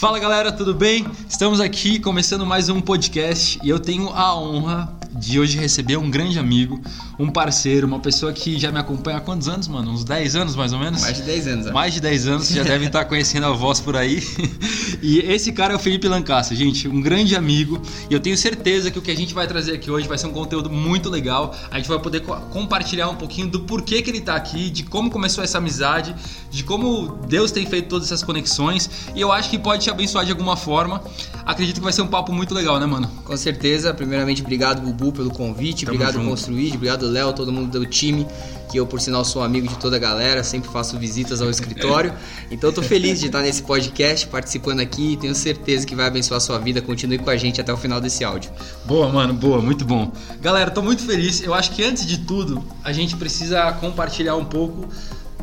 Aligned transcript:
Fala 0.00 0.18
galera, 0.18 0.50
tudo 0.50 0.72
bem? 0.72 1.06
Estamos 1.28 1.60
aqui 1.60 1.98
começando 2.00 2.46
mais 2.46 2.70
um 2.70 2.80
podcast 2.80 3.60
e 3.62 3.68
eu 3.68 3.78
tenho 3.78 4.08
a 4.08 4.34
honra 4.34 4.99
de 5.12 5.40
hoje 5.40 5.58
receber 5.58 5.96
um 5.96 6.10
grande 6.10 6.38
amigo, 6.38 6.80
um 7.18 7.30
parceiro, 7.30 7.86
uma 7.86 7.98
pessoa 8.00 8.32
que 8.32 8.58
já 8.58 8.70
me 8.70 8.78
acompanha 8.78 9.18
há 9.18 9.20
quantos 9.20 9.48
anos, 9.48 9.68
mano? 9.68 9.90
Uns 9.90 10.04
10 10.04 10.36
anos 10.36 10.56
mais 10.56 10.72
ou 10.72 10.78
menos? 10.78 11.02
Mais 11.02 11.16
de 11.16 11.22
10 11.22 11.46
anos. 11.46 11.66
Né? 11.66 11.72
Mais 11.72 11.94
de 11.94 12.00
10 12.00 12.26
anos, 12.26 12.48
já 12.48 12.62
devem 12.62 12.86
estar 12.86 13.04
conhecendo 13.06 13.46
a 13.46 13.52
voz 13.52 13.80
por 13.80 13.96
aí. 13.96 14.20
E 15.02 15.18
esse 15.20 15.52
cara 15.52 15.72
é 15.72 15.76
o 15.76 15.78
Felipe 15.78 16.06
Lancaster, 16.06 16.56
gente, 16.56 16.86
um 16.86 17.00
grande 17.00 17.34
amigo. 17.34 17.80
E 18.10 18.14
eu 18.14 18.20
tenho 18.20 18.36
certeza 18.36 18.90
que 18.90 18.98
o 18.98 19.02
que 19.02 19.10
a 19.10 19.16
gente 19.16 19.32
vai 19.32 19.46
trazer 19.46 19.72
aqui 19.72 19.90
hoje 19.90 20.06
vai 20.06 20.18
ser 20.18 20.26
um 20.26 20.32
conteúdo 20.32 20.68
muito 20.68 21.08
legal. 21.08 21.54
A 21.70 21.78
gente 21.78 21.88
vai 21.88 21.98
poder 21.98 22.20
compartilhar 22.20 23.08
um 23.08 23.14
pouquinho 23.14 23.48
do 23.48 23.60
porquê 23.60 24.02
que 24.02 24.10
ele 24.10 24.18
está 24.18 24.34
aqui, 24.34 24.68
de 24.68 24.82
como 24.82 25.10
começou 25.10 25.42
essa 25.42 25.58
amizade, 25.58 26.14
de 26.50 26.62
como 26.64 27.18
Deus 27.26 27.50
tem 27.50 27.64
feito 27.64 27.88
todas 27.88 28.08
essas 28.08 28.22
conexões. 28.22 28.90
E 29.14 29.20
eu 29.20 29.32
acho 29.32 29.48
que 29.48 29.58
pode 29.58 29.84
te 29.84 29.90
abençoar 29.90 30.24
de 30.24 30.32
alguma 30.32 30.56
forma. 30.56 31.02
Acredito 31.46 31.76
que 31.76 31.84
vai 31.84 31.92
ser 31.92 32.02
um 32.02 32.08
papo 32.08 32.32
muito 32.32 32.52
legal, 32.54 32.78
né, 32.78 32.86
mano? 32.86 33.08
Com 33.24 33.36
certeza. 33.36 33.94
Primeiramente, 33.94 34.42
obrigado, 34.42 34.82
Pelo 35.10 35.30
convite. 35.30 35.86
Tamo 35.86 35.96
obrigado, 35.96 36.14
junto. 36.14 36.28
Construir. 36.28 36.74
Obrigado, 36.74 37.08
Léo, 37.08 37.32
todo 37.32 37.50
mundo 37.50 37.78
do 37.78 37.86
time. 37.86 38.26
Que 38.70 38.78
eu, 38.78 38.86
por 38.86 39.00
sinal, 39.00 39.24
sou 39.24 39.42
amigo 39.42 39.66
de 39.66 39.76
toda 39.78 39.96
a 39.96 39.98
galera. 39.98 40.44
Sempre 40.44 40.70
faço 40.70 40.98
visitas 40.98 41.40
ao 41.40 41.50
escritório. 41.50 42.12
Então, 42.52 42.72
tô 42.72 42.82
feliz 42.82 43.20
de 43.20 43.26
estar 43.26 43.42
nesse 43.42 43.62
podcast, 43.62 44.26
participando 44.26 44.80
aqui. 44.80 45.16
Tenho 45.20 45.34
certeza 45.36 45.86
que 45.86 45.94
vai 45.94 46.08
abençoar 46.08 46.38
a 46.38 46.40
sua 46.40 46.58
vida. 46.58 46.82
Continue 46.82 47.16
com 47.16 47.30
a 47.30 47.36
gente 47.36 47.60
até 47.60 47.72
o 47.72 47.76
final 47.76 48.00
desse 48.00 48.24
áudio. 48.24 48.50
Boa, 48.84 49.08
mano. 49.08 49.32
Boa. 49.32 49.62
Muito 49.62 49.84
bom. 49.84 50.12
Galera, 50.40 50.68
tô 50.68 50.82
muito 50.82 51.04
feliz. 51.04 51.40
Eu 51.42 51.54
acho 51.54 51.70
que, 51.70 51.84
antes 51.84 52.04
de 52.04 52.18
tudo, 52.18 52.60
a 52.82 52.92
gente 52.92 53.16
precisa 53.16 53.70
compartilhar 53.74 54.34
um 54.34 54.44
pouco 54.44 54.88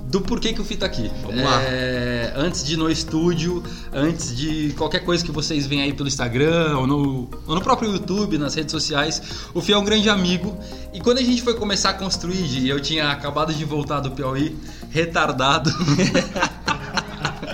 do 0.08 0.22
porquê 0.22 0.54
que 0.54 0.62
o 0.62 0.66
Fih 0.66 0.78
tá 0.78 0.86
aqui. 0.86 1.12
Vamos 1.22 1.44
lá. 1.44 1.62
É, 1.64 2.34
antes 2.36 2.64
de 2.64 2.74
ir 2.74 2.78
no 2.78 2.90
estúdio, 2.90 3.62
antes 3.94 4.36
de 4.36 4.74
qualquer 4.78 5.02
coisa 5.02 5.24
que 5.24 5.32
vocês 5.32 5.68
veem 5.68 5.82
aí 5.82 5.94
pelo 5.94 6.08
Instagram 6.08 6.78
ou 6.78 6.88
no, 6.88 7.30
ou 7.46 7.56
no 7.56 7.62
próprio 7.62 7.92
YouTube, 7.92 8.38
nas 8.38 8.56
redes 8.56 8.72
sociais, 8.72 9.22
o 9.54 9.62
Fih 9.62 9.74
é 9.74 9.78
um 9.78 9.84
grande 9.84 10.10
amigo. 10.10 10.58
E 10.94 11.02
quando 11.02 11.18
a 11.18 11.24
gente 11.24 11.42
foi 11.42 11.56
começar 11.56 11.90
a 11.90 11.94
construir, 11.94 12.68
eu 12.68 12.80
tinha 12.80 13.12
acabado 13.12 13.54
de 13.54 13.66
voltar 13.66 14.00
do 14.00 14.12
Piauí, 14.12 14.56
retardado. 14.90 15.70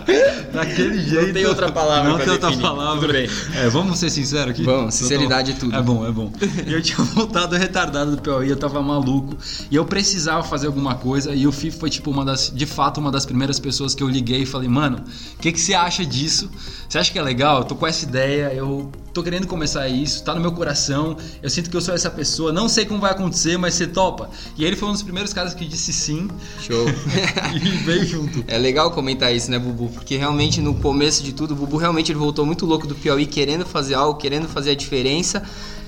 Daquele 0.54 1.00
jeito. 1.02 1.28
Não 1.28 1.34
tem 1.34 1.46
outra 1.46 1.72
palavra. 1.72 2.10
Não 2.10 2.18
tem 2.18 2.30
outra 2.30 2.50
definir. 2.50 2.68
palavra. 2.68 3.02
Tudo 3.02 3.14
bem. 3.14 3.30
É, 3.56 3.70
vamos 3.70 4.00
ser 4.00 4.10
sinceros 4.10 4.52
aqui? 4.52 4.64
Vamos, 4.64 4.96
sinceridade 4.96 5.52
é 5.52 5.56
tudo. 5.56 5.76
É 5.76 5.82
bom, 5.82 6.08
é 6.08 6.12
bom. 6.12 6.32
Eu 6.66 6.82
tinha 6.82 6.98
voltado 6.98 7.56
retardado 7.56 8.16
do 8.16 8.22
Piauí, 8.22 8.50
eu 8.50 8.58
tava 8.58 8.82
maluco. 8.82 9.38
E 9.70 9.76
eu 9.76 9.86
precisava 9.86 10.44
fazer 10.44 10.68
alguma 10.68 10.96
coisa. 10.96 11.34
E 11.34 11.46
o 11.46 11.52
Fih 11.52 11.72
foi, 11.72 11.90
tipo, 11.90 12.10
uma 12.12 12.24
das, 12.26 12.52
de 12.54 12.66
fato, 12.66 13.00
uma 13.00 13.12
das 13.12 13.26
primeiras 13.26 13.60
pessoas 13.60 13.94
que 13.94 14.02
eu 14.04 14.08
liguei 14.08 14.44
e 14.44 14.46
falei, 14.46 14.68
mano, 14.68 15.04
o 15.36 15.40
que, 15.40 15.52
que 15.52 15.60
você 15.60 15.74
acha 15.74 16.06
disso? 16.06 16.50
Você 16.88 16.98
acha 16.98 17.12
que 17.12 17.20
é 17.20 17.22
legal? 17.22 17.60
Eu 17.60 17.64
tô 17.66 17.76
com 17.76 17.86
essa 17.86 18.04
ideia, 18.06 18.54
eu 18.54 18.92
tô 19.14 19.22
querendo 19.22 19.46
começar 19.46 19.88
isso, 19.88 20.24
tá 20.24 20.34
no 20.34 20.42
meu 20.42 20.52
coração, 20.52 21.16
eu 21.42 21.50
sinto 21.50 21.70
que 21.70 21.78
eu 21.78 21.82
sou 21.82 21.94
essa 21.94 22.10
pessoa, 22.10 22.52
não 22.52 22.68
sei 22.68 22.84
como 22.84 23.00
vai 23.00 23.12
acontecer, 23.12 23.58
mas 23.58 23.76
você 23.76 23.86
topa. 23.86 24.30
E 24.58 24.66
ele 24.66 24.76
foi 24.76 24.90
um 24.90 24.92
dos 24.92 25.04
primeiros 25.04 25.32
caras 25.32 25.54
que 25.54 25.66
disse 25.66 25.94
sim. 25.94 26.28
Show. 26.60 26.88
e 27.54 27.70
veio 27.84 28.06
junto. 28.06 28.44
É 28.48 28.58
legal 28.58 28.90
comentar 28.90 29.34
isso, 29.34 29.52
né, 29.52 29.60
Bubu? 29.60 29.90
Porque 29.90 30.18
realmente 30.18 30.60
no 30.60 30.74
começo 30.74 31.24
de 31.24 31.32
tudo, 31.32 31.52
o 31.52 31.56
Bubu 31.56 31.78
realmente 31.78 32.12
ele 32.12 32.18
voltou 32.18 32.44
muito 32.44 32.66
louco 32.66 32.88
do 32.88 32.96
Piauí, 32.96 33.28
querendo 33.28 33.66
fazer 33.66 33.94
algo, 33.94 34.18
querendo 34.18 34.48
fazer 34.48 34.72
a 34.72 34.76
diferença. 34.76 35.44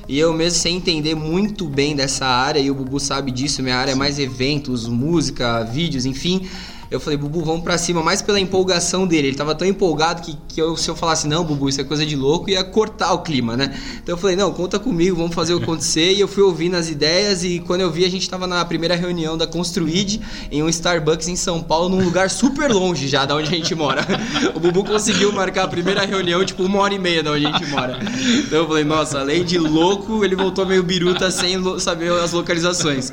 E 0.08 0.20
eu 0.20 0.32
mesmo 0.32 0.60
sem 0.60 0.78
entender 0.78 1.16
muito 1.16 1.68
bem 1.68 1.96
dessa 1.96 2.28
área, 2.28 2.60
e 2.60 2.70
o 2.70 2.76
Bubu 2.76 3.00
sabe 3.00 3.32
disso, 3.32 3.64
minha 3.64 3.76
área 3.76 3.94
é 3.94 3.96
mais 3.96 4.20
eventos, 4.20 4.88
música, 4.88 5.64
vídeos, 5.64 6.06
enfim. 6.06 6.48
Eu 6.90 7.00
falei, 7.00 7.18
Bubu, 7.18 7.44
vamos 7.44 7.64
pra 7.64 7.78
cima, 7.78 8.04
mais 8.04 8.22
pela 8.22 8.40
empolgação 8.40 9.08
dele. 9.08 9.30
Ele 9.30 9.38
tava 9.38 9.56
tão 9.56 9.68
empolgado 9.68 10.22
que, 10.22 10.38
que 10.48 10.62
eu, 10.62 10.78
se 10.78 10.90
eu 10.90 10.96
falasse, 10.96 11.28
não, 11.28 11.44
Bubu, 11.44 11.68
isso 11.68 11.82
é 11.82 11.84
coisa 11.84 12.06
de 12.06 12.16
louco, 12.16 12.50
ia 12.50 12.64
cortar 12.64 13.14
o 13.14 13.20
clima, 13.20 13.58
né? 13.58 13.76
Então 14.02 14.14
eu 14.14 14.18
falei, 14.18 14.36
não, 14.36 14.52
conta 14.54 14.78
comigo, 14.78 15.16
vamos 15.16 15.34
fazer 15.34 15.56
acontecer. 15.56 16.14
e 16.14 16.20
eu 16.20 16.28
fui 16.28 16.44
ouvindo 16.44 16.76
as 16.76 16.90
ideias 16.90 17.44
e 17.44 17.60
quando 17.60 17.82
eu 17.82 17.92
vi, 17.92 18.06
a 18.06 18.10
gente 18.10 18.30
tava 18.30 18.46
na 18.46 18.64
primeira 18.64 18.96
reunião 18.96 19.38
da 19.38 19.48
Construid 19.48 20.22
em 20.52 20.62
um 20.62 20.70
Starbucks 20.70 21.28
em 21.28 21.36
São 21.36 21.62
Paulo, 21.62 21.90
num 21.90 22.04
lugar 22.04 22.30
super 22.30 22.72
longe 22.72 23.08
já 23.08 23.26
da 23.26 23.36
onde 23.36 23.48
a 23.48 23.58
gente 23.58 23.74
mora. 23.74 24.06
o 24.54 24.60
Bubu 24.60 24.84
conseguiu 24.84 25.32
marcar 25.32 25.64
a 25.64 25.68
primeira 25.68 26.06
reunião, 26.06 26.46
tipo, 26.46 26.64
uma 26.64 26.80
hora 26.80 26.94
e 26.94 27.00
meia 27.00 27.24
da 27.24 27.32
onde 27.32 27.48
a 27.48 27.52
gente 27.52 27.70
mora. 27.70 28.00
Então 28.46 28.60
eu 28.60 28.68
falei, 28.68 28.84
nossa, 28.84 29.20
além 29.20 29.44
de 29.44 29.58
louco, 29.58 30.24
ele 30.24 30.36
voltou 30.36 30.66
meio 30.66 30.84
biruta 30.84 31.32
sem 31.32 31.58
saber 31.80 32.12
as 32.12 32.32
localizações. 32.32 33.12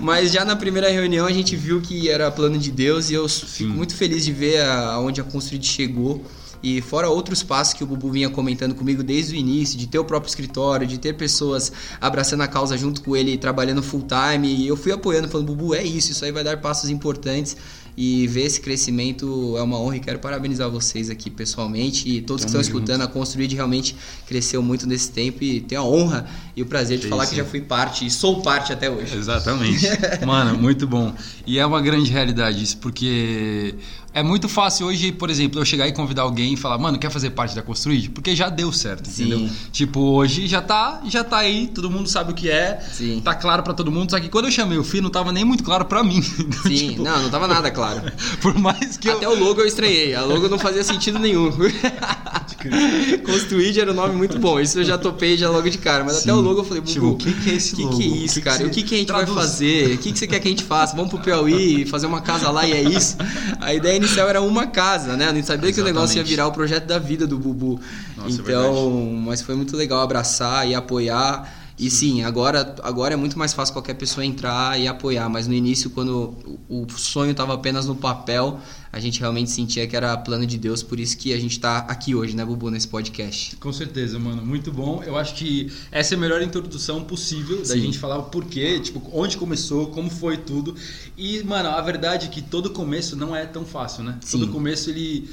Mas 0.00 0.32
já 0.32 0.44
na 0.44 0.54
primeira 0.54 0.90
reunião 0.90 1.26
a 1.26 1.32
gente 1.32 1.56
viu 1.56 1.80
que 1.80 2.08
era 2.10 2.30
plano 2.30 2.58
de 2.58 2.70
Deus 2.70 3.05
e 3.10 3.14
eu 3.14 3.28
Sim. 3.28 3.46
fico 3.46 3.70
muito 3.70 3.94
feliz 3.94 4.24
de 4.24 4.32
ver 4.32 4.60
aonde 4.62 5.20
a, 5.20 5.24
a 5.24 5.26
Construid 5.26 5.64
chegou. 5.66 6.24
E 6.62 6.80
fora 6.80 7.08
outros 7.08 7.42
passos 7.42 7.74
que 7.74 7.84
o 7.84 7.86
Bubu 7.86 8.10
vinha 8.10 8.28
comentando 8.30 8.74
comigo 8.74 9.02
desde 9.02 9.34
o 9.34 9.38
início, 9.38 9.78
de 9.78 9.86
ter 9.86 9.98
o 9.98 10.04
próprio 10.04 10.28
escritório, 10.28 10.86
de 10.86 10.98
ter 10.98 11.14
pessoas 11.14 11.70
abraçando 12.00 12.42
a 12.42 12.48
causa 12.48 12.76
junto 12.76 13.02
com 13.02 13.14
ele, 13.14 13.36
trabalhando 13.36 13.82
full 13.82 14.04
time, 14.06 14.48
e 14.48 14.66
eu 14.66 14.76
fui 14.76 14.90
apoiando, 14.90 15.28
falando, 15.28 15.46
Bubu, 15.46 15.74
é 15.74 15.84
isso, 15.84 16.10
isso 16.10 16.24
aí 16.24 16.32
vai 16.32 16.42
dar 16.42 16.60
passos 16.60 16.90
importantes. 16.90 17.56
E 17.96 18.26
ver 18.26 18.42
esse 18.42 18.60
crescimento 18.60 19.54
é 19.56 19.62
uma 19.62 19.80
honra 19.80 19.96
e 19.96 20.00
quero 20.00 20.18
parabenizar 20.18 20.70
vocês 20.70 21.08
aqui 21.08 21.30
pessoalmente 21.30 22.08
e 22.08 22.20
todos 22.20 22.44
que 22.44 22.48
estão 22.48 22.60
escutando. 22.60 23.00
A 23.00 23.06
Construir 23.06 23.46
realmente 23.54 23.96
cresceu 24.26 24.62
muito 24.62 24.86
nesse 24.86 25.10
tempo 25.10 25.42
e 25.42 25.60
tenho 25.62 25.80
a 25.80 25.84
honra 25.84 26.28
e 26.54 26.60
o 26.60 26.66
prazer 26.66 26.98
de 26.98 27.04
Sim, 27.04 27.10
falar 27.10 27.26
que 27.26 27.34
já 27.34 27.44
fui 27.44 27.60
parte 27.60 28.04
e 28.04 28.10
sou 28.10 28.42
parte 28.42 28.72
até 28.72 28.90
hoje. 28.90 29.16
Exatamente. 29.16 29.86
Mano, 30.26 30.58
muito 30.58 30.86
bom. 30.86 31.14
E 31.46 31.58
é 31.58 31.64
uma 31.64 31.80
grande 31.80 32.10
realidade 32.10 32.62
isso, 32.62 32.76
porque 32.78 33.74
é 34.16 34.22
muito 34.22 34.48
fácil 34.48 34.86
hoje, 34.86 35.12
por 35.12 35.28
exemplo, 35.28 35.60
eu 35.60 35.64
chegar 35.66 35.86
e 35.86 35.92
convidar 35.92 36.22
alguém 36.22 36.54
e 36.54 36.56
falar, 36.56 36.78
mano, 36.78 36.98
quer 36.98 37.10
fazer 37.10 37.28
parte 37.28 37.54
da 37.54 37.60
Construid? 37.60 38.08
Porque 38.08 38.34
já 38.34 38.48
deu 38.48 38.72
certo, 38.72 39.10
Sim. 39.10 39.24
entendeu? 39.24 39.50
Tipo, 39.70 40.00
hoje 40.00 40.46
já 40.46 40.62
tá, 40.62 41.02
já 41.06 41.22
tá 41.22 41.36
aí, 41.36 41.66
todo 41.66 41.90
mundo 41.90 42.08
sabe 42.08 42.32
o 42.32 42.34
que 42.34 42.48
é, 42.48 42.80
Sim. 42.94 43.20
tá 43.22 43.34
claro 43.34 43.62
para 43.62 43.74
todo 43.74 43.92
mundo, 43.92 44.10
só 44.10 44.18
que 44.18 44.30
quando 44.30 44.46
eu 44.46 44.50
chamei 44.50 44.78
o 44.78 44.82
Fih, 44.82 45.02
não 45.02 45.10
tava 45.10 45.32
nem 45.32 45.44
muito 45.44 45.62
claro 45.62 45.84
para 45.84 46.02
mim. 46.02 46.22
Sim, 46.64 46.92
tipo, 46.92 47.02
não, 47.02 47.24
não 47.24 47.28
tava 47.28 47.46
nada 47.46 47.70
claro. 47.70 48.10
por 48.40 48.54
mais 48.58 48.96
que 48.96 49.10
Até 49.10 49.26
eu... 49.26 49.32
o 49.32 49.38
logo 49.38 49.60
eu 49.60 49.66
estranhei, 49.66 50.14
a 50.14 50.22
logo 50.22 50.48
não 50.48 50.58
fazia 50.58 50.82
sentido 50.82 51.18
nenhum. 51.18 51.52
Construid 53.22 53.78
era 53.78 53.92
um 53.92 53.94
nome 53.94 54.16
muito 54.16 54.38
bom, 54.38 54.58
isso 54.58 54.78
eu 54.78 54.84
já 54.84 54.96
topei 54.96 55.36
já 55.36 55.50
logo 55.50 55.68
de 55.68 55.76
cara, 55.76 56.02
mas 56.02 56.14
Sim. 56.14 56.30
até 56.30 56.32
o 56.32 56.40
logo 56.40 56.60
eu 56.60 56.64
falei, 56.64 56.82
tipo, 56.82 57.08
o 57.08 57.16
que, 57.16 57.30
que 57.34 57.50
é 57.50 57.54
esse 57.54 57.76
logo? 57.82 57.96
O 57.96 57.98
que, 57.98 58.08
que 58.08 58.14
é 58.14 58.16
isso, 58.24 58.34
que 58.36 58.40
cara? 58.40 58.58
Que 58.60 58.64
o 58.64 58.70
que, 58.70 58.82
que 58.82 58.94
a 58.94 58.98
gente 58.98 59.08
traduz? 59.08 59.28
vai 59.28 59.44
fazer? 59.44 59.94
O 59.94 59.98
que, 59.98 60.10
que 60.10 60.18
você 60.18 60.26
quer 60.26 60.40
que 60.40 60.48
a 60.48 60.50
gente 60.50 60.64
faça? 60.64 60.96
Vamos 60.96 61.10
pro 61.10 61.20
Piauí, 61.20 61.84
fazer 61.84 62.06
uma 62.06 62.22
casa 62.22 62.50
lá 62.50 62.66
e 62.66 62.72
é 62.72 62.80
isso? 62.80 63.18
A 63.60 63.74
ideia 63.74 64.05
inicial 64.06 64.28
era 64.28 64.40
uma 64.40 64.66
casa, 64.66 65.16
né? 65.16 65.28
Eu 65.28 65.32
nem 65.32 65.42
sabia 65.42 65.68
Exatamente. 65.68 65.74
que 65.74 65.80
o 65.80 65.84
negócio 65.84 66.16
ia 66.16 66.24
virar 66.24 66.46
o 66.46 66.52
projeto 66.52 66.86
da 66.86 66.98
vida 66.98 67.26
do 67.26 67.38
Bubu. 67.38 67.80
Nossa, 68.16 68.30
é 68.30 68.32
então, 68.40 69.14
é 69.22 69.26
mas 69.26 69.42
foi 69.42 69.54
muito 69.54 69.76
legal 69.76 70.00
abraçar 70.00 70.66
e 70.66 70.74
apoiar. 70.74 71.65
E 71.78 71.90
sim, 71.90 72.22
agora, 72.22 72.74
agora 72.82 73.12
é 73.12 73.16
muito 73.16 73.38
mais 73.38 73.52
fácil 73.52 73.74
qualquer 73.74 73.94
pessoa 73.94 74.24
entrar 74.24 74.80
e 74.80 74.88
apoiar, 74.88 75.28
mas 75.28 75.46
no 75.46 75.52
início, 75.52 75.90
quando 75.90 76.34
o 76.68 76.86
sonho 76.90 77.32
estava 77.32 77.52
apenas 77.52 77.84
no 77.84 77.94
papel, 77.94 78.58
a 78.90 78.98
gente 78.98 79.20
realmente 79.20 79.50
sentia 79.50 79.86
que 79.86 79.94
era 79.94 80.16
plano 80.16 80.46
de 80.46 80.56
Deus, 80.56 80.82
por 80.82 80.98
isso 80.98 81.18
que 81.18 81.34
a 81.34 81.38
gente 81.38 81.52
está 81.52 81.78
aqui 81.80 82.14
hoje, 82.14 82.34
né, 82.34 82.42
Bubu, 82.46 82.70
nesse 82.70 82.88
podcast. 82.88 83.56
Com 83.56 83.72
certeza, 83.74 84.18
mano, 84.18 84.44
muito 84.44 84.72
bom. 84.72 85.02
Eu 85.04 85.18
acho 85.18 85.34
que 85.34 85.70
essa 85.92 86.14
é 86.14 86.16
a 86.16 86.20
melhor 86.20 86.40
introdução 86.40 87.04
possível 87.04 87.62
sim. 87.62 87.74
da 87.74 87.78
gente 87.78 87.98
falar 87.98 88.16
o 88.16 88.24
porquê, 88.24 88.80
tipo, 88.80 89.02
onde 89.12 89.36
começou, 89.36 89.88
como 89.88 90.08
foi 90.08 90.38
tudo. 90.38 90.74
E, 91.14 91.42
mano, 91.42 91.68
a 91.68 91.80
verdade 91.82 92.26
é 92.26 92.28
que 92.30 92.40
todo 92.40 92.70
começo 92.70 93.16
não 93.16 93.36
é 93.36 93.44
tão 93.44 93.66
fácil, 93.66 94.02
né? 94.02 94.18
Sim. 94.22 94.38
Todo 94.38 94.50
começo 94.52 94.88
ele 94.88 95.28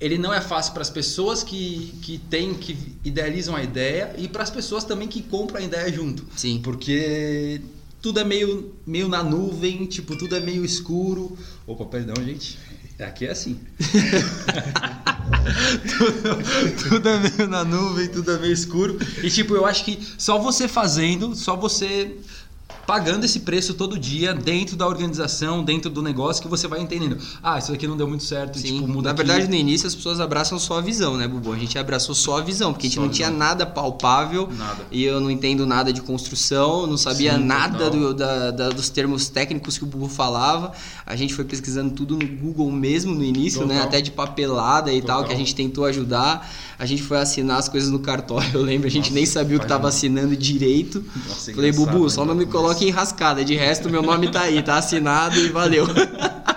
ele 0.00 0.16
não 0.16 0.32
é 0.32 0.40
fácil 0.40 0.72
para 0.72 0.82
as 0.82 0.90
pessoas 0.90 1.42
que, 1.42 1.92
que 2.02 2.18
têm, 2.18 2.54
que 2.54 2.76
idealizam 3.04 3.56
a 3.56 3.62
ideia 3.62 4.14
e 4.16 4.28
para 4.28 4.42
as 4.42 4.50
pessoas 4.50 4.84
também 4.84 5.08
que 5.08 5.22
compram 5.22 5.60
a 5.60 5.62
ideia 5.62 5.92
junto. 5.92 6.24
Sim. 6.36 6.60
Porque 6.62 7.60
tudo 8.00 8.20
é 8.20 8.24
meio, 8.24 8.74
meio 8.86 9.08
na 9.08 9.22
nuvem, 9.22 9.86
tipo, 9.86 10.16
tudo 10.16 10.36
é 10.36 10.40
meio 10.40 10.64
escuro. 10.64 11.36
Opa, 11.66 11.84
perdão, 11.84 12.14
gente. 12.24 12.58
Aqui 13.00 13.26
é 13.26 13.30
assim. 13.30 13.58
tudo, 15.98 16.88
tudo 16.88 17.08
é 17.08 17.18
meio 17.18 17.48
na 17.48 17.64
nuvem, 17.64 18.08
tudo 18.08 18.32
é 18.32 18.38
meio 18.38 18.52
escuro. 18.52 18.98
E 19.22 19.30
tipo, 19.30 19.54
eu 19.54 19.64
acho 19.66 19.84
que 19.84 19.98
só 20.16 20.38
você 20.38 20.66
fazendo, 20.66 21.34
só 21.34 21.56
você 21.56 22.16
pagando 22.88 23.24
esse 23.24 23.40
preço 23.40 23.74
todo 23.74 23.98
dia 23.98 24.32
dentro 24.32 24.74
da 24.74 24.86
organização, 24.86 25.62
dentro 25.62 25.90
do 25.90 26.00
negócio, 26.00 26.42
que 26.42 26.48
você 26.48 26.66
vai 26.66 26.80
entendendo. 26.80 27.18
Ah, 27.42 27.58
isso 27.58 27.70
aqui 27.70 27.86
não 27.86 27.98
deu 27.98 28.08
muito 28.08 28.24
certo, 28.24 28.58
Sim. 28.58 28.76
tipo, 28.76 28.88
muda 28.88 29.10
Na 29.10 29.14
verdade, 29.14 29.46
no 29.46 29.54
início 29.54 29.86
as 29.86 29.94
pessoas 29.94 30.20
abraçam 30.20 30.58
só 30.58 30.78
a 30.78 30.80
visão, 30.80 31.14
né, 31.14 31.28
Bubu? 31.28 31.52
A 31.52 31.58
gente 31.58 31.78
abraçou 31.78 32.14
só 32.14 32.38
a 32.38 32.40
visão, 32.40 32.72
porque 32.72 32.86
a 32.86 32.88
gente 32.88 32.96
só 32.96 33.02
não 33.02 33.10
tinha 33.10 33.28
nada 33.28 33.66
palpável. 33.66 34.48
Nada. 34.56 34.86
E 34.90 35.04
eu 35.04 35.20
não 35.20 35.30
entendo 35.30 35.66
nada 35.66 35.92
de 35.92 36.00
construção, 36.00 36.86
não 36.86 36.96
sabia 36.96 37.34
Sim, 37.34 37.44
nada 37.44 37.90
do, 37.90 38.14
da, 38.14 38.50
da, 38.52 38.70
dos 38.70 38.88
termos 38.88 39.28
técnicos 39.28 39.76
que 39.76 39.84
o 39.84 39.86
Bubu 39.86 40.08
falava. 40.08 40.72
A 41.04 41.14
gente 41.14 41.34
foi 41.34 41.44
pesquisando 41.44 41.90
tudo 41.90 42.16
no 42.16 42.26
Google 42.26 42.72
mesmo 42.72 43.14
no 43.14 43.22
início, 43.22 43.66
né? 43.66 43.74
total. 43.74 43.80
né? 43.80 43.86
Até 43.86 44.00
de 44.00 44.10
papelada 44.10 44.90
e 44.90 45.02
total. 45.02 45.18
tal, 45.18 45.28
que 45.28 45.34
a 45.34 45.36
gente 45.36 45.54
tentou 45.54 45.84
ajudar. 45.84 46.50
A 46.78 46.86
gente 46.86 47.02
foi 47.02 47.18
assinar 47.18 47.58
as 47.58 47.68
coisas 47.68 47.90
no 47.90 47.98
cartório, 47.98 48.48
eu 48.54 48.62
lembro, 48.62 48.86
a 48.86 48.90
gente 48.90 49.10
Nossa, 49.10 49.14
nem 49.14 49.26
sabia 49.26 49.56
o 49.56 49.58
que 49.58 49.66
estava 49.66 49.88
assinando 49.88 50.34
direito. 50.34 51.04
Nossa, 51.28 51.52
Falei, 51.52 51.72
Bubu, 51.72 52.08
só 52.08 52.24
não 52.24 52.34
me 52.34 52.46
coloque 52.46 52.77
enrascada. 52.86 53.44
De 53.44 53.54
resto, 53.54 53.88
meu 53.88 54.02
nome 54.02 54.30
tá 54.30 54.42
aí, 54.42 54.62
tá 54.62 54.76
assinado 54.76 55.38
e 55.38 55.48
valeu. 55.48 55.86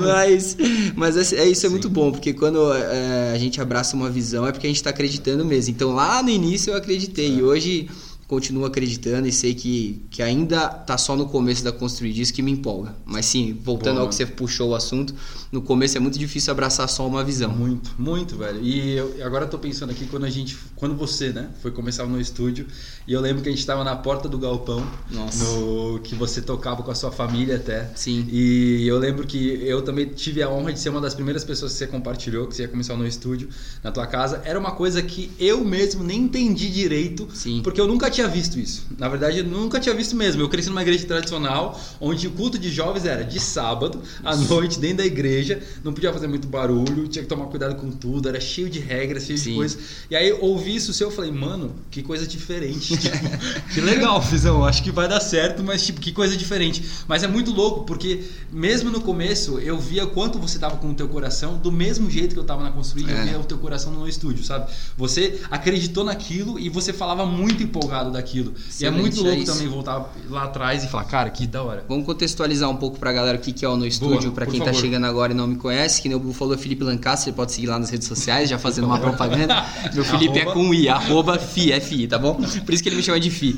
Mas, 0.00 0.56
mas 0.94 1.32
é, 1.32 1.40
é 1.40 1.48
isso 1.48 1.66
é 1.66 1.68
muito 1.68 1.88
bom, 1.88 2.12
porque 2.12 2.32
quando 2.32 2.72
é, 2.72 3.32
a 3.34 3.38
gente 3.38 3.60
abraça 3.60 3.96
uma 3.96 4.08
visão 4.08 4.46
é 4.46 4.52
porque 4.52 4.66
a 4.66 4.70
gente 4.70 4.76
está 4.76 4.90
acreditando 4.90 5.44
mesmo. 5.44 5.74
Então 5.74 5.92
lá 5.92 6.22
no 6.22 6.30
início 6.30 6.70
eu 6.70 6.76
acreditei, 6.76 7.36
e 7.36 7.42
hoje 7.42 7.88
continuo 8.30 8.64
acreditando 8.64 9.26
e 9.26 9.32
sei 9.32 9.54
que, 9.54 10.04
que 10.08 10.22
ainda 10.22 10.68
tá 10.68 10.96
só 10.96 11.16
no 11.16 11.26
começo 11.26 11.64
da 11.64 11.72
construir 11.72 12.12
disso 12.12 12.32
que 12.32 12.40
me 12.40 12.52
empolga. 12.52 12.94
Mas 13.04 13.26
sim, 13.26 13.58
voltando 13.64 13.94
Boa. 13.94 14.02
ao 14.02 14.08
que 14.08 14.14
você 14.14 14.24
puxou 14.24 14.70
o 14.70 14.74
assunto, 14.76 15.12
no 15.50 15.60
começo 15.60 15.96
é 15.96 16.00
muito 16.00 16.16
difícil 16.16 16.52
abraçar 16.52 16.88
só 16.88 17.04
uma 17.08 17.24
visão. 17.24 17.50
Muito, 17.50 17.90
muito, 17.98 18.36
velho. 18.36 18.62
E 18.62 18.92
eu, 18.92 19.16
agora 19.24 19.46
eu 19.46 19.50
tô 19.50 19.58
pensando 19.58 19.90
aqui 19.90 20.06
quando 20.06 20.26
a 20.26 20.30
gente, 20.30 20.56
quando 20.76 20.94
você, 20.94 21.30
né, 21.32 21.50
foi 21.60 21.72
começar 21.72 22.06
no 22.06 22.20
estúdio, 22.20 22.68
e 23.06 23.12
eu 23.12 23.20
lembro 23.20 23.42
que 23.42 23.48
a 23.48 23.52
gente 23.52 23.64
tava 23.64 23.82
na 23.82 23.96
porta 23.96 24.28
do 24.28 24.38
galpão, 24.38 24.86
Nossa. 25.10 25.44
no 25.44 25.98
que 26.00 26.14
você 26.14 26.40
tocava 26.40 26.82
com 26.82 26.90
a 26.90 26.94
sua 26.94 27.10
família 27.10 27.56
até. 27.56 27.90
Sim. 27.94 28.26
E 28.30 28.86
eu 28.86 28.98
lembro 28.98 29.26
que 29.26 29.60
eu 29.64 29.82
também 29.82 30.06
tive 30.06 30.42
a 30.42 30.50
honra 30.50 30.72
de 30.72 30.80
ser 30.80 30.90
uma 30.90 31.00
das 31.00 31.14
primeiras 31.14 31.42
pessoas 31.42 31.72
que 31.72 31.78
você 31.78 31.86
compartilhou, 31.86 32.46
que 32.46 32.54
você 32.54 32.62
ia 32.62 32.68
começar 32.68 32.96
no 32.96 33.06
estúdio, 33.06 33.48
na 33.82 33.90
tua 33.90 34.06
casa. 34.06 34.42
Era 34.44 34.58
uma 34.58 34.72
coisa 34.72 35.02
que 35.02 35.30
eu 35.38 35.64
mesmo 35.64 36.04
nem 36.04 36.20
entendi 36.22 36.68
direito, 36.70 37.28
Sim. 37.32 37.60
porque 37.62 37.80
eu 37.80 37.88
nunca 37.88 38.10
tinha 38.10 38.28
visto 38.28 38.58
isso. 38.58 38.86
Na 38.98 39.08
verdade, 39.08 39.38
eu 39.38 39.44
nunca 39.44 39.80
tinha 39.80 39.94
visto 39.94 40.14
mesmo. 40.14 40.42
Eu 40.42 40.48
cresci 40.48 40.68
numa 40.68 40.82
igreja 40.82 41.06
tradicional, 41.06 41.80
onde 42.00 42.26
o 42.26 42.30
culto 42.30 42.58
de 42.58 42.70
jovens 42.70 43.06
era 43.06 43.24
de 43.24 43.40
sábado, 43.40 44.00
à 44.22 44.36
noite, 44.36 44.78
dentro 44.78 44.98
da 44.98 45.06
igreja. 45.06 45.60
Não 45.82 45.92
podia 45.92 46.12
fazer 46.12 46.28
muito 46.28 46.46
barulho, 46.46 47.08
tinha 47.08 47.22
que 47.22 47.28
tomar 47.28 47.46
cuidado 47.46 47.76
com 47.76 47.90
tudo, 47.90 48.28
era 48.28 48.40
cheio 48.40 48.68
de 48.68 48.78
regras, 48.78 49.24
cheio 49.24 49.38
Sim. 49.38 49.50
de 49.50 49.56
coisas. 49.56 49.78
E 50.10 50.16
aí, 50.16 50.28
eu 50.28 50.40
ouvi 50.42 50.76
isso 50.76 50.92
seu, 50.92 51.08
eu 51.08 51.14
falei, 51.14 51.32
mano, 51.32 51.74
que 51.90 52.02
coisa 52.02 52.26
diferente. 52.26 52.89
Tipo, 52.96 53.16
que 53.74 53.80
legal, 53.80 54.20
Fizão. 54.22 54.64
Acho 54.64 54.82
que 54.82 54.90
vai 54.90 55.08
dar 55.08 55.20
certo, 55.20 55.62
mas 55.62 55.84
tipo, 55.84 56.00
que 56.00 56.12
coisa 56.12 56.36
diferente. 56.36 56.84
Mas 57.06 57.22
é 57.22 57.28
muito 57.28 57.50
louco, 57.52 57.84
porque 57.84 58.24
mesmo 58.52 58.90
no 58.90 59.00
começo, 59.00 59.58
eu 59.58 59.78
via 59.78 60.06
quanto 60.06 60.38
você 60.38 60.58
tava 60.58 60.76
com 60.76 60.90
o 60.90 60.94
teu 60.94 61.08
coração, 61.08 61.56
do 61.56 61.70
mesmo 61.72 62.10
jeito 62.10 62.34
que 62.34 62.38
eu 62.40 62.44
tava 62.44 62.62
na 62.62 62.70
construir, 62.70 63.08
eu 63.10 63.16
É. 63.16 63.24
via 63.24 63.38
o 63.40 63.44
teu 63.44 63.58
coração 63.58 63.92
no 63.92 64.08
estúdio, 64.08 64.44
sabe? 64.44 64.70
Você 64.96 65.40
acreditou 65.50 66.04
naquilo 66.04 66.58
e 66.58 66.68
você 66.68 66.92
falava 66.92 67.24
muito 67.26 67.62
empolgado 67.62 68.10
daquilo. 68.10 68.52
e 68.56 68.60
é 68.84 68.88
Excelente, 68.88 69.00
muito 69.00 69.20
é 69.20 69.22
louco 69.22 69.42
isso. 69.42 69.52
também 69.52 69.68
voltar 69.68 70.12
lá 70.28 70.44
atrás 70.44 70.84
e 70.84 70.88
falar, 70.88 71.04
cara, 71.04 71.30
que 71.30 71.46
da 71.46 71.62
hora. 71.62 71.84
Vamos 71.88 72.04
contextualizar 72.06 72.68
um 72.68 72.76
pouco 72.76 72.98
pra 72.98 73.12
galera 73.12 73.36
o 73.38 73.40
que 73.40 73.52
que 73.52 73.64
é 73.64 73.68
o 73.68 73.76
No 73.76 73.86
Estúdio, 73.86 74.32
por 74.32 74.46
quem 74.46 74.58
tá 74.60 74.66
favor. 74.66 74.80
chegando 74.80 75.04
agora 75.06 75.32
e 75.32 75.34
não 75.36 75.46
me 75.46 75.56
conhece, 75.56 76.00
que 76.02 76.08
nem 76.08 76.16
o 76.16 76.20
Bu 76.20 76.32
falou, 76.32 76.56
Felipe 76.58 76.82
Lancaster, 76.84 77.32
pode 77.32 77.52
seguir 77.52 77.66
lá 77.68 77.78
nas 77.78 77.90
redes 77.90 78.06
sociais, 78.08 78.48
já 78.48 78.58
fazendo 78.58 78.84
uma 78.84 78.98
propaganda. 78.98 79.64
Meu 79.94 80.04
Felipe 80.04 80.38
é 80.38 80.42
Arroba. 80.42 80.54
com 80.54 80.74
I, 80.74 80.88
arroba 80.88 81.38
FI, 81.38 81.80
FI, 81.80 82.06
tá 82.08 82.18
bom? 82.18 82.40
Isso 82.80 82.82
que 82.84 82.88
ele 82.88 82.96
me 82.96 83.02
chama 83.02 83.20
de 83.20 83.30
FI. 83.30 83.56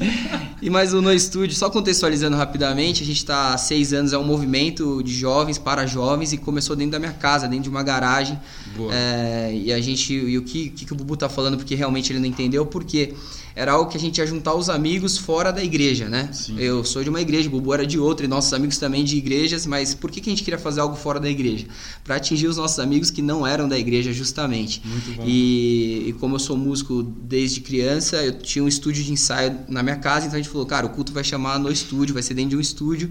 E 0.60 0.68
mais 0.68 0.92
o 0.92 1.00
No 1.00 1.12
Estúdio, 1.12 1.56
só 1.56 1.70
contextualizando 1.70 2.36
rapidamente, 2.36 3.04
a 3.04 3.06
gente 3.06 3.24
tá 3.24 3.54
há 3.54 3.58
seis 3.58 3.92
anos, 3.92 4.12
é 4.12 4.18
um 4.18 4.24
movimento 4.24 5.00
de 5.00 5.14
jovens 5.14 5.58
para 5.58 5.86
jovens 5.86 6.32
e 6.32 6.36
começou 6.36 6.74
dentro 6.74 6.92
da 6.92 6.98
minha 6.98 7.12
casa, 7.12 7.46
dentro 7.46 7.64
de 7.64 7.68
uma 7.68 7.84
garagem. 7.84 8.36
Boa. 8.76 8.92
É, 8.92 9.52
e 9.54 9.72
a 9.72 9.80
gente, 9.80 10.12
e 10.12 10.36
o 10.36 10.42
que, 10.42 10.70
que, 10.70 10.92
o 10.92 10.96
Bubu 10.96 11.16
tá 11.16 11.28
falando, 11.28 11.56
porque 11.56 11.76
realmente 11.76 12.12
ele 12.12 12.18
não 12.18 12.26
entendeu, 12.26 12.66
porque 12.66 13.14
era 13.54 13.72
algo 13.72 13.90
que 13.90 13.96
a 13.96 14.00
gente 14.00 14.18
ia 14.18 14.26
juntar 14.26 14.54
os 14.54 14.68
amigos 14.68 15.18
fora 15.18 15.52
da 15.52 15.62
igreja, 15.62 16.08
né? 16.08 16.30
Sim. 16.32 16.56
Eu 16.58 16.84
sou 16.84 17.02
de 17.02 17.10
uma 17.10 17.20
igreja, 17.20 17.48
o 17.48 17.52
Bubu 17.52 17.74
era 17.74 17.86
de 17.86 17.98
outra, 17.98 18.24
e 18.24 18.28
nossos 18.28 18.52
amigos 18.52 18.78
também 18.78 19.04
de 19.04 19.16
igrejas, 19.16 19.66
mas 19.66 19.94
por 19.94 20.10
que, 20.10 20.20
que 20.20 20.30
a 20.30 20.32
gente 20.32 20.42
queria 20.42 20.58
fazer 20.58 20.80
algo 20.80 20.96
fora 20.96 21.20
da 21.20 21.28
igreja? 21.28 21.66
Para 22.04 22.16
atingir 22.16 22.46
os 22.46 22.56
nossos 22.56 22.78
amigos 22.78 23.10
que 23.10 23.20
não 23.20 23.46
eram 23.46 23.68
da 23.68 23.78
igreja, 23.78 24.12
justamente. 24.12 24.82
Muito 24.84 25.16
bom. 25.16 25.24
E, 25.26 26.08
e 26.08 26.12
como 26.14 26.36
eu 26.36 26.38
sou 26.38 26.56
músico 26.56 27.02
desde 27.02 27.60
criança, 27.60 28.16
eu 28.24 28.38
tinha 28.38 28.64
um 28.64 28.68
estúdio 28.68 29.04
de 29.04 29.12
ensaio 29.12 29.58
na 29.68 29.82
minha 29.82 29.96
casa, 29.96 30.26
então 30.26 30.38
a 30.38 30.42
gente 30.42 30.50
falou, 30.50 30.66
cara, 30.66 30.86
o 30.86 30.90
culto 30.90 31.12
vai 31.12 31.24
chamar 31.24 31.58
no 31.58 31.70
estúdio, 31.70 32.14
vai 32.14 32.22
ser 32.22 32.34
dentro 32.34 32.50
de 32.50 32.56
um 32.56 32.60
estúdio. 32.60 33.10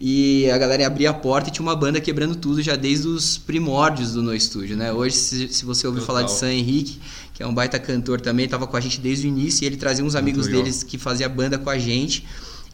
E 0.00 0.50
a 0.50 0.58
galera 0.58 0.82
ia 0.82 0.86
abrir 0.86 1.06
a 1.06 1.14
porta 1.14 1.48
e 1.48 1.52
tinha 1.52 1.62
uma 1.62 1.76
banda 1.76 2.00
quebrando 2.00 2.34
tudo 2.36 2.60
já 2.62 2.76
desde 2.76 3.08
os 3.08 3.38
primórdios 3.38 4.12
do 4.12 4.22
No 4.22 4.34
Estúdio, 4.34 4.76
né? 4.76 4.92
Hoje, 4.92 5.16
se, 5.16 5.48
se 5.48 5.64
você 5.64 5.86
ouvir 5.86 6.00
Total. 6.00 6.14
falar 6.16 6.26
de 6.26 6.32
Sam 6.32 6.52
Henrique, 6.52 6.98
que 7.36 7.42
é 7.42 7.46
um 7.46 7.52
baita 7.52 7.78
cantor 7.78 8.18
também, 8.18 8.48
tava 8.48 8.66
com 8.66 8.78
a 8.78 8.80
gente 8.80 8.98
desde 8.98 9.26
o 9.26 9.28
início 9.28 9.62
e 9.62 9.66
ele 9.66 9.76
trazia 9.76 10.02
uns 10.02 10.14
amigos 10.14 10.46
deles 10.48 10.82
que 10.82 10.96
fazia 10.96 11.28
banda 11.28 11.58
com 11.58 11.68
a 11.68 11.76
gente. 11.76 12.26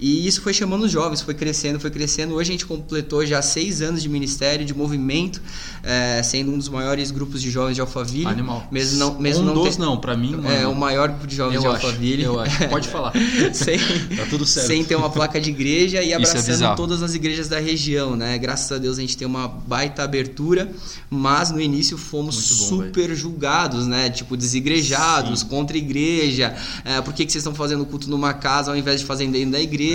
E 0.04 0.26
isso 0.26 0.40
foi 0.42 0.52
chamando 0.52 0.82
os 0.82 0.90
jovens, 0.90 1.20
foi 1.20 1.32
crescendo, 1.32 1.78
foi 1.78 1.88
crescendo. 1.90 2.34
Hoje 2.34 2.50
a 2.50 2.52
gente 2.54 2.66
completou 2.66 3.24
já 3.24 3.40
seis 3.40 3.80
anos 3.80 4.02
de 4.02 4.08
ministério, 4.08 4.66
de 4.66 4.74
movimento, 4.74 5.40
eh, 5.84 6.20
sendo 6.24 6.50
um 6.52 6.58
dos 6.58 6.68
maiores 6.68 7.12
grupos 7.12 7.40
de 7.40 7.52
jovens 7.52 7.76
de 7.76 7.80
Alphaville. 7.80 8.26
Animal. 8.26 8.66
Mesmo 8.72 8.98
não, 8.98 9.20
mesmo 9.20 9.44
um 9.44 9.46
não 9.46 9.54
dos 9.54 9.76
ter- 9.76 9.80
não, 9.82 9.96
pra 9.96 10.16
mim, 10.16 10.32
mano. 10.32 10.50
É, 10.50 10.66
o 10.66 10.74
maior 10.74 11.08
grupo 11.08 11.24
de 11.28 11.36
jovens 11.36 11.54
eu 11.54 11.60
de 11.60 11.66
acho, 11.68 11.86
Alphaville. 11.86 12.22
eu 12.24 12.40
acho. 12.40 12.68
Pode 12.68 12.88
falar. 12.90 13.12
sem, 13.52 13.78
Tá 13.78 14.26
tudo 14.28 14.44
certo. 14.44 14.66
sem 14.66 14.82
ter 14.82 14.96
uma 14.96 15.08
placa 15.08 15.40
de 15.40 15.50
igreja 15.50 16.02
e 16.02 16.10
é 16.10 16.16
abraçando 16.16 16.46
bizarro. 16.46 16.76
todas 16.76 17.00
as 17.00 17.14
igrejas 17.14 17.46
da 17.46 17.60
região, 17.60 18.16
né? 18.16 18.36
Graças 18.38 18.72
a 18.72 18.78
Deus 18.78 18.98
a 18.98 19.00
gente 19.02 19.16
tem 19.16 19.26
uma 19.28 19.46
baita 19.46 20.02
abertura, 20.02 20.68
mas 21.08 21.52
no 21.52 21.60
início 21.60 21.96
fomos 21.96 22.34
bom, 22.34 22.66
super 22.66 23.14
julgados, 23.14 23.86
né? 23.86 24.10
Tipo, 24.10 24.36
desigrejados, 24.36 25.40
Sim. 25.40 25.46
contra 25.46 25.76
a 25.76 25.78
igreja. 25.78 26.56
É, 26.84 27.00
por 27.00 27.14
que, 27.14 27.24
que 27.24 27.30
vocês 27.30 27.42
estão 27.42 27.54
fazendo 27.54 27.86
culto 27.86 28.10
numa 28.10 28.34
casa 28.34 28.72
ao 28.72 28.76
invés 28.76 28.98
de 29.00 29.06
fazer 29.06 29.28
dentro 29.28 29.52
da 29.52 29.60
igreja? 29.60 29.91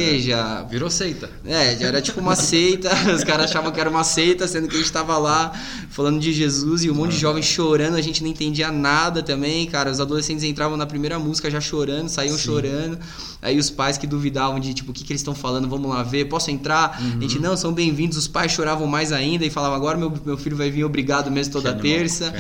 Virou 0.70 0.90
seita. 0.90 1.30
É, 1.46 1.76
já 1.76 1.88
era 1.88 2.02
tipo 2.02 2.20
uma 2.20 2.36
seita, 2.36 2.90
os 3.14 3.24
caras 3.24 3.50
achavam 3.50 3.72
que 3.72 3.80
era 3.80 3.90
uma 3.90 4.04
seita, 4.04 4.48
sendo 4.48 4.68
que 4.68 4.76
a 4.76 4.80
gente 4.80 4.92
tava 4.92 5.18
lá 5.18 5.52
falando 5.90 6.20
de 6.20 6.32
Jesus 6.34 6.84
e 6.84 6.90
um 6.90 6.96
monte 6.96 7.12
de 7.12 7.20
jovens 7.20 7.46
chorando, 7.46 7.96
a 7.96 8.02
gente 8.02 8.22
não 8.22 8.30
entendia 8.30 8.72
nada 8.72 9.24
também, 9.24 9.66
cara. 9.68 9.92
Os 9.92 10.00
adolescentes 10.00 10.44
entravam 10.44 10.78
na 10.78 10.86
primeira 10.86 11.18
música 11.18 11.50
já 11.50 11.60
chorando, 11.60 12.10
saíam 12.10 12.38
Sim. 12.38 12.44
chorando. 12.44 13.00
Aí 13.42 13.58
os 13.58 13.70
pais 13.70 13.98
que 13.98 14.08
duvidavam 14.08 14.60
de 14.60 14.74
tipo, 14.74 14.92
o 14.92 14.94
que, 14.94 15.04
que 15.04 15.12
eles 15.12 15.22
estão 15.22 15.36
falando, 15.36 15.68
vamos 15.68 15.90
lá 15.90 16.04
ver, 16.04 16.26
posso 16.26 16.52
entrar? 16.52 17.00
A 17.00 17.22
gente, 17.22 17.40
não, 17.40 17.56
são 17.56 17.72
bem-vindos. 17.72 18.18
Os 18.18 18.28
pais 18.28 18.52
choravam 18.52 18.88
mais 18.88 19.12
ainda 19.12 19.46
e 19.46 19.50
falavam, 19.50 19.76
agora 19.76 19.98
meu, 19.98 20.14
meu 20.26 20.38
filho 20.38 20.58
vai 20.58 20.70
vir 20.70 20.84
obrigado 20.84 21.32
mesmo 21.32 21.54
toda 21.54 21.70
animal, 21.70 21.84
terça. 21.84 22.34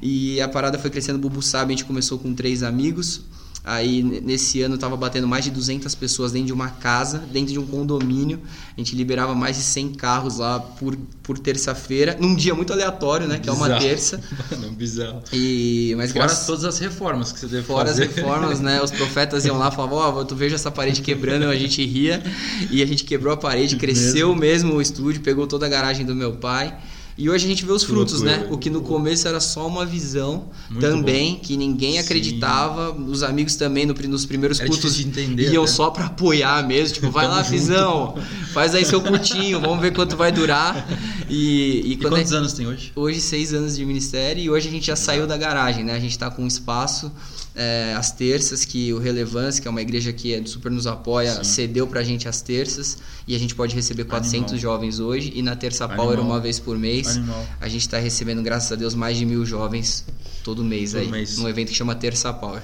E 0.00 0.40
a 0.40 0.48
parada 0.48 0.78
foi 0.78 0.90
crescendo, 0.90 1.16
o 1.16 1.18
Bubu 1.18 1.42
sabe, 1.42 1.72
a 1.72 1.76
gente 1.76 1.84
começou 1.84 2.18
com 2.18 2.34
três 2.34 2.62
amigos. 2.62 3.22
Aí 3.64 4.02
nesse 4.02 4.60
ano 4.60 4.76
tava 4.76 4.96
batendo 4.96 5.28
mais 5.28 5.44
de 5.44 5.50
200 5.52 5.94
pessoas 5.94 6.32
dentro 6.32 6.48
de 6.48 6.52
uma 6.52 6.68
casa, 6.68 7.18
dentro 7.18 7.52
de 7.52 7.60
um 7.60 7.64
condomínio. 7.66 8.40
A 8.76 8.80
gente 8.80 8.96
liberava 8.96 9.36
mais 9.36 9.56
de 9.56 9.62
100 9.62 9.90
carros 9.92 10.38
lá 10.38 10.58
por, 10.58 10.96
por 11.22 11.38
terça-feira, 11.38 12.16
num 12.18 12.34
dia 12.34 12.56
muito 12.56 12.72
aleatório, 12.72 13.28
né? 13.28 13.38
Que 13.38 13.48
é 13.48 13.52
uma 13.52 13.66
Bizarro. 13.66 13.82
terça. 13.84 14.20
Mano, 14.50 14.72
bizarro. 14.72 15.22
E 15.32 15.94
mas 15.96 16.10
Fora 16.10 16.24
graças 16.26 16.44
todas 16.44 16.64
as 16.64 16.78
reformas 16.80 17.30
que 17.30 17.38
você 17.38 17.46
deve 17.46 17.62
fora 17.64 17.84
as 17.90 17.98
fazer. 17.98 18.08
reformas, 18.08 18.58
né? 18.58 18.82
Os 18.82 18.90
profetas 18.90 19.44
iam 19.44 19.56
lá 19.56 19.68
e 19.68 19.76
falavam, 19.76 19.98
ó, 19.98 20.24
tu 20.24 20.34
veja 20.34 20.56
essa 20.56 20.70
parede 20.70 21.00
quebrando, 21.00 21.44
a 21.46 21.54
gente 21.54 21.86
ria. 21.86 22.20
E 22.68 22.82
a 22.82 22.86
gente 22.86 23.04
quebrou 23.04 23.32
a 23.32 23.36
parede, 23.36 23.76
cresceu 23.76 24.34
mesmo 24.34 24.74
o 24.74 24.82
estúdio, 24.82 25.20
pegou 25.20 25.46
toda 25.46 25.66
a 25.66 25.68
garagem 25.68 26.04
do 26.04 26.16
meu 26.16 26.32
pai. 26.32 26.74
E 27.22 27.30
hoje 27.30 27.46
a 27.46 27.48
gente 27.48 27.64
vê 27.64 27.70
os 27.70 27.82
Que 27.84 27.88
frutos, 27.92 28.20
loucura, 28.20 28.36
né? 28.44 28.48
O 28.50 28.58
que 28.58 28.68
no 28.68 28.80
começo 28.80 29.28
era 29.28 29.38
só 29.38 29.64
uma 29.68 29.86
visão 29.86 30.46
Muito 30.68 30.80
também, 30.84 31.36
que 31.36 31.56
ninguém 31.56 31.92
Sim. 31.92 31.98
acreditava. 31.98 32.90
Os 32.92 33.22
amigos 33.22 33.54
também 33.54 33.86
no, 33.86 33.94
nos 33.94 34.26
primeiros 34.26 34.58
Era 34.58 34.68
cultos 34.68 34.98
entender 34.98 35.52
iam 35.52 35.62
até. 35.62 35.72
só 35.72 35.90
pra 35.90 36.06
apoiar 36.06 36.66
mesmo. 36.66 36.94
Tipo, 36.94 37.12
vai 37.12 37.28
lá, 37.28 37.36
junto. 37.42 37.50
Fizão, 37.50 38.14
faz 38.52 38.74
aí 38.74 38.84
seu 38.84 39.00
cultinho, 39.00 39.60
vamos 39.60 39.80
ver 39.80 39.92
quanto 39.92 40.16
vai 40.16 40.32
durar. 40.32 40.84
E, 41.30 41.82
e 41.84 41.92
E 41.92 41.96
quando 41.96 42.14
a- 42.14 42.18
quantos 42.18 42.32
anos 42.32 42.52
tem 42.54 42.66
hoje? 42.66 42.90
Hoje, 42.96 43.20
seis 43.20 43.54
anos 43.54 43.76
de 43.76 43.84
ministério 43.84 44.42
e 44.42 44.50
hoje 44.50 44.66
a 44.68 44.70
gente 44.72 44.86
já 44.86 44.96
saiu 44.96 45.24
da 45.24 45.36
garagem, 45.36 45.84
né? 45.84 45.94
A 45.94 46.00
gente 46.00 46.18
tá 46.18 46.28
com 46.28 46.42
um 46.42 46.46
espaço 46.48 47.12
é, 47.54 47.94
às 47.96 48.10
terças, 48.10 48.64
que 48.64 48.92
o 48.94 48.98
Relevância, 48.98 49.60
que 49.60 49.68
é 49.68 49.70
uma 49.70 49.82
igreja 49.82 50.10
que 50.12 50.32
é, 50.34 50.42
super 50.46 50.72
nos 50.72 50.86
apoia, 50.86 51.36
Sim. 51.36 51.44
cedeu 51.44 51.86
pra 51.86 52.02
gente 52.02 52.26
às 52.26 52.40
terças 52.40 52.96
e 53.28 53.36
a 53.36 53.38
gente 53.38 53.54
pode 53.54 53.74
receber 53.74 54.04
400 54.04 54.54
Animal. 54.54 54.58
jovens 54.72 54.98
hoje 55.00 55.30
e 55.34 55.42
na 55.42 55.54
terça 55.54 55.84
Animal. 55.84 56.06
power 56.06 56.18
uma 56.20 56.40
vez 56.40 56.58
por 56.58 56.78
mês. 56.78 57.11
Animal. 57.18 57.46
A 57.60 57.68
gente 57.68 57.88
tá 57.88 57.98
recebendo, 57.98 58.42
graças 58.42 58.70
a 58.72 58.76
Deus, 58.76 58.94
mais 58.94 59.16
de 59.16 59.24
mil 59.24 59.44
jovens 59.46 60.04
todo 60.44 60.64
mês 60.64 60.92
Todo 60.92 61.02
aí, 61.02 61.08
mês. 61.08 61.38
num 61.38 61.48
evento 61.48 61.68
que 61.68 61.74
chama 61.74 61.94
Terça 61.94 62.32
Power. 62.32 62.62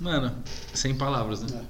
Mano, 0.00 0.32
sem 0.74 0.94
palavras, 0.94 1.40
né? 1.42 1.60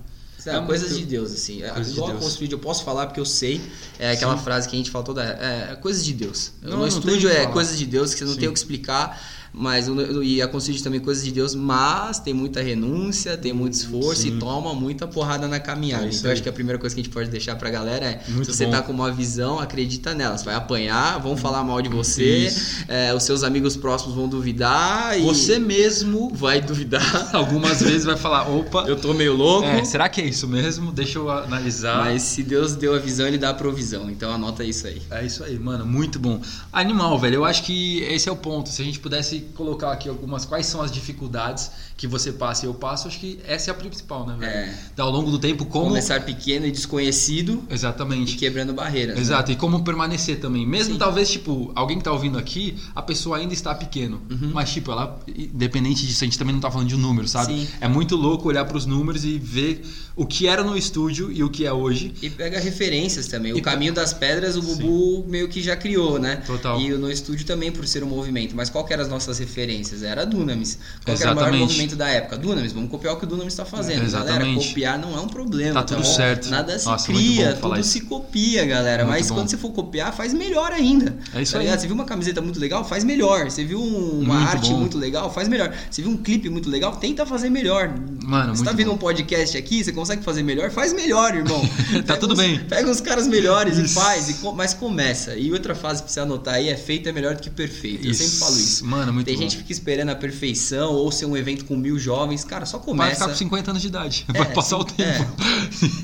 É, 0.44 0.50
É 0.56 0.60
coisas 0.60 0.90
muito- 0.90 1.02
de 1.02 1.10
Deus, 1.10 1.32
assim. 1.32 1.62
É, 1.64 1.70
Coisas 1.70 1.92
de 1.92 1.98
igual 1.98 2.12
Deus. 2.12 2.22
Construído, 2.22 2.52
eu 2.52 2.58
posso 2.60 2.84
falar 2.84 3.06
porque 3.06 3.18
eu 3.18 3.24
sei. 3.24 3.60
É 3.98 4.12
aquela 4.12 4.36
frase 4.38 4.68
que 4.68 4.76
a 4.76 4.78
gente 4.78 4.92
fala 4.92 5.04
toda. 5.04 5.24
É, 5.24 5.74
coisas 5.82 6.04
de 6.04 6.12
Deus. 6.12 6.52
Não, 6.62 6.70
no 6.72 6.76
não 6.78 6.86
estúdio 6.86 7.28
é 7.28 7.40
falar. 7.40 7.52
coisas 7.52 7.76
de 7.76 7.84
Deus 7.84 8.12
que 8.12 8.18
você 8.20 8.24
não 8.26 8.34
Sim. 8.34 8.38
tem 8.38 8.48
o 8.48 8.52
que 8.52 8.58
explicar. 8.58 9.20
Mas 9.58 9.88
e 10.22 10.42
a 10.42 10.46
Construído 10.46 10.82
também 10.82 11.00
coisas 11.00 11.24
de 11.24 11.32
Deus, 11.32 11.54
mas 11.54 12.18
tem 12.18 12.34
muita 12.34 12.60
renúncia, 12.60 13.38
tem 13.38 13.54
muito 13.54 13.72
esforço 13.72 14.20
Sim. 14.22 14.36
e 14.36 14.38
toma 14.38 14.74
muita 14.74 15.06
porrada 15.06 15.48
na 15.48 15.58
caminhada. 15.58 16.04
É 16.04 16.10
então 16.10 16.30
acho 16.30 16.42
que 16.42 16.48
a 16.48 16.52
primeira 16.52 16.78
coisa 16.78 16.94
que 16.94 17.00
a 17.00 17.04
gente 17.04 17.12
pode 17.12 17.30
deixar 17.30 17.56
pra 17.56 17.70
galera 17.70 18.04
é: 18.04 18.22
Muito 18.28 18.44
se 18.44 18.54
você 18.54 18.66
bom. 18.66 18.72
tá 18.72 18.82
com 18.82 18.92
uma 18.92 19.10
visão, 19.10 19.58
acredita 19.58 20.14
nela. 20.14 20.36
Você 20.36 20.44
vai 20.44 20.54
apanhar, 20.54 21.18
vão 21.20 21.38
falar 21.38 21.64
mal 21.64 21.80
de 21.80 21.88
você, 21.88 22.52
é, 22.86 23.14
os 23.14 23.22
seus 23.22 23.42
amigos 23.42 23.76
próximos 23.76 24.14
vão 24.14 24.28
duvidar 24.28 25.18
Você 25.20 25.58
mesmo, 25.58 26.30
vai 26.34 26.60
duvidar. 26.60 27.30
algumas 27.32 27.80
vezes, 27.80 28.04
vai 28.04 28.16
falar: 28.16 28.50
opa, 28.50 28.84
Eu 28.86 28.96
tô 28.96 29.14
meio 29.14 29.34
louco. 29.34 29.66
é, 29.66 29.82
será 29.84 30.06
que 30.08 30.20
é 30.20 30.26
isso 30.26 30.46
mesmo? 30.46 30.92
Deixa 30.92 31.18
eu 31.18 31.30
analisar. 31.30 32.04
Mas 32.04 32.22
se 32.22 32.42
Deus 32.42 32.74
deu 32.74 32.94
a 32.94 32.98
visão, 32.98 33.26
ele 33.26 33.38
dá 33.38 33.50
a 33.50 33.54
provisão. 33.54 34.10
Então 34.10 34.30
anota 34.30 34.62
isso 34.62 34.86
aí. 34.86 35.00
É 35.10 35.24
isso 35.24 35.42
aí, 35.42 35.58
mano, 35.58 35.86
muito 35.86 36.18
bom. 36.18 36.42
Animal, 36.70 37.18
velho. 37.18 37.36
Eu 37.36 37.44
acho 37.46 37.62
que 37.62 38.00
esse 38.02 38.28
é 38.28 38.32
o 38.32 38.36
ponto. 38.36 38.68
Se 38.68 38.82
a 38.82 38.84
gente 38.84 38.98
pudesse 38.98 39.45
colocar 39.54 39.92
aqui 39.92 40.08
algumas 40.08 40.44
quais 40.44 40.66
são 40.66 40.80
as 40.80 40.90
dificuldades 40.90 41.70
que 41.96 42.06
você 42.06 42.32
passa 42.32 42.66
e 42.66 42.68
eu 42.68 42.74
passo, 42.74 43.08
acho 43.08 43.18
que 43.18 43.38
essa 43.46 43.70
é 43.70 43.72
a 43.72 43.74
principal, 43.74 44.26
né, 44.26 44.36
velho? 44.38 44.52
É. 44.52 45.00
Ao 45.02 45.10
longo 45.10 45.30
do 45.30 45.38
tempo, 45.38 45.64
como. 45.64 45.86
Começar 45.88 46.22
pequeno 46.24 46.66
e 46.66 46.70
desconhecido 46.70 47.62
e 47.70 47.74
Exatamente. 47.74 48.36
quebrando 48.36 48.72
barreiras. 48.74 49.14
né? 49.16 49.20
Exato, 49.22 49.50
e 49.52 49.56
como 49.56 49.82
permanecer 49.82 50.38
também. 50.40 50.66
Mesmo 50.66 50.94
Sim. 50.94 50.98
talvez, 50.98 51.30
tipo, 51.30 51.72
alguém 51.74 51.96
que 51.98 52.04
tá 52.04 52.12
ouvindo 52.12 52.38
aqui, 52.38 52.76
a 52.94 53.00
pessoa 53.02 53.38
ainda 53.38 53.54
está 53.54 53.74
pequeno. 53.74 54.20
Uhum. 54.30 54.50
Mas, 54.52 54.70
tipo, 54.72 54.90
ela, 54.92 55.18
independente 55.26 56.06
disso, 56.06 56.22
a 56.22 56.26
gente 56.26 56.38
também 56.38 56.52
não 56.54 56.60
tá 56.60 56.70
falando 56.70 56.88
de 56.88 56.94
um 56.94 56.98
número, 56.98 57.26
sabe? 57.26 57.54
Sim. 57.60 57.68
É 57.80 57.88
muito 57.88 58.14
louco 58.16 58.48
olhar 58.48 58.64
pros 58.66 58.84
números 58.84 59.24
e 59.24 59.38
ver 59.38 59.82
o 60.14 60.26
que 60.26 60.46
era 60.46 60.62
no 60.62 60.76
estúdio 60.76 61.32
e 61.32 61.42
o 61.42 61.48
que 61.50 61.64
é 61.66 61.72
hoje. 61.72 62.12
E 62.20 62.28
pega 62.30 62.58
referências 62.60 63.26
também. 63.26 63.52
O 63.52 63.58
E- 63.58 63.62
caminho 63.62 63.92
das 63.94 64.12
pedras 64.12 64.56
o 64.56 64.62
Bubu 64.62 65.24
meio 65.28 65.48
que 65.48 65.62
já 65.62 65.76
criou, 65.76 66.18
né? 66.18 66.36
Total. 66.46 66.78
E 66.80 66.90
no 66.90 67.10
estúdio 67.10 67.46
também 67.46 67.72
por 67.72 67.86
ser 67.86 68.04
um 68.04 68.06
movimento. 68.08 68.54
Mas 68.54 68.68
qual 68.68 68.84
que 68.84 68.92
eram 68.92 69.02
as 69.02 69.08
nossas 69.08 69.25
referências? 69.38 70.02
Era 70.02 70.22
a 70.22 70.24
Dunamis. 70.24 70.78
Qual 71.04 71.16
era 71.16 71.32
o 71.32 71.34
maior 71.34 71.52
movimento 71.52 71.96
da 71.96 72.08
época? 72.08 72.36
Dunamis, 72.38 72.72
vamos 72.72 72.90
copiar 72.90 73.14
o 73.14 73.16
que 73.18 73.24
o 73.24 73.26
Dunamis 73.26 73.52
está 73.52 73.64
fazendo. 73.64 74.10
Galera, 74.10 74.26
Exatamente. 74.28 74.68
copiar 74.68 74.98
não 74.98 75.16
é 75.16 75.20
um 75.20 75.28
problema. 75.28 75.74
Tá 75.74 75.82
tudo 75.82 76.02
bom? 76.02 76.04
certo. 76.14 76.48
Nada 76.48 76.78
se 76.78 76.86
Nossa, 76.86 77.06
cria, 77.12 77.52
tudo 77.54 77.78
isso. 77.80 77.90
se 77.90 78.00
copia, 78.02 78.64
galera. 78.64 79.04
Muito 79.04 79.16
Mas 79.18 79.28
bom. 79.28 79.34
quando 79.36 79.48
você 79.50 79.56
for 79.56 79.70
copiar, 79.72 80.14
faz 80.14 80.32
melhor 80.32 80.72
ainda. 80.72 81.16
É 81.34 81.42
isso 81.42 81.52
tá 81.52 81.58
aí. 81.58 81.64
ligado? 81.64 81.80
Você 81.80 81.86
viu 81.86 81.94
uma 81.94 82.04
camiseta 82.04 82.40
muito 82.40 82.58
legal? 82.60 82.84
Faz 82.84 83.02
melhor. 83.04 83.50
Você 83.50 83.64
viu 83.64 83.80
um- 83.82 84.20
uma 84.20 84.34
Muito 84.34 84.48
arte 84.48 84.70
bom. 84.70 84.78
muito 84.78 84.98
legal? 84.98 85.32
Faz 85.32 85.48
melhor. 85.48 85.74
Você 85.90 86.02
viu 86.02 86.10
um 86.10 86.16
clipe 86.16 86.48
muito 86.48 86.68
legal? 86.70 86.94
Tenta 86.96 87.24
fazer 87.26 87.50
melhor. 87.50 87.92
Mano, 88.22 88.54
Você 88.56 88.64
tá 88.64 88.72
vendo 88.72 88.88
bom. 88.88 88.94
um 88.94 88.98
podcast 88.98 89.56
aqui, 89.56 89.82
você 89.84 89.92
consegue 89.92 90.22
fazer 90.22 90.42
melhor? 90.42 90.70
Faz 90.70 90.92
melhor, 90.92 91.34
irmão. 91.34 91.60
Tá 92.06 92.14
Pega 92.14 92.16
tudo 92.18 92.32
uns- 92.34 92.38
bem. 92.38 92.58
Pega 92.60 92.90
os 92.90 93.00
caras 93.00 93.26
melhores 93.26 93.78
e 93.78 93.84
Isso. 93.84 93.94
faz, 93.94 94.28
e 94.28 94.36
mas 94.54 94.74
começa. 94.74 95.34
E 95.36 95.52
outra 95.52 95.74
fase 95.74 96.02
pra 96.02 96.10
você 96.12 96.20
anotar 96.20 96.54
aí 96.54 96.68
é 96.68 96.76
feito 96.76 97.08
é 97.08 97.12
melhor 97.12 97.34
do 97.34 97.40
que 97.42 97.50
perfeito. 97.50 98.04
Eu 98.06 98.10
Isso. 98.10 98.22
sempre 98.22 98.38
falo 98.38 98.56
isso. 98.58 98.84
Mano, 98.84 99.12
muito 99.16 99.26
Tem 99.26 99.34
bom. 99.36 99.42
gente 99.42 99.52
que 99.56 99.62
fica 99.62 99.72
esperando 99.72 100.10
a 100.10 100.14
perfeição 100.14 100.92
ou 100.92 101.10
ser 101.10 101.26
um 101.26 101.36
evento 101.36 101.64
com 101.64 101.76
mil 101.76 101.98
jovens. 101.98 102.44
Cara, 102.44 102.64
só 102.64 102.78
Vai 102.78 102.86
começa. 102.86 103.14
ficar 103.14 103.28
com 103.28 103.34
50 103.34 103.70
anos 103.70 103.82
de 103.82 103.88
idade. 103.88 104.24
É, 104.32 104.38
Vai 104.38 104.52
passar 104.52 104.78
o 104.78 104.84
tempo. 104.84 105.26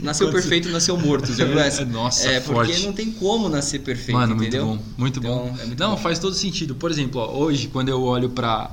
Nasceu 0.02 0.26
Quando 0.26 0.34
perfeito, 0.34 0.68
nasceu 0.68 0.96
morto. 0.98 1.32
Já 1.34 1.44
viu 1.46 1.58
essa? 1.58 1.84
Nossa, 1.84 2.26
é, 2.28 2.40
porque 2.40 2.72
forte. 2.72 2.86
não 2.86 2.92
tem 2.92 3.10
como 3.12 3.48
nascer 3.48 3.80
perfeito, 3.80 4.12
Mano, 4.18 4.34
entendeu? 4.36 4.66
muito 4.66 4.80
bom, 4.82 4.94
muito 4.98 5.18
Então, 5.20 5.32
bom. 5.38 5.56
é 5.62 5.66
muito 5.66 5.78
não, 5.80 5.90
bom. 5.92 5.96
faz 5.96 6.18
todo 6.18 6.34
sentido. 6.34 6.74
Por 6.74 6.90
exemplo, 6.90 7.20
ó, 7.20 7.36
hoje, 7.38 7.68
quando 7.68 7.88
eu 7.88 8.02
olho 8.02 8.30
pra 8.30 8.70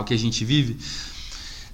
o 0.00 0.04
que 0.04 0.14
a 0.14 0.18
gente 0.18 0.44
vive, 0.44 0.76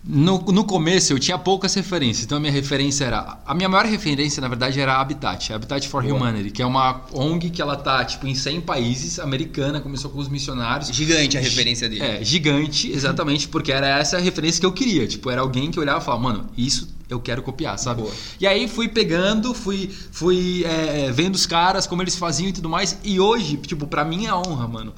no, 0.06 0.38
no 0.38 0.64
começo 0.64 1.14
eu 1.14 1.18
tinha 1.18 1.38
poucas 1.38 1.72
referências. 1.72 2.26
Então 2.26 2.36
a 2.36 2.40
minha 2.40 2.52
referência 2.52 3.06
era. 3.06 3.38
A 3.46 3.54
minha 3.54 3.68
maior 3.68 3.86
referência, 3.86 4.40
na 4.40 4.48
verdade, 4.48 4.78
era 4.78 4.94
a 4.94 5.00
Habitat, 5.00 5.50
a 5.50 5.56
Habitat 5.56 5.88
for 5.88 6.02
Boa. 6.02 6.14
Humanity, 6.14 6.50
que 6.50 6.60
é 6.60 6.66
uma 6.66 7.00
ONG 7.12 7.48
que 7.48 7.62
ela 7.62 7.74
tá 7.74 8.04
tipo, 8.04 8.26
em 8.26 8.34
100 8.34 8.60
países, 8.60 9.18
americana, 9.18 9.80
começou 9.80 10.10
com 10.10 10.18
os 10.18 10.28
missionários. 10.28 10.90
Gigante 10.94 11.38
a 11.38 11.40
referência 11.40 11.88
dele. 11.88 12.02
É, 12.02 12.22
gigante, 12.22 12.92
exatamente, 12.92 13.48
porque 13.48 13.72
era 13.72 13.88
essa 13.98 14.18
a 14.18 14.20
referência 14.20 14.60
que 14.60 14.66
eu 14.66 14.72
queria. 14.72 15.06
Tipo, 15.06 15.30
era 15.30 15.40
alguém 15.40 15.70
que 15.70 15.80
olhava 15.80 16.00
e 16.00 16.04
falava, 16.04 16.22
mano, 16.22 16.50
isso 16.56 16.94
eu 17.08 17.18
quero 17.18 17.42
copiar, 17.42 17.78
sabe? 17.78 18.02
Boa. 18.02 18.12
E 18.38 18.46
aí 18.46 18.68
fui 18.68 18.88
pegando, 18.88 19.54
fui, 19.54 19.90
fui 20.12 20.64
é, 20.64 21.10
vendo 21.12 21.34
os 21.34 21.46
caras, 21.46 21.86
como 21.86 22.02
eles 22.02 22.16
faziam 22.16 22.48
e 22.48 22.52
tudo 22.52 22.68
mais. 22.68 22.98
E 23.02 23.18
hoje, 23.18 23.56
tipo, 23.56 23.86
pra 23.86 24.04
mim 24.04 24.26
é 24.26 24.34
honra, 24.34 24.68
mano. 24.68 24.92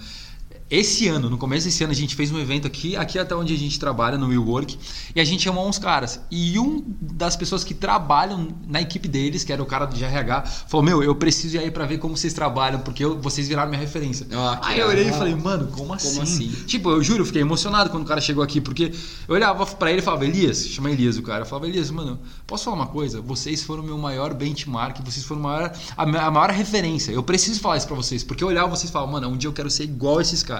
Esse 0.68 1.06
ano, 1.06 1.30
no 1.30 1.38
começo 1.38 1.64
desse 1.66 1.85
ano, 1.85 1.92
a 1.92 1.96
gente 1.96 2.16
fez 2.16 2.32
um 2.32 2.38
evento 2.40 2.66
aqui, 2.66 2.96
aqui 2.96 3.20
até 3.20 3.37
onde 3.37 3.54
a 3.54 3.56
gente 3.56 3.78
trabalha, 3.78 4.18
no 4.18 4.26
Will 4.26 4.44
Work, 4.44 4.76
e 5.14 5.20
a 5.20 5.25
gente 5.25 5.44
chamou 5.44 5.68
uns 5.68 5.78
caras. 5.78 6.18
E 6.28 6.58
um 6.58 6.82
das 7.00 7.37
pessoas 7.37 7.62
que 7.62 7.73
trabalham 7.73 8.49
na 8.66 8.80
equipe 8.82 9.06
deles, 9.06 9.44
que 9.44 9.52
era 9.52 9.62
o 9.62 9.66
cara 9.66 9.85
do 9.87 9.94
RH, 9.96 10.42
falou: 10.66 10.85
Meu, 10.85 11.02
eu 11.04 11.14
preciso 11.14 11.54
ir 11.54 11.61
aí 11.61 11.70
pra 11.70 11.87
ver 11.87 11.99
como 11.99 12.16
vocês 12.16 12.32
trabalham, 12.32 12.80
porque 12.80 13.04
eu- 13.04 13.16
vocês 13.20 13.46
viraram 13.46 13.68
minha 13.70 13.80
referência. 13.80 14.26
Ah, 14.32 14.58
aí 14.62 14.80
eu 14.80 14.88
olhei 14.88 15.08
e 15.08 15.12
falei, 15.12 15.37
mano, 15.37 15.68
como 15.68 15.94
assim? 15.94 16.20
assim? 16.20 16.49
Tipo, 16.66 16.90
eu 16.90 17.00
juro, 17.02 17.23
eu 17.23 17.26
fiquei 17.26 17.42
emocionado 17.42 17.88
quando 17.90 18.02
o 18.02 18.06
cara 18.06 18.20
chegou 18.20 18.42
aqui, 18.42 18.61
porque 18.61 18.92
eu 19.28 19.35
olhava 19.37 19.64
pra 19.66 19.90
ele 19.92 20.00
e 20.00 20.02
falava, 20.02 20.25
Elias, 20.26 20.66
chama 20.66 20.90
Elias 20.90 21.16
o 21.16 21.23
cara, 21.23 21.42
eu 21.42 21.46
falava, 21.46 21.68
Elias, 21.68 21.92
mano, 21.92 22.18
posso 22.44 22.64
falar 22.64 22.76
uma 22.76 22.87
coisa? 22.88 23.20
Vocês 23.20 23.62
foram 23.62 23.85
o 23.85 23.87
meu 23.87 23.99
maior 23.99 24.35
benchmark, 24.35 24.99
vocês 25.04 25.25
foram 25.25 25.40
o 25.42 25.44
maior, 25.44 25.73
a, 25.96 26.02
a 26.02 26.30
maior 26.30 26.50
referência. 26.50 27.12
Eu 27.12 27.23
preciso 27.23 27.61
falar 27.61 27.76
isso 27.76 27.87
pra 27.87 27.94
vocês, 27.94 28.25
porque 28.25 28.42
eu 28.42 28.49
olhava 28.49 28.68
vocês 28.68 28.90
e 28.90 28.92
falava, 28.92 29.12
mano, 29.12 29.28
um 29.28 29.37
dia 29.37 29.49
eu 29.49 29.52
quero 29.52 29.70
ser 29.70 29.85
igual 29.85 30.18
a 30.18 30.23
esses 30.23 30.42
caras. 30.42 30.55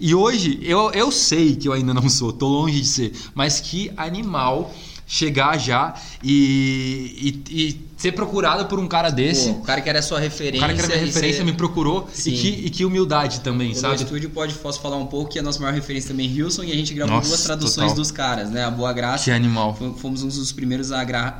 E 0.00 0.14
hoje, 0.14 0.58
eu, 0.62 0.90
eu 0.92 1.10
sei 1.12 1.56
que 1.56 1.68
eu 1.68 1.72
ainda 1.72 1.92
não 1.94 2.08
sou, 2.08 2.32
tô 2.32 2.48
longe 2.48 2.80
de 2.80 2.86
ser, 2.86 3.12
mas 3.34 3.60
que 3.60 3.90
animal 3.96 4.74
chegar 5.06 5.58
já 5.58 5.94
e, 6.22 7.42
e, 7.50 7.66
e 7.68 7.80
ser 7.96 8.12
procurado 8.12 8.64
por 8.66 8.78
um 8.80 8.88
cara 8.88 9.10
desse. 9.10 9.50
Pô, 9.50 9.58
o 9.58 9.62
cara 9.62 9.80
que 9.82 9.88
era 9.90 10.00
sua 10.00 10.16
o 10.16 10.20
referência. 10.20 10.60
cara 10.60 10.72
que 10.72 10.80
era 10.80 10.88
minha 10.88 11.04
referência 11.04 11.38
você- 11.38 11.44
me 11.44 11.52
procurou 11.52 12.08
e 12.24 12.32
que, 12.32 12.48
e 12.48 12.70
que 12.70 12.84
humildade 12.86 13.40
também, 13.40 13.72
O 13.72 13.74
sabe? 13.74 13.96
No 13.98 14.02
estúdio 14.02 14.30
pode, 14.30 14.54
posso 14.54 14.80
falar 14.80 14.96
um 14.96 15.06
pouco 15.06 15.30
que 15.30 15.38
a 15.38 15.42
nossa 15.42 15.60
maior 15.60 15.74
referência 15.74 16.08
também 16.08 16.26
é 16.26 16.32
Hilson 16.32 16.64
e 16.64 16.72
a 16.72 16.74
gente 16.74 16.94
gravou 16.94 17.16
Nossa, 17.16 17.28
duas 17.28 17.42
traduções 17.42 17.88
total. 17.88 17.94
dos 17.96 18.10
caras, 18.10 18.50
né? 18.50 18.64
A 18.64 18.70
Boa 18.70 18.92
Graça. 18.94 19.24
Que 19.24 19.30
animal. 19.30 19.74
Fom- 19.76 19.92
Fomos 19.94 20.22
um 20.22 20.28
dos 20.28 20.52
primeiros 20.52 20.90
a 20.90 21.04
gra- 21.04 21.38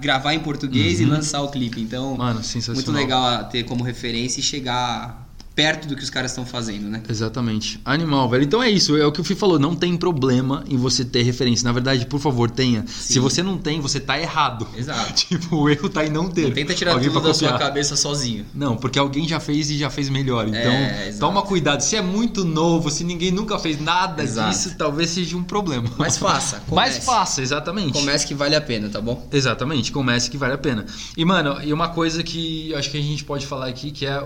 gravar 0.00 0.34
em 0.34 0.40
português 0.40 1.00
e 1.00 1.06
lançar 1.06 1.40
o 1.42 1.48
clipe. 1.48 1.80
Então, 1.80 2.10
Uhum. 2.12 2.16
Mano, 2.18 2.44
sensacional. 2.44 2.74
muito 2.76 2.92
legal 2.92 3.44
ter 3.44 3.62
como 3.64 3.82
referência 3.82 4.40
e 4.40 4.42
chegar 4.42 5.25
perto 5.56 5.88
do 5.88 5.96
que 5.96 6.02
os 6.04 6.10
caras 6.10 6.30
estão 6.32 6.44
fazendo, 6.44 6.86
né? 6.86 7.02
Exatamente. 7.08 7.80
Animal, 7.82 8.28
velho. 8.28 8.44
Então 8.44 8.62
é 8.62 8.70
isso. 8.70 8.94
É 8.96 9.06
o 9.06 9.10
que 9.10 9.22
o 9.22 9.24
Fih 9.24 9.34
falou. 9.34 9.58
Não 9.58 9.74
tem 9.74 9.96
problema 9.96 10.62
em 10.68 10.76
você 10.76 11.02
ter 11.02 11.22
referência. 11.22 11.64
Na 11.64 11.72
verdade, 11.72 12.04
por 12.04 12.20
favor, 12.20 12.50
tenha. 12.50 12.84
Se 12.86 13.18
você 13.18 13.42
não 13.42 13.56
tem, 13.56 13.80
você 13.80 13.98
tá 13.98 14.20
errado. 14.20 14.68
Exato. 14.76 15.14
tipo, 15.16 15.56
o 15.56 15.68
erro 15.70 15.88
tá 15.88 16.04
em 16.04 16.10
não 16.10 16.28
ter. 16.28 16.42
Não 16.42 16.50
tenta 16.52 16.74
tirar 16.74 16.92
Alguém 16.92 17.08
tudo 17.08 17.22
da 17.26 17.32
sua 17.32 17.52
copiar. 17.52 17.68
cabeça 17.68 17.96
sozinho. 17.96 18.44
Não, 18.54 18.76
porque 18.76 18.98
alguém 18.98 19.26
já 19.26 19.40
fez 19.40 19.70
e 19.70 19.78
já 19.78 19.88
fez 19.88 20.10
melhor. 20.10 20.46
Então, 20.46 20.60
É, 20.60 21.12
toma 21.18 21.40
cuidado. 21.42 21.80
Se 21.80 21.96
é 21.96 22.02
muito 22.02 22.44
novo, 22.44 22.90
se 22.90 23.02
ninguém 23.02 23.30
nunca 23.30 23.58
fez 23.58 23.80
nada 23.80 24.22
Exato. 24.22 24.50
disso, 24.50 24.74
talvez 24.76 25.08
seja 25.08 25.36
um 25.38 25.42
problema. 25.42 25.88
Mas 25.96 26.18
faça. 26.18 26.62
Mas 26.70 26.90
comece. 26.94 27.00
faça, 27.00 27.40
exatamente. 27.42 27.92
Comece 27.94 28.26
que 28.26 28.34
vale 28.34 28.54
a 28.54 28.60
pena, 28.60 28.90
tá 28.90 29.00
bom? 29.00 29.26
Exatamente, 29.32 29.90
comece 29.90 30.30
que 30.30 30.36
vale 30.36 30.52
a 30.52 30.58
pena. 30.58 30.84
E, 31.16 31.24
mano, 31.24 31.56
e 31.64 31.72
uma 31.72 31.88
coisa 31.88 32.22
que 32.22 32.70
eu 32.70 32.78
acho 32.78 32.90
que 32.90 32.98
a 32.98 33.02
gente 33.02 33.24
pode 33.24 33.46
falar 33.46 33.68
aqui 33.68 33.90
que 33.90 34.04
é 34.04 34.22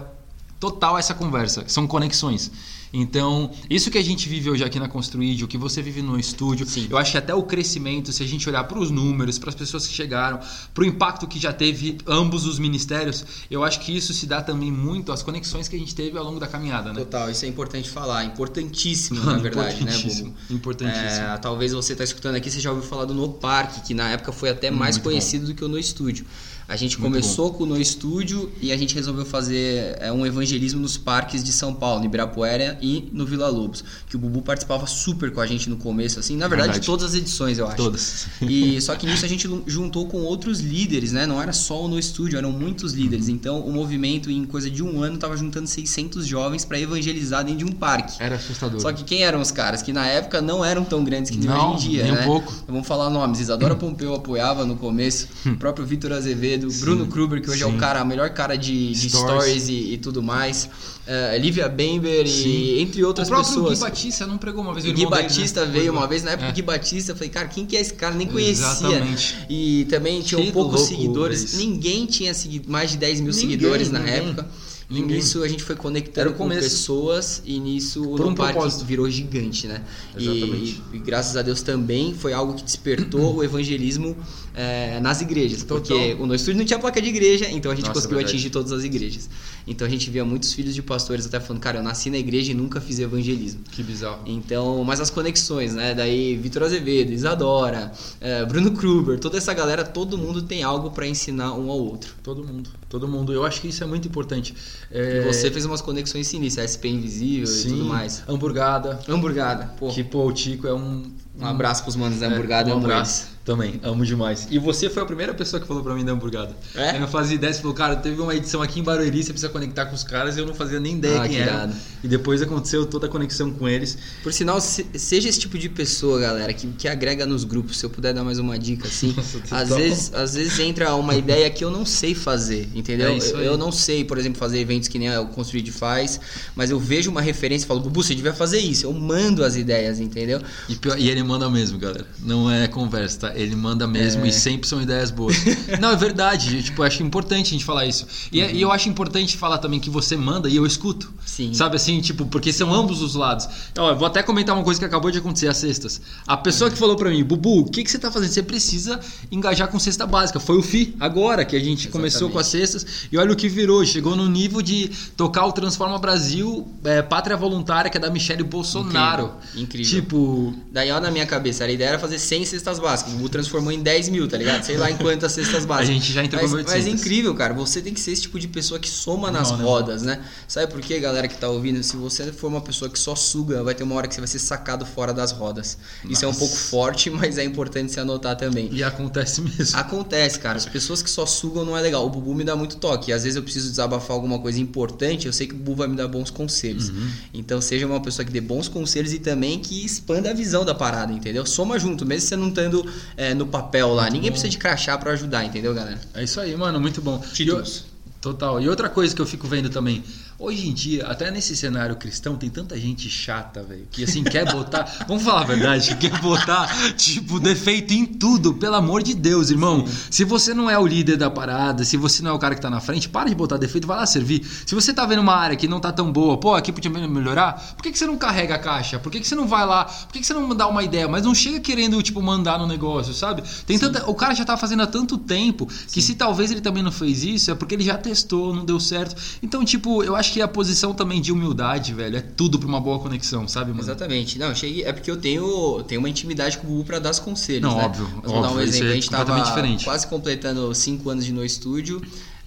total 0.60 0.98
essa 0.98 1.14
conversa, 1.14 1.64
são 1.66 1.86
conexões. 1.86 2.52
Então, 2.92 3.50
isso 3.68 3.90
que 3.90 3.98
a 3.98 4.02
gente 4.02 4.28
vive 4.28 4.50
hoje 4.50 4.64
aqui 4.64 4.78
na 4.78 4.88
Construid, 4.88 5.44
o 5.44 5.48
que 5.48 5.56
você 5.56 5.80
vive 5.80 6.02
no 6.02 6.18
estúdio, 6.18 6.66
Sim. 6.66 6.88
eu 6.90 6.98
acho 6.98 7.12
que 7.12 7.18
até 7.18 7.32
o 7.32 7.42
crescimento, 7.42 8.12
se 8.12 8.22
a 8.22 8.26
gente 8.26 8.48
olhar 8.48 8.64
para 8.64 8.78
os 8.78 8.90
números, 8.90 9.38
para 9.38 9.48
as 9.48 9.54
pessoas 9.54 9.86
que 9.86 9.94
chegaram, 9.94 10.40
para 10.74 10.82
o 10.82 10.86
impacto 10.86 11.26
que 11.28 11.38
já 11.38 11.52
teve 11.52 11.98
ambos 12.06 12.46
os 12.46 12.58
ministérios, 12.58 13.24
eu 13.48 13.62
acho 13.62 13.80
que 13.80 13.96
isso 13.96 14.12
se 14.12 14.26
dá 14.26 14.42
também 14.42 14.72
muito 14.72 15.12
às 15.12 15.22
conexões 15.22 15.68
que 15.68 15.76
a 15.76 15.78
gente 15.78 15.94
teve 15.94 16.18
ao 16.18 16.24
longo 16.24 16.40
da 16.40 16.48
caminhada, 16.48 16.92
né? 16.92 16.98
Total, 16.98 17.30
isso 17.30 17.44
é 17.44 17.48
importante 17.48 17.88
falar. 17.88 18.24
Importantíssimo, 18.24 19.22
na 19.24 19.38
verdade, 19.38 19.84
né, 19.84 19.92
importantíssimo, 19.92 20.30
Bubu? 20.30 20.54
importantíssimo. 20.54 21.26
É, 21.26 21.38
talvez 21.38 21.72
você 21.72 21.92
está 21.92 22.02
escutando 22.02 22.34
aqui, 22.34 22.50
você 22.50 22.58
já 22.58 22.70
ouviu 22.70 22.88
falar 22.88 23.04
do 23.04 23.14
No 23.14 23.28
Parque, 23.28 23.82
que 23.82 23.94
na 23.94 24.10
época 24.10 24.32
foi 24.32 24.50
até 24.50 24.68
mais 24.68 24.96
Muito 24.96 25.04
conhecido 25.04 25.46
do 25.46 25.54
que 25.54 25.64
o 25.64 25.68
No 25.68 25.78
Estúdio. 25.78 26.26
A 26.70 26.76
gente 26.76 27.00
Muito 27.00 27.12
começou 27.12 27.52
com 27.52 27.64
o 27.64 27.66
No 27.66 27.80
Estúdio 27.80 28.48
e 28.62 28.70
a 28.70 28.76
gente 28.76 28.94
resolveu 28.94 29.24
fazer 29.26 29.96
é, 29.98 30.12
um 30.12 30.24
evangelismo 30.24 30.80
nos 30.80 30.96
parques 30.96 31.42
de 31.42 31.50
São 31.50 31.74
Paulo, 31.74 31.98
no 31.98 32.06
Ibirapuera 32.06 32.78
e 32.80 33.08
no 33.12 33.26
Vila 33.26 33.48
Lobos. 33.48 33.82
Que 34.08 34.14
o 34.14 34.20
Bubu 34.20 34.40
participava 34.40 34.86
super 34.86 35.32
com 35.32 35.40
a 35.40 35.46
gente 35.48 35.68
no 35.68 35.76
começo, 35.76 36.20
assim, 36.20 36.36
na 36.36 36.46
verdade, 36.46 36.74
Verdade. 36.74 36.86
todas 36.86 37.06
as 37.06 37.14
edições, 37.16 37.58
eu 37.58 37.66
acho. 37.66 37.76
Todas. 37.76 38.28
E 38.40 38.80
só 38.80 38.94
que 38.94 39.04
nisso 39.04 39.24
a 39.24 39.28
gente 39.28 39.50
juntou 39.66 40.06
com 40.06 40.18
outros 40.18 40.60
líderes, 40.60 41.10
né? 41.10 41.26
Não 41.26 41.42
era 41.42 41.52
só 41.52 41.86
o 41.86 41.88
no 41.88 41.98
estúdio, 41.98 42.38
eram 42.38 42.52
muitos 42.52 42.92
líderes. 42.92 43.26
Uhum. 43.26 43.34
Então 43.34 43.60
o 43.62 43.72
movimento 43.72 44.30
em 44.30 44.44
coisa 44.44 44.70
de 44.70 44.80
um 44.80 45.02
ano 45.02 45.18
tava 45.18 45.36
juntando 45.36 45.66
600 45.66 46.24
jovens 46.24 46.64
para 46.64 46.78
evangelizar 46.78 47.42
dentro 47.42 47.58
de 47.58 47.64
um 47.64 47.72
parque. 47.72 48.14
Era 48.22 48.36
assustador. 48.36 48.80
Só 48.80 48.92
que 48.92 49.02
quem 49.02 49.24
eram 49.24 49.40
os 49.40 49.50
caras? 49.50 49.82
Que 49.82 49.92
na 49.92 50.06
época 50.06 50.40
não 50.40 50.64
eram 50.64 50.84
tão 50.84 51.02
grandes 51.02 51.32
que 51.32 51.38
Não, 51.38 51.74
hoje 51.74 51.88
em 51.88 51.90
dia, 51.90 52.04
nem 52.04 52.12
um 52.12 52.14
né? 52.14 52.24
pouco. 52.24 52.52
Então, 52.62 52.74
vamos 52.74 52.86
falar 52.86 53.10
nomes. 53.10 53.40
Isadora 53.40 53.74
Pompeu 53.74 54.14
apoiava 54.14 54.64
no 54.64 54.76
começo, 54.76 55.26
o 55.44 55.56
próprio 55.56 55.84
Vitor 55.84 56.12
Azevedo, 56.12 56.59
Bruno 56.68 57.06
Kruber, 57.06 57.40
que 57.40 57.50
hoje 57.50 57.62
é 57.62 57.66
Sim. 57.66 57.76
o 57.76 57.78
cara, 57.78 58.00
a 58.00 58.04
melhor 58.04 58.30
cara 58.30 58.56
de, 58.56 58.92
de 58.92 59.08
Stories. 59.10 59.62
stories, 59.62 59.68
e, 59.68 59.94
e 59.94 59.98
tudo 59.98 60.22
mais. 60.22 60.68
Eh, 61.06 61.38
Lívia 61.38 61.68
Bember 61.68 62.26
Sim. 62.28 62.48
e 62.48 62.80
entre 62.80 63.04
outras 63.04 63.28
o 63.28 63.30
próprio 63.30 63.48
pessoas. 63.54 63.78
Gui 63.78 63.84
Batista 63.84 64.26
não 64.26 64.38
pregou 64.38 64.62
uma 64.62 64.72
vez 64.74 64.84
o 64.86 64.88
O 64.88 64.92
Gui 64.92 65.00
irmão 65.02 65.10
dele, 65.16 65.22
né? 65.22 65.28
Batista 65.28 65.60
Foi 65.62 65.70
veio 65.70 65.84
igual. 65.86 66.02
uma 66.02 66.06
vez, 66.08 66.22
na 66.22 66.30
época 66.32 66.48
É. 66.48 66.50
o 66.50 66.54
Gui 66.54 66.62
Batista, 66.62 67.12
eu 67.12 67.16
falei, 67.16 67.30
cara, 67.30 67.48
quem 67.48 67.66
que 67.66 67.76
é 67.76 67.80
esse 67.80 67.94
cara? 67.94 68.14
Nem 68.14 68.26
conhecia. 68.28 68.64
Exatamente. 68.66 69.36
E 69.48 69.86
também 69.90 70.20
tinha 70.22 70.52
poucos 70.52 70.82
seguidores. 70.82 71.42
isso. 71.42 71.56
Ninguém 71.56 72.06
tinha 72.06 72.32
mais 72.68 72.90
de 72.90 72.96
10 72.98 73.20
mil 73.20 73.32
Ninguém, 73.32 73.40
seguidores 73.50 73.90
na 73.90 73.98
ninguém. 73.98 74.14
época. 74.14 74.48
E 74.88 74.94
Ninguém. 74.94 75.18
nisso 75.18 75.40
a 75.44 75.46
gente 75.46 75.62
foi 75.62 75.76
conectando 75.76 76.32
com 76.32 76.38
começo. 76.38 76.62
pessoas 76.62 77.40
e 77.44 77.60
nisso 77.60 78.02
Por 78.02 78.22
o 78.22 78.28
um 78.30 78.34
propósito. 78.34 78.84
virou 78.84 79.08
gigante, 79.08 79.68
né? 79.68 79.82
E, 80.18 80.24
Exatamente. 80.28 80.82
e 80.92 80.98
graças 80.98 81.36
a 81.36 81.42
Deus 81.42 81.62
também 81.62 82.12
foi 82.12 82.32
algo 82.32 82.54
que 82.54 82.64
despertou 82.64 83.34
o 83.38 83.44
evangelismo 83.44 84.16
eh, 84.54 84.98
nas 85.00 85.20
igrejas. 85.20 85.62
Total. 85.62 85.80
Porque 85.98 86.16
o 86.20 86.26
No 86.26 86.34
Estúdio 86.34 86.58
não 86.58 86.64
tinha 86.64 86.78
placa 86.78 87.00
de 87.00 87.08
igreja, 87.08 87.48
então 87.50 87.70
a 87.70 87.74
gente 87.74 87.84
Nossa, 87.86 87.94
conseguiu 87.94 88.16
verdade. 88.18 88.36
atingir 88.36 88.50
todas 88.50 88.72
as 88.72 88.84
igrejas. 88.84 89.28
Então 89.66 89.86
a 89.86 89.90
gente 89.90 90.10
via 90.10 90.24
muitos 90.24 90.52
filhos 90.52 90.74
de 90.74 90.82
pastores 90.82 91.26
até 91.26 91.38
falando, 91.38 91.60
cara, 91.62 91.78
eu 91.78 91.82
nasci 91.82 92.10
na 92.10 92.18
igreja 92.18 92.50
e 92.52 92.54
nunca 92.54 92.80
fiz 92.80 92.98
evangelismo. 92.98 93.60
Que 93.70 93.82
bizarro. 93.82 94.22
Então, 94.26 94.82
mas 94.84 95.00
as 95.00 95.10
conexões, 95.10 95.74
né? 95.74 95.94
Daí 95.94 96.36
Vitor 96.36 96.62
Azevedo, 96.64 97.12
Isadora, 97.12 97.92
eh, 98.20 98.44
Bruno 98.46 98.72
Kruber, 98.72 99.18
toda 99.18 99.36
essa 99.38 99.52
galera, 99.54 99.84
todo 99.84 100.16
mundo 100.18 100.42
tem 100.42 100.62
algo 100.62 100.90
pra 100.90 101.06
ensinar 101.06 101.52
um 101.54 101.70
ao 101.70 101.78
outro. 101.78 102.14
Todo 102.22 102.42
mundo, 102.42 102.70
todo 102.88 103.06
mundo. 103.06 103.32
Eu 103.32 103.44
acho 103.44 103.60
que 103.60 103.68
isso 103.68 103.84
é 103.84 103.86
muito 103.86 104.08
importante. 104.08 104.54
É, 104.90 105.18
E 105.18 105.32
você 105.32 105.50
fez 105.50 105.64
umas 105.64 105.80
conexões 105.80 106.26
sinistras, 106.26 106.70
SP 106.74 106.88
Invisível 106.88 107.48
e 107.48 107.62
tudo 107.68 107.84
mais. 107.84 108.22
Hamburgada. 108.26 108.98
Hamburgada, 109.08 109.66
pô. 109.78 109.88
Que, 109.88 110.02
pô, 110.02 110.26
o 110.26 110.32
Tico 110.32 110.66
é 110.66 110.74
um... 110.74 111.02
Um 111.38 111.46
abraço 111.46 111.82
pros 111.84 111.96
manos 111.96 112.18
da 112.18 112.26
Hamburgada, 112.26 112.68
um 112.68 112.72
eu 112.72 112.76
amo 112.76 112.84
abraço. 112.86 113.28
Também, 113.44 113.80
amo 113.82 114.04
demais. 114.04 114.46
E 114.50 114.58
você 114.58 114.90
foi 114.90 115.02
a 115.02 115.06
primeira 115.06 115.32
pessoa 115.32 115.58
que 115.60 115.66
falou 115.66 115.82
pra 115.82 115.94
mim 115.94 116.04
da 116.04 116.12
hamburgada. 116.12 116.54
É? 116.74 116.96
Eu 116.96 117.00
não 117.00 117.08
fazia 117.08 117.34
ideia, 117.36 117.52
você 117.52 117.60
falou, 117.60 117.74
cara, 117.74 117.96
teve 117.96 118.20
uma 118.20 118.34
edição 118.34 118.60
aqui 118.62 118.78
em 118.80 118.82
Barueri, 118.82 119.22
você 119.24 119.32
precisa 119.32 119.48
conectar 119.50 119.86
com 119.86 119.94
os 119.94 120.04
caras, 120.04 120.36
e 120.36 120.40
eu 120.40 120.46
não 120.46 120.54
fazia 120.54 120.78
nem 120.78 120.96
ideia 120.96 121.18
Ah, 121.18 121.22
quem 121.22 121.36
que 121.36 121.42
era. 121.42 121.50
irado. 121.52 121.74
E 122.04 122.08
depois 122.08 122.42
aconteceu 122.42 122.84
toda 122.86 123.06
a 123.06 123.08
conexão 123.08 123.50
com 123.50 123.66
eles. 123.68 123.96
Por 124.22 124.32
sinal, 124.32 124.60
se- 124.60 124.86
seja 124.94 125.28
esse 125.28 125.40
tipo 125.40 125.58
de 125.58 125.68
pessoa, 125.70 126.20
galera, 126.20 126.52
que, 126.52 126.66
que 126.68 126.86
agrega 126.86 127.24
nos 127.24 127.44
grupos. 127.44 127.78
Se 127.78 127.86
eu 127.86 127.90
puder 127.90 128.12
dar 128.12 128.22
mais 128.22 128.38
uma 128.38 128.58
dica, 128.58 128.86
assim. 128.86 129.14
Nossa, 129.16 129.40
às, 129.56 129.68
vezes, 129.70 130.14
às 130.14 130.34
vezes 130.34 130.58
entra 130.60 130.94
uma 130.94 131.14
ideia 131.16 131.48
que 131.50 131.64
eu 131.64 131.70
não 131.70 131.86
sei 131.86 132.14
fazer, 132.14 132.68
entendeu? 132.74 133.08
É 133.14 133.18
eu, 133.18 133.40
eu 133.40 133.58
não 133.58 133.72
sei, 133.72 134.04
por 134.04 134.18
exemplo, 134.18 134.38
fazer 134.38 134.60
eventos 134.60 134.86
que 134.86 134.98
nem 134.98 135.16
o 135.18 135.26
Construid 135.28 135.70
faz, 135.72 136.20
mas 136.54 136.70
eu 136.70 136.78
vejo 136.78 137.10
uma 137.10 137.22
referência 137.22 137.64
e 137.64 137.68
falo, 137.68 137.80
Bubu, 137.80 138.02
você 138.02 138.14
devia 138.14 138.34
fazer 138.34 138.58
isso. 138.58 138.84
Eu 138.86 138.92
mando 138.92 139.42
as 139.44 139.56
ideias, 139.56 139.98
entendeu? 139.98 140.40
E, 140.68 140.78
e 140.98 141.08
ele 141.10 141.22
manda 141.22 141.48
mesmo, 141.48 141.78
galera. 141.78 142.06
Não 142.20 142.50
é 142.50 142.68
conversa, 142.68 143.18
tá? 143.20 143.29
Ele 143.36 143.54
manda 143.56 143.86
mesmo 143.86 144.24
É. 144.24 144.28
e 144.28 144.32
sempre 144.32 144.68
são 144.68 144.80
ideias 144.80 145.10
boas. 145.10 145.36
não, 145.80 145.90
é 145.90 145.96
verdade. 145.96 146.62
Tipo, 146.62 146.82
eu 146.82 146.86
acho 146.86 147.02
importante 147.02 147.48
a 147.48 147.50
gente 147.50 147.64
falar 147.64 147.86
isso. 147.86 148.06
E, 148.32 148.40
é- 148.40 148.52
e 148.52 148.60
eu 148.62 148.70
acho 148.72 148.88
importante 148.88 149.36
falar 149.36 149.58
também 149.58 149.78
que 149.80 149.90
você 149.90 150.16
manda 150.16 150.48
e 150.48 150.56
eu 150.56 150.66
escuto. 150.66 151.12
Sim. 151.24 151.52
Sabe 151.54 151.76
assim, 151.76 152.00
tipo, 152.00 152.26
porque 152.26 152.52
são 152.52 152.72
ambos 152.74 153.02
os 153.02 153.14
lados. 153.14 153.48
Ó, 153.78 153.90
eu 153.90 153.96
vou 153.96 154.06
até 154.06 154.22
comentar 154.22 154.54
uma 154.54 154.64
coisa 154.64 154.78
que 154.80 154.86
acabou 154.86 155.10
de 155.10 155.18
acontecer 155.18 155.48
às 155.48 155.56
sextas. 155.56 156.00
A 156.26 156.36
pessoa 156.36 156.70
que 156.70 156.76
falou 156.76 156.96
pra 156.96 157.10
mim, 157.10 157.22
Bubu, 157.24 157.60
o 157.60 157.64
que, 157.70 157.84
que 157.84 157.90
você 157.90 157.98
tá 157.98 158.10
fazendo? 158.10 158.30
Você 158.30 158.42
precisa 158.42 158.98
engajar 159.30 159.68
com 159.68 159.78
cesta 159.78 160.06
básica. 160.06 160.40
Foi 160.40 160.56
o 160.58 160.62
FI, 160.62 160.96
agora 160.98 161.44
que 161.44 161.54
a 161.56 161.60
gente 161.60 161.88
começou 161.88 162.28
com 162.30 162.38
as 162.38 162.46
cestas. 162.46 162.86
E 163.12 163.16
olha 163.18 163.32
o 163.32 163.36
que 163.36 163.48
virou. 163.48 163.84
Chegou 163.84 164.16
no 164.16 164.28
nível 164.28 164.60
de 164.62 164.90
tocar 165.16 165.46
o 165.46 165.52
Transforma 165.52 165.98
Brasil, 165.98 166.66
é, 166.84 167.02
Pátria 167.02 167.36
Voluntária, 167.36 167.90
que 167.90 167.96
é 167.96 168.00
da 168.00 168.10
Michelle 168.10 168.42
Bolsonaro. 168.42 169.32
Incrível, 169.54 169.62
incrível. 169.62 169.90
Tipo, 170.02 170.54
Daí, 170.72 170.90
ó, 170.90 171.00
na 171.00 171.10
minha 171.10 171.26
cabeça, 171.26 171.64
a 171.64 171.70
ideia 171.70 171.90
era 171.90 171.98
fazer 171.98 172.18
100 172.18 172.44
cestas 172.44 172.78
básicas. 172.78 173.12
Transformou 173.28 173.72
em 173.72 173.80
10 173.82 174.08
mil, 174.08 174.26
tá 174.28 174.36
ligado? 174.36 174.62
Sei 174.62 174.76
lá 174.76 174.90
em 174.90 174.96
quantas 174.96 175.32
cestas 175.32 175.64
básicas. 175.66 175.90
A 175.90 175.92
gente 175.92 176.12
já 176.12 176.24
entregou 176.24 176.48
mas, 176.48 176.58
800. 176.58 176.74
mas 176.74 176.86
é 176.86 176.90
incrível, 176.96 177.34
cara. 177.34 177.54
Você 177.54 177.80
tem 177.80 177.92
que 177.94 178.00
ser 178.00 178.12
esse 178.12 178.22
tipo 178.22 178.38
de 178.38 178.48
pessoa 178.48 178.78
que 178.80 178.88
soma 178.88 179.30
nas 179.30 179.50
Não, 179.50 179.58
não. 179.58 179.64
rodas, 179.66 180.02
né? 180.02 180.20
Sabe 180.48 180.72
por 180.72 180.80
quê, 180.80 180.98
galera 181.00 181.28
que 181.28 181.36
tá 181.36 181.48
ouvindo? 181.48 181.82
Se 181.82 181.96
você 181.96 182.32
for 182.32 182.48
uma 182.48 182.60
pessoa 182.60 182.90
que 182.90 182.98
só 182.98 183.14
suga, 183.14 183.62
vai 183.62 183.74
ter 183.74 183.82
uma 183.82 183.94
hora 183.94 184.08
que 184.08 184.14
você 184.14 184.20
vai 184.20 184.28
ser 184.28 184.38
sacado 184.38 184.84
fora 184.86 185.12
das 185.12 185.32
rodas. 185.32 185.78
Isso 186.08 186.24
é 186.24 186.28
um 186.28 186.30
Nossa. 186.30 186.40
pouco 186.40 186.56
forte, 186.56 187.08
mas 187.10 187.38
é 187.38 187.44
importante 187.44 187.92
se 187.92 188.00
anotar 188.00 188.36
também. 188.36 188.68
e 188.72 188.82
acontece 188.82 189.40
mesmo. 189.40 189.76
Acontece, 189.78 190.38
cara. 190.38 190.56
As 190.56 190.66
pessoas 190.66 191.02
que 191.02 191.10
só 191.10 191.26
sugam 191.26 191.64
não 191.64 191.76
é 191.76 191.80
legal. 191.80 192.06
O 192.06 192.10
Bubu 192.10 192.34
me 192.34 192.44
dá 192.44 192.56
muito 192.56 192.76
toque. 192.76 193.12
Às 193.12 193.22
vezes 193.24 193.36
eu 193.36 193.42
preciso 193.42 193.68
desabafar 193.70 194.12
alguma 194.16 194.38
coisa 194.38 194.60
importante, 194.60 195.26
eu 195.26 195.32
sei 195.32 195.46
que 195.46 195.54
o 195.54 195.56
Bubu 195.56 195.76
vai 195.76 195.88
me 195.88 195.96
dar 195.96 196.08
bons 196.08 196.30
conselhos. 196.30 196.88
Uhum. 196.88 197.08
Então 197.34 197.60
seja 197.60 197.86
uma 197.86 198.00
pessoa 198.00 198.24
que 198.24 198.32
dê 198.32 198.40
bons 198.40 198.68
conselhos 198.68 199.12
e 199.12 199.18
também 199.18 199.58
que 199.58 199.84
expanda 199.84 200.30
a 200.30 200.34
visão 200.34 200.64
da 200.64 200.74
parada, 200.74 201.12
entendeu? 201.12 201.44
Soma 201.46 201.78
junto, 201.78 202.04
mesmo 202.06 202.28
você 202.28 202.36
não 202.36 202.48
estando 202.48 202.84
é, 203.16 203.34
no 203.34 203.46
papel 203.46 203.92
lá. 203.94 204.08
Ninguém 204.08 204.30
precisa 204.30 204.50
de 204.50 204.58
crachá 204.58 204.96
pra 204.98 205.12
ajudar, 205.12 205.44
entendeu, 205.44 205.74
galera? 205.74 206.00
É 206.14 206.22
isso 206.22 206.40
aí, 206.40 206.56
mano, 206.56 206.80
muito 206.80 207.00
bom. 207.00 207.18
Títulos. 207.18 207.84
Total. 208.20 208.60
E 208.60 208.68
outra 208.68 208.88
coisa 208.88 209.14
que 209.14 209.22
eu 209.22 209.26
fico 209.26 209.46
vendo 209.46 209.70
também, 209.70 210.04
hoje 210.40 210.68
em 210.68 210.72
dia, 210.72 211.06
até 211.06 211.30
nesse 211.30 211.54
cenário 211.54 211.94
cristão, 211.96 212.34
tem 212.34 212.48
tanta 212.48 212.78
gente 212.80 213.10
chata, 213.10 213.62
velho, 213.62 213.86
que 213.90 214.02
assim 214.02 214.24
quer 214.24 214.50
botar, 214.50 214.90
vamos 215.06 215.22
falar 215.22 215.42
a 215.42 215.44
verdade, 215.44 215.94
que 215.94 216.08
quer 216.08 216.18
botar 216.18 216.66
tipo 216.96 217.38
defeito 217.38 217.92
em 217.92 218.06
tudo, 218.06 218.54
pelo 218.54 218.74
amor 218.74 219.02
de 219.02 219.14
Deus, 219.14 219.50
irmão. 219.50 219.86
Se 220.10 220.24
você 220.24 220.54
não 220.54 220.70
é 220.70 220.78
o 220.78 220.86
líder 220.86 221.18
da 221.18 221.30
parada, 221.30 221.84
se 221.84 221.98
você 221.98 222.22
não 222.22 222.30
é 222.30 222.34
o 222.34 222.38
cara 222.38 222.54
que 222.54 222.60
tá 222.60 222.70
na 222.70 222.80
frente, 222.80 223.06
para 223.06 223.28
de 223.28 223.34
botar 223.34 223.58
defeito, 223.58 223.86
vai 223.86 223.98
lá 223.98 224.06
servir. 224.06 224.42
Se 224.64 224.74
você 224.74 224.94
tá 224.94 225.04
vendo 225.04 225.20
uma 225.20 225.34
área 225.34 225.56
que 225.56 225.68
não 225.68 225.78
tá 225.78 225.92
tão 225.92 226.10
boa, 226.10 226.38
pô, 226.38 226.54
aqui 226.54 226.72
podia 226.72 226.90
melhorar, 226.90 227.74
por 227.76 227.82
que, 227.82 227.92
que 227.92 227.98
você 227.98 228.06
não 228.06 228.16
carrega 228.16 228.54
a 228.54 228.58
caixa? 228.58 228.98
Por 228.98 229.12
que, 229.12 229.20
que 229.20 229.28
você 229.28 229.34
não 229.34 229.46
vai 229.46 229.66
lá? 229.66 229.84
Por 229.84 230.12
que, 230.14 230.20
que 230.20 230.26
você 230.26 230.32
não 230.32 230.56
dá 230.56 230.66
uma 230.66 230.82
ideia? 230.82 231.06
Mas 231.06 231.22
não 231.22 231.34
chega 231.34 231.60
querendo, 231.60 232.02
tipo, 232.02 232.22
mandar 232.22 232.58
no 232.58 232.66
negócio, 232.66 233.12
sabe? 233.12 233.42
Tem 233.66 233.78
tanta, 233.78 234.08
o 234.08 234.14
cara 234.14 234.34
já 234.34 234.44
tá 234.44 234.56
fazendo 234.56 234.82
há 234.82 234.86
tanto 234.86 235.18
tempo 235.18 235.68
que 235.92 236.00
se 236.00 236.14
talvez 236.14 236.50
ele 236.50 236.62
também 236.62 236.82
não 236.82 236.92
fez 236.92 237.24
isso, 237.24 237.50
é 237.50 237.54
porque 237.54 237.74
ele 237.74 237.84
já 237.84 237.98
testou, 237.98 238.54
não 238.54 238.64
deu 238.64 238.80
certo. 238.80 239.14
Então, 239.42 239.62
tipo, 239.64 240.02
eu 240.02 240.16
acho 240.16 240.29
que 240.32 240.40
a 240.40 240.48
posição 240.48 240.94
também 240.94 241.20
de 241.20 241.32
humildade, 241.32 241.92
velho, 241.92 242.16
é 242.16 242.20
tudo 242.20 242.58
pra 242.58 242.68
uma 242.68 242.80
boa 242.80 242.98
conexão, 242.98 243.46
sabe, 243.48 243.70
mano? 243.70 243.82
Exatamente. 243.82 244.38
Não, 244.38 244.54
cheguei. 244.54 244.84
É 244.84 244.92
porque 244.92 245.10
eu 245.10 245.16
tenho, 245.16 245.82
tenho 245.84 246.00
uma 246.00 246.08
intimidade 246.08 246.58
com 246.58 246.66
o 246.66 246.70
Bubu 246.70 246.84
pra 246.84 246.98
dar 246.98 247.10
os 247.10 247.18
conselhos. 247.18 247.62
Não, 247.62 247.76
né? 247.76 247.84
óbvio, 247.84 248.08
Mas 248.22 248.32
vou 248.32 248.42
dar 248.42 248.52
um 248.52 248.60
exemplo. 248.60 248.88
é 248.88 248.90
a 248.90 248.94
gente 248.94 249.10
tava 249.10 249.24
completamente 249.24 249.48
diferente. 249.48 249.84
quase 249.84 250.06
completando 250.06 250.74
cinco 250.74 251.10
anos 251.10 251.24
de 251.24 251.32
no 251.32 251.44
estúdio. 251.44 252.00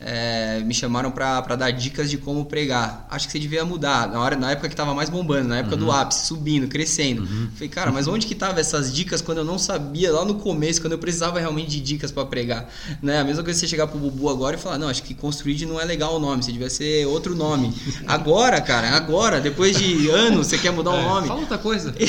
É, 0.06 0.60
me 0.66 0.74
chamaram 0.74 1.10
pra, 1.12 1.42
pra 1.42 1.56
dar 1.56 1.72
dicas 1.72 2.10
de 2.10 2.18
como 2.18 2.46
pregar. 2.46 3.08
Acho 3.10 3.26
que 3.28 3.32
você 3.32 3.40
devia 3.40 3.64
mudar. 3.64 4.08
Na, 4.10 4.20
hora, 4.20 4.36
na 4.36 4.52
época 4.52 4.68
que 4.70 4.76
tava 4.76 4.94
mais 4.94 5.10
bombando, 5.10 5.48
na 5.48 5.58
época 5.60 5.76
do 5.78 5.86
Uhum. 5.86 5.92
ápice, 5.92 6.28
subindo, 6.28 6.68
crescendo. 6.68 7.26
Falei, 7.54 7.70
cara, 7.70 7.92
mas 7.92 8.08
onde 8.08 8.26
que 8.28 8.36
tava 8.36 8.60
essas 8.60 8.94
dicas 8.94 9.22
quando 9.22 9.40
eu 9.40 9.46
não 9.46 9.58
sabia, 9.58 10.12
lá 10.12 10.26
no 10.26 10.36
começo, 10.36 10.82
quando 10.82 10.94
eu 10.94 11.00
precisava 11.00 11.40
realmente 11.40 11.70
de 11.72 11.80
dicas 11.80 12.12
pra 12.12 12.26
pregar? 12.26 12.70
Né? 13.02 13.20
A 13.20 13.24
mesma 13.24 13.44
coisa 13.44 13.60
você 13.60 13.68
chegar 13.68 13.88
pro 13.88 13.98
Bubu 14.00 14.30
agora 14.30 14.56
e 14.56 14.60
falar, 14.60 14.78
não, 14.78 14.90
acho 14.90 15.04
que 15.04 15.14
construir 15.14 15.66
não 15.66 15.80
é 15.80 15.86
legal 15.86 16.16
o 16.16 16.20
nome, 16.20 16.44
você 16.44 16.52
devia 16.52 16.70
ser 16.70 17.06
outro 17.08 17.36
nome. 17.36 17.74
Agora, 18.08 18.60
cara, 18.60 18.90
agora, 18.96 19.40
depois 19.40 19.78
de 19.78 20.10
anos, 20.10 20.48
você 20.48 20.58
quer 20.58 20.72
mudar 20.72 20.92
o 20.92 20.96
É, 20.98 21.02
nome. 21.04 21.28
Fala 21.28 21.40
outra 21.40 21.58
coisa. 21.58 21.94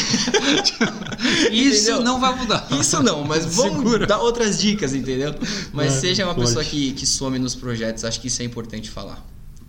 isso 1.50 1.90
Entendeu? 1.90 2.02
não 2.02 2.20
vai 2.20 2.35
mudar. 2.37 2.66
Isso 2.80 3.02
não, 3.02 3.24
mas 3.24 3.44
vamos 3.54 3.76
Segura. 3.78 4.07
dar 4.07 4.18
outras 4.18 4.59
dicas, 4.61 4.94
entendeu? 4.94 5.35
Mas 5.72 5.94
É, 5.96 6.00
seja 6.00 6.24
uma 6.24 6.35
pode. 6.35 6.46
pessoa 6.46 6.64
que, 6.64 6.92
que 6.92 7.07
some 7.07 7.38
nos 7.38 7.54
projetos, 7.54 7.83
acho 7.88 8.20
que 8.20 8.28
isso 8.28 8.42
é 8.42 8.44
importante 8.44 8.90
falar. 8.90 9.24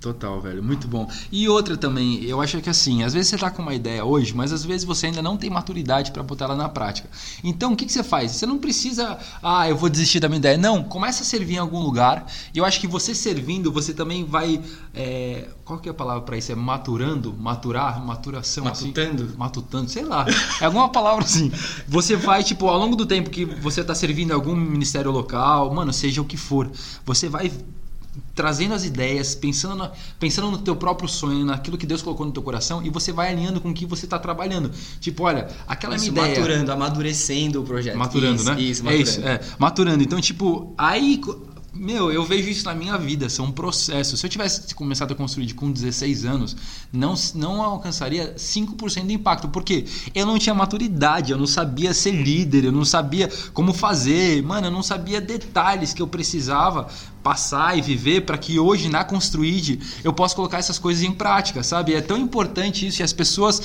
Total, 0.06 0.40
velho, 0.40 0.62
muito 0.62 0.88
bom. 0.88 1.10
E 1.32 1.50
outra 1.50 1.76
também, 1.76 2.24
eu 2.26 2.40
acho 2.40 2.62
que 2.62 2.70
assim, 2.70 3.02
às 3.02 3.12
vezes 3.12 3.30
você 3.30 3.40
tá 3.40 3.50
com 3.50 3.64
uma 3.64 3.74
ideia 3.74 4.06
hoje, 4.06 4.36
mas 4.36 4.54
às 4.54 4.64
vezes 4.64 4.84
você 4.84 5.08
ainda 5.08 5.20
não 5.20 5.36
tem 5.36 5.50
maturidade 5.50 6.12
pra 6.12 6.22
botar 6.22 6.46
ela 6.46 6.56
na 6.56 6.70
prática. 6.70 7.10
Então, 7.44 7.74
o 7.74 7.76
que, 7.76 7.88
que 7.88 7.92
você 7.92 8.04
faz? 8.04 8.34
Você 8.34 8.46
não 8.46 8.60
precisa, 8.60 9.18
ah, 9.42 9.68
eu 9.68 9.76
vou 9.76 9.90
desistir 9.90 10.20
da 10.20 10.30
minha 10.30 10.38
ideia. 10.38 10.60
Não, 10.60 10.84
começa 10.84 11.24
a 11.24 11.26
servir 11.26 11.56
em 11.56 11.58
algum 11.58 11.80
lugar. 11.80 12.28
E 12.54 12.60
eu 12.60 12.66
acho 12.66 12.80
que 12.80 12.86
você 12.86 13.16
servindo, 13.16 13.72
você 13.72 13.96
também 13.96 14.24
vai. 14.24 14.62
é, 14.94 15.48
qual 15.64 15.80
que 15.80 15.90
é 15.90 15.92
a 15.92 15.96
palavra 15.96 16.22
pra 16.22 16.38
isso? 16.38 16.52
É 16.52 16.56
maturando? 16.56 17.34
Maturar? 17.34 18.00
Maturação? 18.06 18.68
assim? 18.68 18.90
Matutando? 18.90 19.34
matutando, 19.36 19.90
sei 19.90 20.04
lá. 20.04 20.28
É 20.62 20.66
alguma 20.66 20.90
palavra 20.90 21.26
assim. 21.26 21.52
Você 21.88 22.16
vai, 22.16 22.44
tipo, 22.44 22.68
ao 22.68 22.78
longo 22.78 22.96
do 22.96 23.08
tempo 23.08 23.32
que 23.32 23.44
você 23.44 23.84
tá 23.84 23.96
servindo 23.96 24.30
em 24.30 24.34
algum 24.34 24.56
ministério 24.56 25.10
local, 25.10 25.74
mano, 25.74 25.92
seja 25.92 26.22
o 26.22 26.26
que 26.26 26.38
for, 26.38 26.70
você 27.04 27.28
vai 27.28 27.52
trazendo 28.36 28.74
as 28.74 28.84
ideias, 28.84 29.34
pensando, 29.34 29.76
na- 29.76 29.92
pensando 30.20 30.52
no 30.52 30.58
teu 30.58 30.76
próprio 30.76 31.08
sonho, 31.08 31.46
naquilo 31.46 31.78
que 31.78 31.86
Deus 31.86 32.02
colocou 32.02 32.26
no 32.26 32.32
teu 32.34 32.44
coração 32.44 32.84
e 32.86 32.90
você 32.90 33.12
vai 33.14 33.32
alinhando 33.32 33.62
com 33.62 33.70
o 33.70 33.74
que 33.74 33.86
você 33.86 34.06
tá 34.06 34.20
trabalhando. 34.20 34.70
Tipo, 35.00 35.24
olha, 35.24 35.48
aquela 35.68 35.96
Isso, 35.96 36.12
minha 36.12 36.26
ideia 36.26 36.40
maturando, 36.42 36.72
amadurecendo 36.72 37.62
o 37.62 37.64
projeto. 37.64 37.98
maturando, 37.98 38.36
isso, 38.36 38.44
né? 38.46 38.62
Isso, 38.62 38.82
é 38.82 38.84
maturando. 38.84 39.02
isso, 39.10 39.22
é, 39.26 39.40
maturando. 39.58 40.04
Então, 40.04 40.20
tipo, 40.22 40.74
aí 40.78 41.22
meu, 41.76 42.12
eu 42.12 42.24
vejo 42.24 42.50
isso 42.50 42.66
na 42.66 42.74
minha 42.74 42.98
vida, 42.98 43.30
são 43.30 43.52
processos. 43.52 44.20
Se 44.20 44.26
eu 44.26 44.30
tivesse 44.30 44.74
começado 44.74 45.12
a 45.12 45.16
construir 45.16 45.54
com 45.54 45.72
16 45.72 46.24
anos, 46.26 46.56
não, 46.92 47.14
não 47.36 47.62
alcançaria 47.62 48.34
5% 48.38 49.06
de 49.06 49.14
impacto, 49.14 49.50
porque 49.50 49.86
eu 50.14 50.26
não 50.26 50.40
tinha 50.40 50.56
maturidade, 50.56 51.32
eu 51.32 51.38
não 51.38 51.46
sabia 51.48 51.94
ser 51.94 52.12
líder, 52.12 52.64
eu 52.66 52.72
não 52.72 52.86
sabia 52.86 53.30
como 53.54 53.74
fazer, 53.74 54.42
mano, 54.42 54.68
eu 54.68 54.72
não 54.72 54.82
sabia 54.82 55.20
detalhes 55.20 55.94
que 55.94 56.02
eu 56.02 56.08
precisava 56.08 56.88
passar 57.22 57.78
e 57.78 57.82
viver 57.82 58.22
para 58.22 58.38
que 58.38 58.60
hoje 58.60 58.88
na 58.88 59.04
Construid 59.04 59.80
eu 60.04 60.14
possa 60.14 60.36
colocar 60.36 60.60
essas 60.60 60.78
coisas 60.78 61.04
em 61.04 61.12
prática, 61.12 61.64
sabe? 61.64 61.94
É 61.94 62.02
tão 62.02 62.18
importante 62.18 62.88
isso 62.88 63.02
e 63.02 63.04
as 63.04 63.12
pessoas 63.12 63.62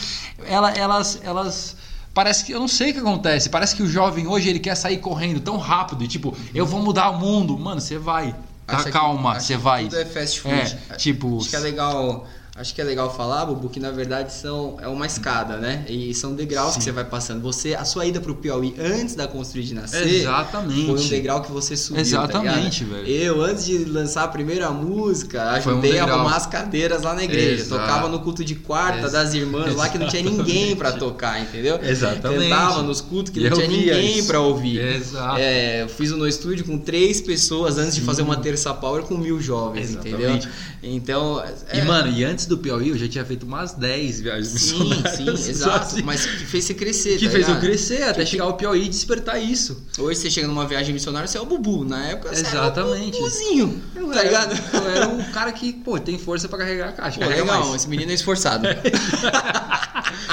ela- 0.47 0.71
elas 0.73 1.21
elas 1.23 1.77
Parece 2.13 2.45
que 2.45 2.53
eu 2.53 2.61
não 2.61 2.69
sei 2.69 2.91
o 2.91 2.95
que 2.95 3.01
acontece. 3.01 3.49
Parece 3.49 3.77
que 3.77 3.83
o 3.83 3.89
jovem 3.89 4.27
hoje 4.27 4.49
ele 4.49 4.59
quer 4.59 4.75
sair 4.75 4.99
correndo 4.99 5.41
tão 5.41 5.57
rápido 5.57 6.03
e 6.03 6.09
tipo, 6.09 6.37
eu 6.55 6.67
vou 6.67 6.83
mudar 6.83 7.11
o 7.11 7.19
mundo. 7.19 7.57
Mano, 7.59 7.81
você 7.81 7.99
vai. 7.99 8.35
Tá 8.67 8.79
Acha 8.79 8.91
calma, 8.91 9.39
você 9.39 9.57
vai. 9.57 9.85
Tudo 9.85 9.99
é 9.99 10.05
fast 10.05 10.41
food. 10.41 10.79
É, 10.91 10.95
tipo, 10.95 11.39
Acho 11.39 11.51
que 11.51 11.57
é 11.57 11.61
legal. 11.61 12.27
Acho 12.57 12.75
que 12.75 12.81
é 12.81 12.85
legal 12.85 13.15
falar, 13.17 13.47
Bubu, 13.47 13.69
que 13.71 13.79
na 13.79 13.91
verdade 13.93 14.35
são, 14.35 14.77
é 14.83 14.89
uma 14.89 15.07
escada, 15.07 15.57
né? 15.57 15.85
E 15.89 16.13
são 16.13 16.35
degraus 16.35 16.77
que 16.77 16.83
você 16.83 16.91
vai 16.93 17.05
passando. 17.05 17.41
Você, 17.43 17.75
a 17.75 17.85
sua 17.85 18.05
ida 18.05 18.21
pro 18.21 18.35
Piauí 18.35 18.75
antes 18.79 19.15
da 19.15 19.27
construir 19.29 19.63
de 19.63 19.73
nascer 19.75 20.07
Exatamente. 20.07 20.87
foi 20.87 21.01
um 21.01 21.09
degrau 21.09 21.43
que 21.43 21.51
você 21.53 21.77
subiu. 21.77 22.01
Exatamente, 22.03 22.85
tá 22.85 22.91
velho. 22.97 23.07
Eu, 23.07 23.41
antes 23.43 23.65
de 23.65 23.85
lançar 23.85 24.25
a 24.25 24.29
primeira 24.29 24.69
música, 24.71 25.61
Foi 25.63 25.73
um 25.73 25.79
ajudei 25.79 25.99
a 26.01 26.05
arrumar 26.05 26.37
as 26.37 26.47
cadeiras 26.47 27.03
lá 27.03 27.15
na 27.15 27.23
igreja. 27.25 27.63
Exato. 27.63 27.81
Tocava 27.81 28.09
no 28.09 28.19
culto 28.21 28.45
de 28.45 28.57
quarta 28.57 29.03
Ex- 29.05 29.13
das 29.13 29.33
irmãs 29.33 29.75
lá 29.77 29.89
que 29.89 29.97
não 29.97 30.09
tinha 30.09 30.23
ninguém 30.23 30.75
pra 30.75 30.93
tocar, 30.93 31.41
entendeu? 31.41 31.79
Exatamente. 31.83 32.49
Cantava 32.51 32.83
nos 32.83 33.01
cultos 33.01 33.33
que 33.33 33.39
E 33.41 33.49
não 33.49 33.57
tinha 33.57 33.69
ninguém 33.69 34.25
pra 34.25 34.41
ouvir. 34.41 34.81
Exato. 34.97 35.37
É, 35.39 35.87
fiz 35.89 36.11
o 36.11 36.17
no 36.17 36.27
estúdio 36.27 36.65
com 36.67 36.77
três 36.77 37.21
pessoas 37.21 37.79
antes 37.79 37.95
de 37.95 38.01
fazer 38.01 38.23
uma 38.23 38.37
terça 38.37 38.75
power 38.75 39.05
com 39.05 39.17
mil 39.17 39.41
jovens, 39.41 39.91
Exatamente. 39.91 40.17
entendeu? 40.25 40.49
Então, 40.83 41.43
E, 41.73 41.79
é- 41.79 41.85
mano, 41.85 42.11
e 42.11 42.25
antes 42.25 42.40
antes 42.41 42.47
do 42.47 42.57
Piauí 42.57 42.89
eu 42.89 42.97
já 42.97 43.07
tinha 43.07 43.25
feito 43.25 43.45
umas 43.45 43.73
10 43.73 44.21
viagens 44.23 44.49
Sim, 44.49 44.79
missionárias. 44.89 45.17
sim, 45.17 45.25
só 45.37 45.51
exato. 45.51 45.85
assim, 45.87 46.03
Mas 46.03 46.25
que 46.25 46.47
fez 46.47 46.65
você 46.65 46.75
crescer, 46.75 47.19
que 47.19 47.27
tá 47.27 47.33
fez 47.33 47.43
eu 47.47 47.55
ligado? 47.55 47.61
crescer 47.67 48.03
até 48.05 48.25
chegar 48.25 48.45
ao 48.45 48.55
Piauí 48.55 48.87
e 48.87 48.89
despertar 48.89 49.39
isso. 49.39 49.85
Hoje 49.99 50.19
você 50.21 50.31
chega 50.31 50.49
numa 50.49 50.67
viagem 50.67 50.95
missionária, 50.95 51.29
você 51.29 51.37
é 51.37 51.41
o 51.41 51.45
Bubu. 51.47 51.85
Na 51.85 52.03
época 52.07 52.35
você 52.35 52.41
Exatamente. 52.41 53.17
era 53.17 53.27
o 53.27 53.29
Bubuzinho, 53.29 53.83
Eu 53.95 54.07
tá 54.11 54.21
era- 54.21 54.25
ligado? 54.25 54.75
Eu 54.75 54.91
era 54.91 55.09
o 55.09 55.25
cara 55.33 55.53
que, 55.53 55.73
pô, 55.73 55.99
tem 56.01 56.19
força 56.19 56.49
pra 56.49 56.59
carregar 56.59 56.89
a 56.89 56.93
caixa. 56.93 57.21
Pô, 57.21 57.27
legal, 57.27 57.61
mais. 57.61 57.75
esse 57.75 57.89
menino 57.89 58.11
é 58.11 58.15
esforçado. 58.15 58.67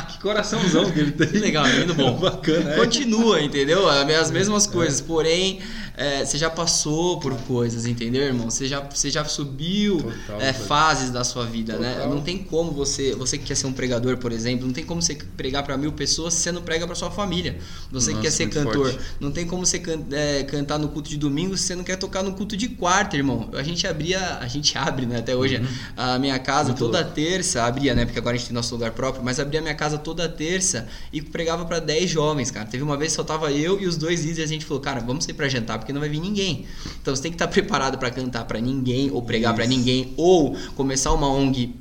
Que 0.10 0.20
coraçãozão 0.20 0.90
que 0.90 1.00
ele 1.00 1.12
tem. 1.12 1.28
Legal, 1.40 1.66
menino 1.68 1.94
bom. 1.94 2.18
Bacana, 2.18 2.74
é. 2.74 2.76
Continua, 2.78 3.40
entendeu? 3.42 3.88
As 3.88 4.32
mesmas 4.32 4.66
coisas. 4.66 5.00
Porém, 5.00 5.60
é, 5.98 6.24
você 6.24 6.38
já 6.38 6.50
passou 6.50 7.20
por 7.20 7.34
coisas, 7.42 7.86
entendeu, 7.88 8.22
irmão? 8.24 8.50
Você 8.50 8.68
já, 8.68 8.80
você 8.82 9.10
já 9.10 9.26
subiu 9.26 9.98
Total, 10.02 10.40
é, 10.42 10.54
fases 10.54 11.10
da 11.10 11.24
sua 11.24 11.46
vida, 11.46 11.78
né? 11.78 11.94
Total. 11.96 12.10
Não 12.10 12.22
tem 12.22 12.38
como 12.38 12.72
você, 12.72 13.16
você 13.16 13.38
que 13.38 13.46
quer 13.46 13.56
ser 13.56 13.66
um 13.68 13.74
pregador, 13.74 14.18
por 14.18 14.32
exemplo, 14.32 14.66
não 14.68 14.74
tem 14.74 14.86
como 14.86 15.02
você 15.02 15.16
pregar 15.36 15.64
pra 15.64 15.76
mil 15.76 15.92
pessoas 15.92 16.36
se 16.36 16.42
você 16.42 16.52
não 16.52 16.62
prega 16.62 16.86
pra 16.86 16.96
sua 16.96 17.10
família. 17.10 17.58
Você 17.92 18.12
que 18.12 18.18
Nossa, 18.18 18.22
quer 18.22 18.32
ser 18.32 18.48
cantor, 18.50 18.92
forte. 18.92 19.00
não 19.20 19.32
tem 19.32 19.46
como 19.48 19.66
você 19.66 19.80
can- 19.80 20.04
é, 20.12 20.44
cantar 20.44 20.78
no 20.78 20.90
culto 20.90 21.10
de 21.10 21.18
domingo 21.18 21.58
se 21.58 21.64
você 21.64 21.76
não 21.76 21.84
quer 21.84 21.96
tocar 21.98 22.22
no 22.24 22.34
culto 22.34 22.56
de 22.56 22.68
quarta, 22.70 23.18
irmão. 23.18 23.50
A 23.54 23.64
gente 23.64 23.88
abria, 23.88 24.38
a 24.40 24.48
gente 24.48 24.78
abre, 24.78 25.06
né, 25.08 25.18
até 25.18 25.36
hoje, 25.36 25.60
a 25.96 26.20
minha 26.20 26.38
casa 26.38 26.58
Uhum. 26.58 26.68
Muito 26.68 26.80
toda 26.86 27.00
louco. 27.00 27.14
terça, 27.16 27.64
abria, 27.64 27.96
né, 27.96 28.06
porque 28.06 28.20
agora 28.20 28.36
a 28.36 28.38
gente 28.38 28.48
tem 28.50 28.54
nosso 28.56 28.74
lugar 28.76 28.92
próprio, 28.92 29.24
mas 29.24 29.40
abria 29.40 29.62
minha 29.62 29.74
casa 29.76 29.98
toda 29.98 30.28
terça 30.30 30.88
e 31.12 31.22
pregava 31.22 31.66
pra 31.66 31.80
10 31.80 32.10
jovens, 32.10 32.52
cara. 32.52 32.66
Teve 32.68 32.84
uma 32.84 32.96
vez 32.98 33.12
que 33.12 33.16
só 33.16 33.24
tava 33.24 33.52
eu 33.52 33.82
e 33.82 33.88
os 33.88 33.98
dois 33.98 34.20
líderes 34.22 34.38
e 34.40 34.44
a 34.44 34.48
gente 34.48 34.66
falou, 34.66 34.82
cara, 34.82 35.00
vamos 35.00 35.26
sair 35.26 35.34
pra 35.34 35.48
jantar 35.48 35.80
porque 35.88 35.94
não 35.94 36.02
vai 36.02 36.10
vir 36.10 36.20
ninguém. 36.20 36.66
Então 37.02 37.16
você 37.16 37.22
tem 37.22 37.32
que 37.32 37.36
estar 37.36 37.48
preparado 37.48 37.98
pra 37.98 38.12
cantar 38.12 38.44
pra 38.44 38.60
ninguém 38.60 39.10
ou 39.10 39.22
pregar 39.22 39.56
pra 39.56 39.64
Isso. 39.64 39.74
ninguém 39.74 40.14
ou 40.18 40.54
começar 40.76 41.14
uma 41.14 41.30
ONG 41.30 41.74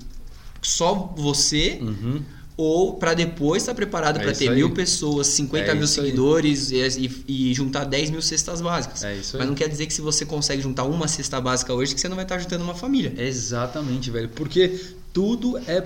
só 0.62 1.12
você 1.16 1.78
Uhum. 1.82 2.22
ou 2.56 2.94
pra 2.94 3.14
depois 3.14 3.62
estar 3.64 3.74
preparado 3.74 4.18
É 4.18 4.22
pra 4.22 4.30
isso 4.30 4.40
ter 4.40 4.48
aí. 4.50 4.54
mil 4.54 4.70
pessoas, 4.70 5.26
50 5.28 5.72
É 5.72 5.74
mil 5.74 5.86
seguidores 5.88 6.70
e, 6.70 7.10
e- 7.26 7.52
juntar 7.54 7.84
10 7.84 8.10
mil 8.10 8.22
cestas 8.22 8.60
básicas. 8.60 9.02
É 9.04 9.16
isso 9.16 9.36
aí. 9.36 9.40
Mas 9.40 9.48
não 9.48 9.54
quer 9.56 9.68
dizer 9.68 9.86
que 9.86 9.92
se 9.92 10.00
você 10.00 10.24
consegue 10.24 10.62
juntar 10.62 10.84
uma 10.84 11.08
cesta 11.08 11.40
básica 11.40 11.74
hoje, 11.74 11.94
que 11.94 12.00
você 12.00 12.08
não 12.08 12.16
vai 12.16 12.24
estar 12.24 12.38
juntando 12.38 12.62
uma 12.64 12.74
família. 12.74 13.12
Exatamente, 13.18 14.10
velho. 14.10 14.28
Porque 14.30 14.80
tudo 15.16 15.56
é. 15.66 15.82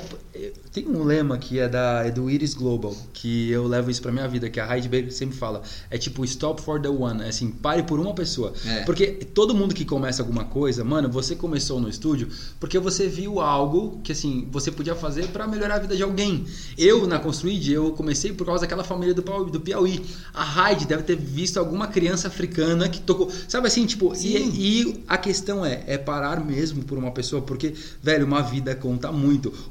Tem 0.73 0.88
um 0.88 1.05
lema 1.05 1.38
que 1.38 1.61
é, 1.61 1.69
da, 1.69 2.05
é 2.05 2.11
do 2.11 2.29
Iris 2.29 2.53
Global, 2.53 2.97
que 3.12 3.49
eu 3.51 3.66
levo 3.66 3.88
isso 3.88 4.03
pra 4.03 4.11
minha 4.11 4.27
vida, 4.27 4.51
que 4.51 4.59
a 4.59 4.75
Heidi 4.75 4.88
Baker 4.88 5.12
sempre 5.12 5.37
fala. 5.37 5.62
É 5.88 5.97
tipo, 5.97 6.25
stop 6.25 6.61
for 6.61 6.81
the 6.81 6.88
one. 6.88 7.23
É 7.23 7.29
assim, 7.29 7.49
pare 7.49 7.85
por 7.85 8.01
uma 8.01 8.12
pessoa. 8.12 8.53
É. 8.66 8.81
Porque 8.81 9.07
todo 9.07 9.55
mundo 9.55 9.73
que 9.73 9.85
começa 9.85 10.21
alguma 10.21 10.45
coisa, 10.45 10.83
mano, 10.83 11.09
você 11.09 11.37
começou 11.37 11.81
no 11.81 11.88
estúdio 11.88 12.29
porque 12.59 12.77
você 12.81 13.07
viu 13.07 13.40
algo 13.40 14.01
que, 14.03 14.11
assim, 14.11 14.49
você 14.51 14.73
podia 14.73 14.97
fazer 14.97 15.29
pra 15.29 15.47
melhorar 15.47 15.77
a 15.77 15.79
vida 15.79 15.95
de 15.95 16.03
alguém. 16.03 16.45
Eu, 16.77 17.07
na 17.07 17.21
Construid, 17.21 17.73
eu 17.73 17.93
comecei 17.93 18.33
por 18.33 18.45
causa 18.45 18.62
daquela 18.62 18.83
família 18.83 19.14
do 19.14 19.23
Piauí. 19.23 19.51
Do 19.51 19.61
Piauí. 19.61 20.05
A 20.35 20.71
Heidi 20.71 20.87
deve 20.87 21.05
ter 21.05 21.16
visto 21.16 21.59
alguma 21.59 21.87
criança 21.87 22.27
africana 22.27 22.88
que 22.88 23.01
tocou. 23.01 23.31
Sabe 23.47 23.69
assim, 23.69 23.87
tipo, 23.87 24.12
e, 24.16 24.37
e 24.37 25.05
a 25.07 25.16
questão 25.16 25.64
é, 25.64 25.85
é 25.87 25.99
parar 25.99 26.45
mesmo 26.45 26.83
por 26.83 26.99
uma 26.99 27.12
pessoa, 27.12 27.43
porque, 27.43 27.75
velho, 28.03 28.27
uma 28.27 28.43
vida 28.43 28.75
conta 28.75 29.12
muito. 29.12 29.19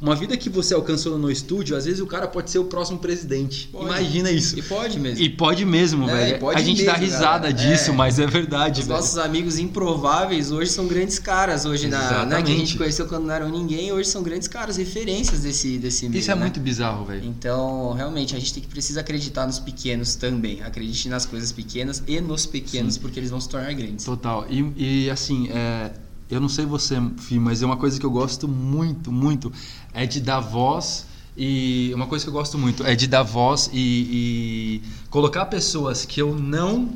Uma 0.02 0.16
vida 0.16 0.36
que 0.38 0.50
você 0.50 0.74
alcançou 0.74 1.18
no 1.18 1.30
estúdio, 1.32 1.76
às 1.76 1.86
vezes 1.86 2.00
o 2.00 2.08
cara 2.08 2.28
pode 2.28 2.50
ser 2.52 2.60
o 2.60 2.66
próximo 2.66 3.00
presidente. 3.00 3.68
Pode. 3.72 3.86
Imagina 3.86 4.32
isso. 4.32 4.58
E 4.58 4.62
pode 4.62 5.00
mesmo. 5.00 5.24
E 5.24 5.30
pode 5.30 5.66
mesmo, 5.66 6.10
É, 6.10 6.16
velho. 6.16 6.40
pode 6.40 6.60
a 6.60 6.64
gente 6.64 6.84
dá 6.86 6.94
mesmo, 6.94 7.06
risada 7.06 7.52
cara. 7.52 7.54
disso, 7.54 7.92
É. 7.92 7.94
mas 7.94 8.20
é 8.20 8.28
verdade, 8.28 8.82
Os 8.82 8.88
velho. 8.88 9.00
nossos 9.00 9.18
amigos 9.18 9.58
improváveis 9.60 10.52
hoje 10.52 10.72
são 10.72 10.88
grandes 10.88 11.18
caras 11.20 11.66
hoje 11.66 11.88
na, 11.88 12.26
né, 12.26 12.42
que 12.42 12.52
a 12.52 12.56
gente 12.56 12.78
conheceu 12.78 13.08
quando 13.08 13.26
não 13.26 13.34
eram 13.34 13.50
ninguém, 13.50 13.92
hoje 13.92 14.10
são 14.10 14.22
grandes 14.24 14.48
caras, 14.48 14.78
referências 14.78 15.42
desse 15.42 15.78
desse 15.78 16.08
meio, 16.10 16.20
Isso 16.20 16.32
é 16.32 16.36
né? 16.36 16.42
muito 16.42 16.60
bizarro, 16.60 17.06
velho. 17.06 17.26
Então, 17.26 17.94
realmente, 17.94 18.36
a 18.36 18.40
gente 18.40 18.54
tem 18.54 18.64
que 18.64 18.70
precisa 18.70 19.00
acreditar 19.00 19.46
nos 19.48 19.60
pequenos 19.60 20.16
também. 20.16 20.62
Acredite 20.62 21.10
nas 21.10 21.26
coisas 21.26 21.52
pequenas 21.52 22.04
e 22.08 22.20
nos 22.22 22.46
pequenos, 22.46 22.98
porque 22.98 23.20
eles 23.20 23.30
vão 23.30 23.40
se 23.40 23.50
tornar 23.50 23.74
grandes. 23.74 24.06
Total. 24.06 24.46
E, 24.50 25.06
e, 25.06 25.10
assim, 25.10 25.50
é, 25.50 25.92
eu 26.30 26.40
não 26.40 26.50
sei 26.50 26.66
você, 26.66 26.96
Fih, 27.18 27.40
mas 27.40 27.62
é 27.62 27.66
uma 27.66 27.78
coisa 27.78 28.00
que 28.00 28.06
eu 28.06 28.12
gosto 28.12 28.48
muito, 28.48 29.12
muito, 29.12 29.52
é 29.94 30.06
de 30.06 30.22
dar 30.22 30.40
voz. 30.40 31.08
E 31.36 31.92
uma 31.94 32.06
coisa 32.06 32.26
que 32.26 32.30
eu 32.30 32.34
gosto 32.34 32.58
muito 32.58 32.86
é 32.86 32.96
de 32.96 33.08
dar 33.08 33.24
voz 33.24 33.70
e, 33.72 34.82
e 34.82 34.82
colocar 35.10 35.46
pessoas 35.46 36.06
que 36.06 36.22
eu 36.22 36.36
não. 36.36 36.90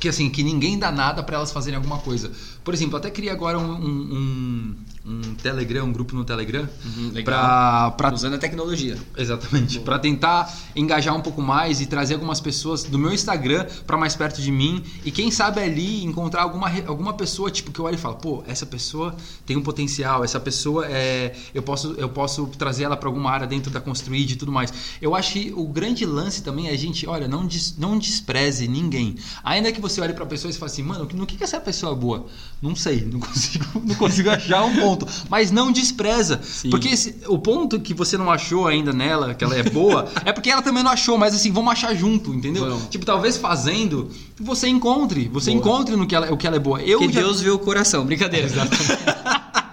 Que 0.00 0.08
assim, 0.08 0.30
que 0.30 0.42
ninguém 0.42 0.78
dá 0.78 0.90
nada 0.90 1.22
pra 1.22 1.36
elas 1.36 1.52
fazerem 1.52 1.76
alguma 1.76 1.98
coisa. 1.98 2.32
Por 2.64 2.72
exemplo, 2.72 2.94
eu 2.94 2.98
até 2.98 3.10
criei 3.10 3.30
agora 3.30 3.58
um, 3.58 3.72
um, 3.72 4.76
um- 5.04 5.34
Telegram, 5.34 5.84
um 5.84 5.92
grupo 5.92 6.14
no 6.14 6.24
Telegram. 6.24 6.68
Uhum, 6.84 7.08
legal. 7.12 7.24
pra, 7.24 7.90
pra 7.92 8.14
Usando 8.14 8.34
a 8.34 8.38
tecnologia. 8.38 8.96
Exatamente, 9.16 9.80
Pra 9.80 9.98
tentar 9.98 10.52
engajar 10.76 11.14
um 11.16 11.20
pouco 11.20 11.40
mais 11.42 11.80
e 11.80 11.86
trazer 11.86 12.14
algumas 12.14 12.40
pessoas 12.40 12.84
do 12.84 12.98
meu 12.98 13.12
Instagram 13.12 13.66
pra 13.86 13.96
mais 13.96 14.14
perto 14.14 14.40
de 14.42 14.50
mim 14.52 14.82
e 15.04 15.10
quem 15.10 15.30
sabe 15.30 15.60
ali 15.60 16.04
encontrar 16.04 16.42
alguma, 16.42 16.70
alguma 16.86 17.12
pessoa 17.14 17.50
tipo 17.50 17.70
que 17.72 17.78
eu 17.80 17.84
olho 17.84 17.94
e 17.94 17.98
falo, 17.98 18.16
pô, 18.16 18.42
essa 18.46 18.66
pessoa 18.66 19.14
tem 19.46 19.56
um 19.56 19.62
potencial, 19.62 20.22
essa 20.24 20.38
pessoa 20.40 20.86
é 20.86 21.34
eu 21.54 21.62
posso 21.62 21.92
eu 21.98 22.08
posso 22.08 22.46
trazer 22.58 22.84
ela 22.84 22.96
pra 22.96 23.08
alguma 23.08 23.30
área 23.30 23.46
dentro 23.46 23.70
da 23.70 23.80
Construid 23.80 24.32
e 24.32 24.36
tudo 24.36 24.52
mais. 24.52 24.72
Eu 25.00 25.14
acho 25.14 25.32
que 25.32 25.52
o 25.56 25.66
grande 25.66 26.04
lance 26.04 26.42
também 26.42 26.68
é 26.68 26.72
a 26.72 26.76
gente, 26.76 27.06
olha, 27.06 27.26
não 27.26 27.46
des- 27.46 27.76
não 27.78 27.98
despreze 27.98 28.68
ninguém. 28.68 29.16
Ainda 29.42 29.72
que 29.72 29.80
você 29.80 30.00
olhe 30.00 30.12
pra 30.12 30.26
pessoa 30.26 30.50
e 30.50 30.54
fale 30.54 30.70
assim, 30.70 30.82
mano, 30.82 31.08
no 31.14 31.26
que 31.26 31.36
que 31.36 31.44
essa 31.44 31.60
pessoa 31.60 31.92
é 31.92 31.96
boa? 31.96 32.26
Não 32.60 32.74
sei, 32.76 33.02
não 33.10 33.20
consigo, 33.20 33.64
não 33.84 33.94
consigo 33.94 34.30
achar 34.30 34.64
um 34.64 34.74
ponto, 34.90 35.06
mas 35.28 35.50
não 35.50 35.70
despreza, 35.70 36.40
porque 36.70 36.88
esse- 36.88 37.16
o 37.28 37.38
ponto 37.38 37.78
que 37.80 37.94
você 37.94 38.16
não 38.18 38.30
achou 38.30 38.66
ainda 38.66 38.92
nela, 38.92 39.34
que 39.34 39.44
ela 39.44 39.54
é 39.56 39.62
boa, 39.62 40.08
é 40.24 40.32
porque 40.32 40.50
ela 40.50 40.62
também 40.62 40.82
não 40.82 40.90
achou, 40.90 41.16
mas 41.18 41.34
assim, 41.34 41.52
vamos 41.52 41.72
achar 41.72 41.94
junto, 41.94 42.34
entendeu? 42.34 42.64
Vamos. 42.68 42.88
Tipo, 42.88 43.04
talvez 43.04 43.36
fazendo, 43.36 44.10
você 44.40 44.68
encontre, 44.68 45.28
você 45.32 45.50
Boa. 45.50 45.60
encontre 45.60 45.96
no 45.96 46.06
que 46.06 46.14
ela, 46.14 46.32
o 46.32 46.36
que 46.36 46.46
ela 46.46 46.56
é 46.56 46.60
boa. 46.60 46.80
Eu 46.82 46.98
Porque 46.98 47.12
já- 47.12 47.20
Deus 47.20 47.40
vê 47.40 47.50
o 47.50 47.58
coração. 47.58 48.04
Brincadeira. 48.04 48.48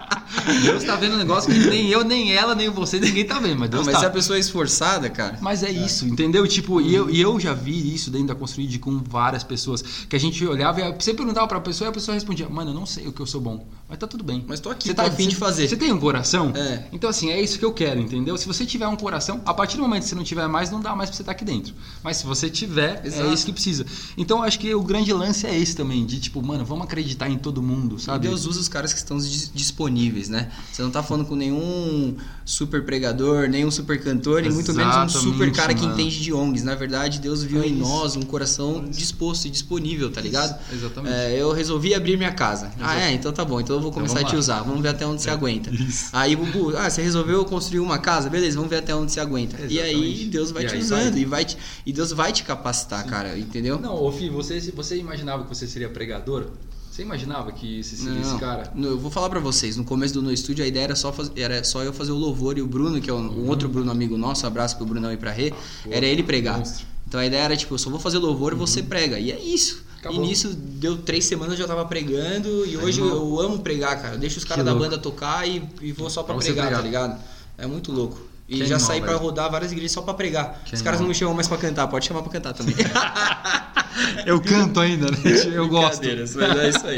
Deus 0.62 0.84
tá 0.84 0.96
vendo 0.96 1.14
um 1.14 1.18
negócio 1.18 1.52
que 1.52 1.58
nem 1.58 1.88
eu, 1.88 2.04
nem 2.04 2.32
ela, 2.32 2.54
nem 2.54 2.68
você, 2.68 2.98
ninguém 3.00 3.24
tá 3.24 3.38
vendo, 3.38 3.58
mas 3.58 3.70
Não, 3.70 3.78
Deus 3.78 3.86
mas 3.86 3.94
tá. 3.94 4.00
se 4.00 4.06
a 4.06 4.10
pessoa 4.10 4.36
é 4.36 4.40
esforçada, 4.40 5.08
cara. 5.10 5.38
Mas 5.40 5.62
é 5.62 5.70
isso, 5.70 6.06
entendeu? 6.06 6.46
Tipo, 6.46 6.80
e 6.80 6.94
eu, 6.94 7.10
e 7.10 7.20
eu 7.20 7.38
já 7.38 7.52
vi 7.54 7.94
isso 7.94 8.10
dentro 8.10 8.28
da 8.28 8.34
Construid 8.34 8.78
com 8.78 8.98
várias 8.98 9.42
pessoas. 9.44 9.82
Que 10.08 10.16
a 10.16 10.20
gente 10.20 10.44
olhava 10.46 10.80
e 10.80 10.92
você 10.92 11.12
perguntava 11.14 11.46
pra 11.46 11.60
pessoa 11.60 11.88
e 11.88 11.90
a 11.90 11.92
pessoa 11.92 12.14
respondia, 12.14 12.48
mano, 12.48 12.70
eu 12.70 12.74
não 12.74 12.86
sei 12.86 13.06
o 13.06 13.12
que 13.12 13.20
eu 13.20 13.26
sou 13.26 13.40
bom. 13.40 13.66
Mas 13.88 13.98
tá 13.98 14.06
tudo 14.06 14.22
bem. 14.22 14.44
Mas 14.46 14.60
tô 14.60 14.68
aqui, 14.70 14.88
Você 14.88 14.94
tô 14.94 15.02
a 15.02 15.10
fim 15.10 15.28
de 15.28 15.36
fazer. 15.36 15.66
Você 15.68 15.76
tem 15.76 15.90
um 15.92 15.98
coração? 15.98 16.52
É. 16.54 16.84
Então, 16.92 17.08
assim, 17.08 17.30
é 17.30 17.40
isso 17.40 17.58
que 17.58 17.64
eu 17.64 17.72
quero, 17.72 18.00
entendeu? 18.00 18.36
Se 18.36 18.46
você 18.46 18.66
tiver 18.66 18.86
um 18.86 18.96
coração, 18.96 19.40
a 19.46 19.54
partir 19.54 19.76
do 19.76 19.82
momento 19.82 20.02
que 20.02 20.08
você 20.10 20.14
não 20.14 20.24
tiver 20.24 20.46
mais, 20.46 20.70
não 20.70 20.80
dá 20.80 20.94
mais 20.94 21.08
pra 21.08 21.16
você 21.16 21.22
estar 21.22 21.32
aqui 21.32 21.44
dentro. 21.44 21.74
Mas 22.02 22.18
se 22.18 22.26
você 22.26 22.50
tiver, 22.50 23.00
Exato. 23.04 23.28
é 23.30 23.32
isso 23.34 23.46
que 23.46 23.52
precisa. 23.52 23.86
Então, 24.16 24.42
acho 24.42 24.58
que 24.58 24.74
o 24.74 24.82
grande 24.82 25.12
lance 25.12 25.46
é 25.46 25.58
esse 25.58 25.74
também, 25.74 26.04
de 26.04 26.20
tipo, 26.20 26.42
mano, 26.42 26.64
vamos 26.64 26.84
acreditar 26.84 27.30
em 27.30 27.38
todo 27.38 27.62
mundo, 27.62 27.96
E 27.96 28.00
sabe? 28.02 28.28
Deus 28.28 28.44
usa 28.46 28.60
os 28.60 28.68
caras 28.68 28.92
que 28.92 28.98
estão 28.98 29.16
dis- 29.16 29.50
disponíveis, 29.54 30.28
né? 30.28 30.37
Você 30.72 30.82
não 30.82 30.90
tá 30.90 31.02
falando 31.02 31.24
com 31.26 31.34
nenhum 31.34 32.16
super 32.44 32.84
pregador, 32.84 33.48
nenhum 33.48 33.70
super 33.70 34.00
cantor, 34.02 34.44
e 34.44 34.50
muito 34.50 34.72
menos 34.72 34.96
um 34.96 35.08
super 35.08 35.26
Exatamente, 35.28 35.56
cara 35.56 35.74
que 35.74 35.82
mano. 35.82 35.94
entende 35.94 36.20
de 36.20 36.32
ONGs. 36.32 36.62
Na 36.64 36.74
verdade, 36.74 37.18
Deus 37.20 37.42
viu 37.42 37.62
É 37.62 37.66
em 37.66 37.72
isso. 37.72 37.80
nós 37.88 38.16
um 38.16 38.22
coração 38.22 38.84
disposto 38.88 39.46
e 39.46 39.50
disponível, 39.50 40.10
tá 40.10 40.20
ligado? 40.20 40.58
Exatamente. 40.72 41.14
É, 41.14 41.36
eu 41.40 41.52
resolvi 41.52 41.94
abrir 41.94 42.16
minha 42.16 42.32
casa. 42.32 42.70
Ah, 42.80 43.00
é? 43.00 43.12
Então 43.12 43.32
tá 43.32 43.44
bom. 43.44 43.60
Então 43.60 43.76
eu 43.76 43.80
vou 43.82 43.90
Então 43.90 44.02
começar 44.02 44.14
a 44.14 44.22
vamos 44.22 44.30
te 44.32 44.36
usar. 44.36 44.62
Vamos 44.62 44.80
ver 44.82 44.88
até 44.88 45.06
onde 45.06 45.20
você 45.22 45.30
aguenta. 45.30 45.70
Isso. 45.74 46.08
Aí, 46.12 46.34
Bubu, 46.36 46.76
ah, 46.76 46.88
você 46.88 47.02
resolveu 47.02 47.44
construir 47.44 47.80
uma 47.80 47.98
casa? 47.98 48.30
Beleza, 48.30 48.56
vamos 48.56 48.70
ver 48.70 48.76
até 48.78 48.94
onde 48.94 49.12
você 49.12 49.20
aguenta. 49.20 49.56
E 49.68 49.80
aí, 49.80 49.90
Exatamente. 49.92 50.24
Deus 50.26 50.50
vai 50.50 50.64
E 50.64 50.66
te 50.66 50.74
aí 50.74 50.80
usando. 50.80 51.10
vai. 51.12 51.20
E, 51.20 51.24
vai 51.24 51.44
te- 51.44 51.56
e 51.86 51.92
Deus 51.92 52.12
vai 52.12 52.32
te 52.32 52.42
capacitar, 52.44 53.04
cara. 53.06 53.38
Entendeu? 53.38 53.78
Não, 53.78 53.94
ô 54.02 54.10
Fih, 54.12 54.30
você, 54.30 54.60
você 54.74 54.96
imaginava 54.96 55.44
que 55.44 55.48
você 55.54 55.66
seria 55.66 55.88
pregador? 55.88 56.46
Você 56.98 57.02
imaginava 57.02 57.52
que 57.52 57.80
você 57.80 57.94
seria 57.94 58.20
esse 58.20 58.36
cara? 58.38 58.72
no- 58.74 58.88
eu 58.88 58.98
vou 58.98 59.08
falar 59.08 59.30
pra 59.30 59.38
vocês. 59.38 59.76
No 59.76 59.84
começo 59.84 60.12
do 60.14 60.20
No 60.20 60.32
Estúdio, 60.32 60.64
a 60.64 60.66
ideia 60.66 60.82
era 60.82 60.96
só, 60.96 61.12
faz- 61.12 61.30
era 61.36 61.62
só 61.62 61.84
eu 61.84 61.92
fazer 61.92 62.10
o 62.10 62.16
louvor 62.16 62.58
e 62.58 62.60
o 62.60 62.66
Bruno, 62.66 63.00
que 63.00 63.08
é 63.08 63.14
um, 63.14 63.44
um 63.44 63.48
outro 63.48 63.68
Bruno 63.68 63.88
amigo 63.92 64.18
nosso, 64.18 64.44
abraço 64.48 64.76
pro 64.76 64.84
Brunão 64.84 65.12
e 65.12 65.16
pra 65.16 65.30
Rê, 65.30 65.54
era 65.88 66.04
ele 66.04 66.24
pregar. 66.24 66.58
monstro. 66.58 66.84
Então 67.06 67.20
a 67.20 67.24
ideia 67.24 67.42
era 67.42 67.56
tipo, 67.56 67.72
eu 67.74 67.78
só 67.78 67.88
vou 67.88 68.00
fazer 68.00 68.18
louvor 68.18 68.52
e 68.52 68.56
você 68.56 68.82
prega. 68.82 69.16
E 69.16 69.30
é 69.30 69.38
isso. 69.38 69.84
Acabou. 70.00 70.24
E 70.24 70.26
nisso 70.26 70.52
deu 70.52 70.96
três 70.98 71.24
semanas 71.24 71.52
eu 71.52 71.58
já 71.60 71.68
tava 71.68 71.84
pregando 71.84 72.66
e 72.66 72.76
hoje 72.76 73.00
Animal. 73.00 73.16
eu 73.16 73.40
amo 73.42 73.58
pregar, 73.60 74.02
cara. 74.02 74.14
Eu 74.16 74.18
deixo 74.18 74.38
os 74.38 74.44
caras 74.44 74.64
da 74.64 74.74
banda 74.74 74.98
tocar 74.98 75.48
e, 75.48 75.62
e 75.80 75.92
vou 75.92 76.10
só 76.10 76.24
pra, 76.24 76.34
Pra 76.34 76.42
pregar, 76.42 76.64
pregar. 76.66 76.80
tá 76.80 76.84
ligado? 76.84 77.20
É 77.56 77.64
muito 77.68 77.92
louco. 77.92 78.18
E 78.48 78.52
Que 78.60 78.66
já 78.66 78.76
animal, 78.76 78.80
saí 78.80 79.00
pra 79.00 79.10
velho. 79.10 79.22
rodar 79.22 79.50
várias 79.50 79.70
igrejas 79.72 79.92
só 79.92 80.00
pra 80.00 80.14
pregar. 80.14 80.62
Que 80.64 80.74
os 80.74 80.80
caras 80.80 80.98
animal. 80.98 81.02
não 81.02 81.08
me 81.08 81.14
chamam 81.14 81.34
mais 81.34 81.46
pra 81.46 81.58
cantar, 81.58 81.86
pode 81.86 82.06
chamar 82.06 82.22
pra 82.22 82.32
cantar 82.32 82.54
também. 82.54 82.74
Eu 84.24 84.40
canto 84.40 84.80
ainda, 84.80 85.10
né? 85.10 85.18
Eu 85.52 85.68
gosto. 85.68 86.02
Mas 86.06 86.36
é 86.36 86.68
isso 86.68 86.86
aí. 86.86 86.96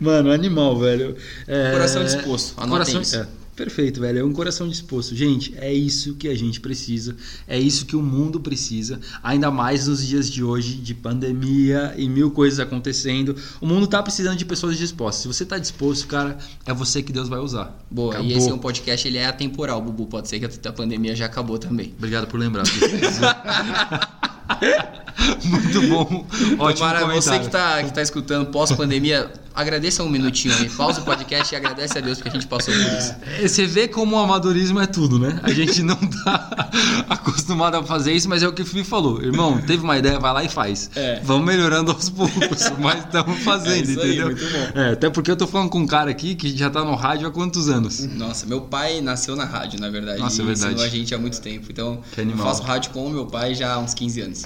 Mano, 0.00 0.30
animal, 0.32 0.78
velho. 0.78 1.16
É... 1.46 1.70
Coração 1.72 2.02
disposto, 2.04 2.54
anotem 2.56 2.70
Coração... 2.94 3.00
isso. 3.02 3.16
é. 3.16 3.43
Perfeito, 3.56 4.00
velho. 4.00 4.18
É 4.18 4.24
um 4.24 4.32
coração 4.32 4.68
disposto. 4.68 5.14
Gente, 5.14 5.54
é 5.58 5.72
isso 5.72 6.14
que 6.14 6.28
a 6.28 6.34
gente 6.34 6.60
precisa. 6.60 7.16
É 7.46 7.58
isso 7.58 7.86
que 7.86 7.94
o 7.94 8.02
mundo 8.02 8.40
precisa. 8.40 9.00
Ainda 9.22 9.50
mais 9.50 9.86
nos 9.86 10.04
dias 10.06 10.30
de 10.30 10.42
hoje, 10.42 10.74
de 10.74 10.94
pandemia 10.94 11.94
e 11.96 12.08
mil 12.08 12.30
coisas 12.30 12.58
acontecendo. 12.58 13.36
O 13.60 13.66
mundo 13.66 13.86
tá 13.86 14.02
precisando 14.02 14.36
de 14.36 14.44
pessoas 14.44 14.76
dispostas. 14.76 15.22
Se 15.22 15.28
você 15.28 15.44
tá 15.44 15.58
disposto, 15.58 16.06
cara, 16.08 16.36
é 16.66 16.74
você 16.74 17.02
que 17.02 17.12
Deus 17.12 17.28
vai 17.28 17.38
usar. 17.38 17.78
Boa, 17.90 18.14
Acabou. 18.14 18.30
e 18.30 18.34
esse 18.34 18.48
é 18.48 18.54
um 18.54 18.58
podcast, 18.58 19.06
ele 19.06 19.18
é 19.18 19.26
atemporal, 19.26 19.80
Bubu. 19.80 20.06
Pode 20.06 20.28
ser 20.28 20.40
que 20.40 20.68
a 20.68 20.72
pandemia 20.72 21.14
já 21.14 21.26
acabou 21.26 21.58
também. 21.58 21.94
Obrigado 21.96 22.26
por 22.26 22.40
lembrar. 22.40 22.64
Muito 25.44 25.82
bom. 25.88 26.26
Ótimo 26.58 26.74
Tomara, 26.74 27.00
comentário. 27.00 27.22
você 27.22 27.38
que 27.38 27.48
tá, 27.48 27.82
que 27.82 27.92
tá 27.92 28.02
escutando 28.02 28.50
pós-pandemia, 28.50 29.30
agradeça 29.54 30.02
um 30.02 30.08
minutinho 30.08 30.54
aí. 30.56 30.68
Pausa 30.68 31.00
o 31.00 31.04
podcast 31.04 31.54
e 31.54 31.56
agradece 31.56 31.96
a 31.98 32.00
Deus 32.00 32.18
porque 32.18 32.30
a 32.30 32.32
gente 32.32 32.46
passou 32.46 32.74
por 32.74 32.80
isso. 32.82 33.14
É, 33.40 33.46
Você 33.46 33.66
vê 33.66 33.86
como 33.88 34.16
o 34.16 34.18
amadorismo 34.18 34.80
é 34.80 34.86
tudo, 34.86 35.18
né? 35.18 35.38
A 35.42 35.52
gente 35.52 35.82
não 35.82 35.96
tá 35.96 36.70
acostumado 37.08 37.76
a 37.76 37.82
fazer 37.84 38.12
isso, 38.12 38.28
mas 38.28 38.42
é 38.42 38.48
o 38.48 38.52
que 38.52 38.62
o 38.62 38.66
Felipe 38.66 38.88
falou. 38.88 39.22
Irmão, 39.22 39.60
teve 39.62 39.82
uma 39.82 39.96
ideia, 39.96 40.18
vai 40.18 40.32
lá 40.32 40.44
e 40.44 40.48
faz. 40.48 40.90
É. 40.96 41.20
Vamos 41.22 41.46
melhorando 41.46 41.92
aos 41.92 42.08
poucos, 42.10 42.70
mas 42.78 43.04
estamos 43.04 43.38
fazendo, 43.40 43.74
É 43.74 43.92
isso 43.92 44.00
aí, 44.00 44.08
entendeu? 44.18 44.26
muito 44.26 44.44
bom. 44.44 44.80
É, 44.80 44.92
até 44.92 45.10
porque 45.10 45.30
eu 45.30 45.36
tô 45.36 45.46
falando 45.46 45.70
com 45.70 45.78
um 45.80 45.86
cara 45.86 46.10
aqui 46.10 46.34
que 46.34 46.56
já 46.56 46.68
tá 46.70 46.84
no 46.84 46.94
rádio 46.94 47.28
há 47.28 47.30
quantos 47.30 47.68
anos? 47.68 48.00
Nossa, 48.06 48.46
meu 48.46 48.62
pai 48.62 49.00
nasceu 49.00 49.36
na 49.36 49.44
rádio, 49.44 49.80
na 49.80 49.88
verdade. 49.88 50.20
Nossa, 50.20 50.42
é 50.42 50.44
verdade. 50.44 50.72
ensinou 50.72 50.84
a 50.84 50.88
gente 50.88 51.14
há 51.14 51.18
muito 51.18 51.40
tempo. 51.40 51.66
Então, 51.70 52.00
eu 52.16 52.36
faço 52.38 52.62
rádio 52.62 52.90
com 52.90 53.06
o 53.06 53.10
meu 53.10 53.26
pai 53.26 53.54
já 53.54 53.74
há 53.74 53.78
uns 53.78 53.94
15 53.94 54.20
anos. 54.20 54.42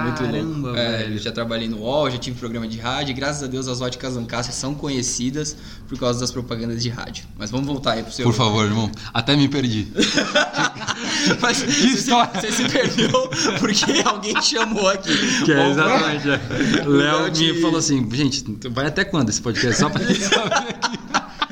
Muito 0.00 0.22
Caramba, 0.22 0.68
louco. 0.68 0.76
É, 0.78 0.98
velho. 0.98 1.14
eu 1.14 1.18
já 1.18 1.32
trabalhei 1.32 1.68
no 1.68 1.78
UOL, 1.78 2.10
já 2.10 2.18
tive 2.18 2.38
programa 2.38 2.66
de 2.68 2.78
rádio. 2.78 3.10
E 3.12 3.14
graças 3.14 3.42
a 3.42 3.46
Deus 3.46 3.66
as 3.68 3.80
óticas 3.80 4.14
Lancastre 4.14 4.54
são 4.54 4.74
conhecidas 4.74 5.56
por 5.88 5.98
causa 5.98 6.20
das 6.20 6.30
propagandas 6.30 6.82
de 6.82 6.88
rádio. 6.88 7.24
Mas 7.38 7.50
vamos 7.50 7.66
voltar 7.66 7.92
aí 7.92 8.02
pro 8.02 8.12
seu. 8.12 8.24
Por 8.24 8.34
favor, 8.34 8.64
irmão. 8.64 8.90
Até 9.12 9.36
me 9.36 9.48
perdi. 9.48 9.88
Mas 11.40 11.62
Que 11.62 11.70
você, 11.72 11.72
se, 11.72 11.94
história. 11.94 12.40
você 12.40 12.52
se 12.52 12.68
perdeu 12.68 13.30
porque 13.58 14.02
alguém 14.04 14.40
chamou 14.42 14.88
aqui. 14.88 15.44
Que 15.44 15.52
é 15.52 15.70
exatamente. 15.70 16.30
é. 16.30 16.40
Léo 16.86 17.32
me 17.32 17.60
falou 17.60 17.78
assim, 17.78 18.08
gente, 18.12 18.44
vai 18.70 18.86
até 18.86 19.04
quando 19.04 19.28
esse 19.28 19.40
podcast? 19.40 19.78
Só 19.80 19.88
pra 19.88 20.02
gente 20.04 20.20
saber 20.22 20.54
aqui. 20.82 20.98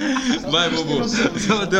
Vai, 0.51 0.71
noção. 0.71 1.01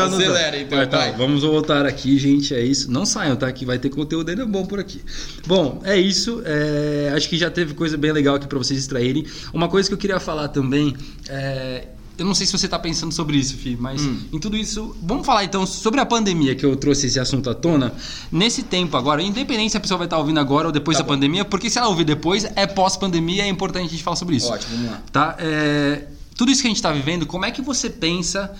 Acelera, 0.05 0.59
então, 0.59 0.77
Vai, 0.77 0.87
tá. 0.87 1.11
Vamos 1.17 1.41
voltar 1.43 1.85
aqui, 1.85 2.17
gente. 2.17 2.53
É 2.53 2.63
isso. 2.63 2.91
Não 2.91 3.05
saiam, 3.05 3.35
tá? 3.35 3.51
Que 3.51 3.65
vai 3.65 3.79
ter 3.79 3.89
conteúdo 3.89 4.29
ainda 4.29 4.45
bom 4.45 4.65
por 4.65 4.79
aqui. 4.79 5.01
Bom, 5.47 5.81
é 5.83 5.97
isso. 5.99 6.41
É, 6.45 7.11
Acho 7.15 7.27
que 7.29 7.37
já 7.37 7.49
teve 7.49 7.73
coisa 7.73 7.97
bem 7.97 8.11
legal 8.11 8.35
aqui 8.35 8.47
pra 8.47 8.57
vocês 8.57 8.79
extraírem. 8.79 9.25
Uma 9.53 9.67
coisa 9.67 9.89
que 9.89 9.93
eu 9.93 9.97
queria 9.97 10.19
falar 10.19 10.47
também 10.49 10.95
é. 11.27 11.85
Eu 12.17 12.25
não 12.25 12.35
sei 12.35 12.45
se 12.45 12.51
você 12.51 12.67
tá 12.67 12.77
pensando 12.77 13.11
sobre 13.11 13.35
isso, 13.37 13.57
Fih, 13.57 13.75
mas 13.79 13.99
Hum. 14.03 14.19
em 14.33 14.37
tudo 14.39 14.55
isso. 14.55 14.95
Vamos 15.01 15.25
falar 15.25 15.43
então 15.43 15.65
sobre 15.65 15.99
a 15.99 16.05
pandemia 16.05 16.53
que 16.53 16.63
eu 16.63 16.75
trouxe 16.75 17.07
esse 17.07 17.19
assunto 17.19 17.49
à 17.49 17.55
tona. 17.55 17.93
Nesse 18.31 18.61
tempo 18.61 18.95
agora, 18.95 19.23
independente 19.23 19.71
se 19.71 19.77
a 19.77 19.79
pessoa 19.79 19.97
vai 19.97 20.05
estar 20.05 20.19
ouvindo 20.19 20.39
agora 20.39 20.67
ou 20.67 20.71
depois 20.71 20.97
Tá 20.97 21.01
da 21.03 21.07
bom. 21.07 21.15
pandemia, 21.15 21.43
porque 21.43 21.67
se 21.67 21.79
ela 21.79 21.87
ouvir 21.87 22.03
depois, 22.03 22.45
é 22.55 22.67
pós-pandemia, 22.67 23.43
é 23.43 23.47
importante 23.47 23.87
a 23.87 23.89
gente 23.89 24.03
falar 24.03 24.17
sobre 24.17 24.35
isso. 24.35 24.51
Ótimo, 24.51 24.75
vamos 24.75 24.91
lá. 24.91 25.01
Tá? 25.11 25.35
É, 25.39 26.03
tudo 26.35 26.51
isso 26.51 26.61
que 26.61 26.67
a 26.67 26.69
gente 26.69 26.77
está 26.77 26.91
vivendo, 26.91 27.25
como 27.25 27.45
é 27.45 27.51
que 27.51 27.61
você 27.61 27.89
pensa 27.89 28.53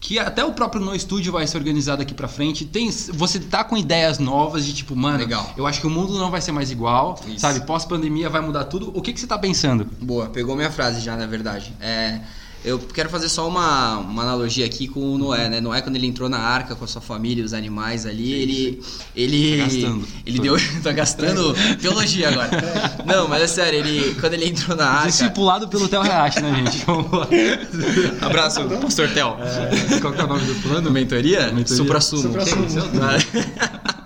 que 0.00 0.18
até 0.18 0.44
o 0.44 0.52
próprio 0.52 0.82
No 0.82 0.98
Studio 0.98 1.32
vai 1.32 1.46
ser 1.46 1.56
organizado 1.56 2.02
aqui 2.02 2.12
pra 2.12 2.28
frente? 2.28 2.66
Tem, 2.66 2.90
você 2.90 3.40
tá 3.40 3.64
com 3.64 3.74
ideias 3.74 4.18
novas 4.18 4.66
de 4.66 4.74
tipo, 4.74 4.94
mano, 4.94 5.18
Legal. 5.18 5.54
eu 5.56 5.66
acho 5.66 5.80
que 5.80 5.86
o 5.86 5.90
mundo 5.90 6.18
não 6.18 6.30
vai 6.30 6.42
ser 6.42 6.52
mais 6.52 6.70
igual, 6.70 7.18
Isso. 7.26 7.38
sabe? 7.38 7.60
Pós-pandemia 7.60 8.28
vai 8.28 8.42
mudar 8.42 8.64
tudo. 8.64 8.92
O 8.94 9.00
que, 9.00 9.14
que 9.14 9.20
você 9.20 9.26
tá 9.26 9.38
pensando? 9.38 9.86
Boa, 10.02 10.26
pegou 10.26 10.54
minha 10.54 10.70
frase 10.70 11.00
já, 11.00 11.16
na 11.16 11.26
verdade. 11.26 11.72
É, 11.80 12.20
eu 12.64 12.78
quero 12.78 13.10
fazer 13.10 13.28
só 13.28 13.46
uma, 13.46 13.98
uma 13.98 14.22
analogia 14.22 14.64
aqui 14.64 14.88
com 14.88 15.00
o 15.00 15.18
Noé, 15.18 15.50
né? 15.50 15.60
Noé, 15.60 15.82
quando 15.82 15.96
ele 15.96 16.06
entrou 16.06 16.30
na 16.30 16.38
arca 16.38 16.74
com 16.74 16.84
a 16.84 16.88
sua 16.88 17.02
família, 17.02 17.44
os 17.44 17.52
animais 17.52 18.06
ali, 18.06 18.32
ele. 18.32 18.82
Ele. 19.14 19.58
Tá 19.58 19.64
gastando. 19.64 20.08
Ele 20.24 20.38
deu. 20.38 20.56
tá 20.82 20.92
gastando 20.92 21.54
teologia 21.80 22.30
agora. 22.30 22.50
Não, 23.04 23.28
mas 23.28 23.42
é 23.42 23.46
sério, 23.46 23.78
ele. 23.80 24.14
Quando 24.18 24.32
ele 24.32 24.46
entrou 24.46 24.74
na 24.74 24.86
arca. 24.88 25.08
Discipulado 25.08 25.68
pelo 25.68 25.88
Theo 25.88 26.00
Reache, 26.00 26.40
né, 26.40 26.54
gente? 26.54 26.84
Vamos 26.86 27.12
lá. 27.12 27.28
Abraço, 28.22 28.64
pastor 28.80 29.10
Tel. 29.10 29.36
É, 29.40 30.00
qual 30.00 30.14
que 30.14 30.20
é 30.20 30.24
o 30.24 30.26
nome 30.26 30.46
do 30.46 30.54
plano? 30.62 30.90
Mentoria? 30.90 31.52
Mentoria. 31.52 31.76
Supra-sumo. 31.76 32.22
Supra-sumo. 32.22 32.64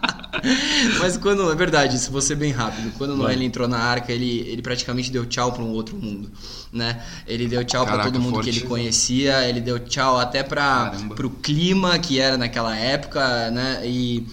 Mas 0.99 1.17
quando, 1.17 1.51
é 1.51 1.55
verdade, 1.55 1.97
isso 1.97 2.11
vou 2.11 2.21
ser 2.21 2.35
bem 2.35 2.53
rápido. 2.53 2.93
Quando 2.97 3.17
Noé 3.17 3.33
ele 3.33 3.45
entrou 3.45 3.69
na 3.69 3.79
arca, 3.79 4.13
ele, 4.13 4.41
ele 4.41 4.63
praticamente 4.63 5.11
deu 5.11 5.27
tchau 5.27 5.53
para 5.53 5.63
um 5.63 5.71
outro 5.71 5.97
mundo, 5.97 6.31
né? 6.73 7.03
Ele 7.27 7.47
deu 7.47 7.65
tchau 7.65 7.85
para 7.87 8.05
todo 8.05 8.21
mundo 8.21 8.35
forte. 8.35 8.51
que 8.51 8.59
ele 8.59 8.67
conhecia, 8.67 9.49
ele 9.49 9.61
deu 9.61 9.79
tchau 9.79 10.19
até 10.19 10.43
para 10.43 10.93
pro 11.15 11.31
clima 11.31 11.99
que 11.99 12.21
era 12.21 12.37
naquela 12.37 12.77
época, 12.77 13.51
né? 13.51 13.83
E 13.85 14.27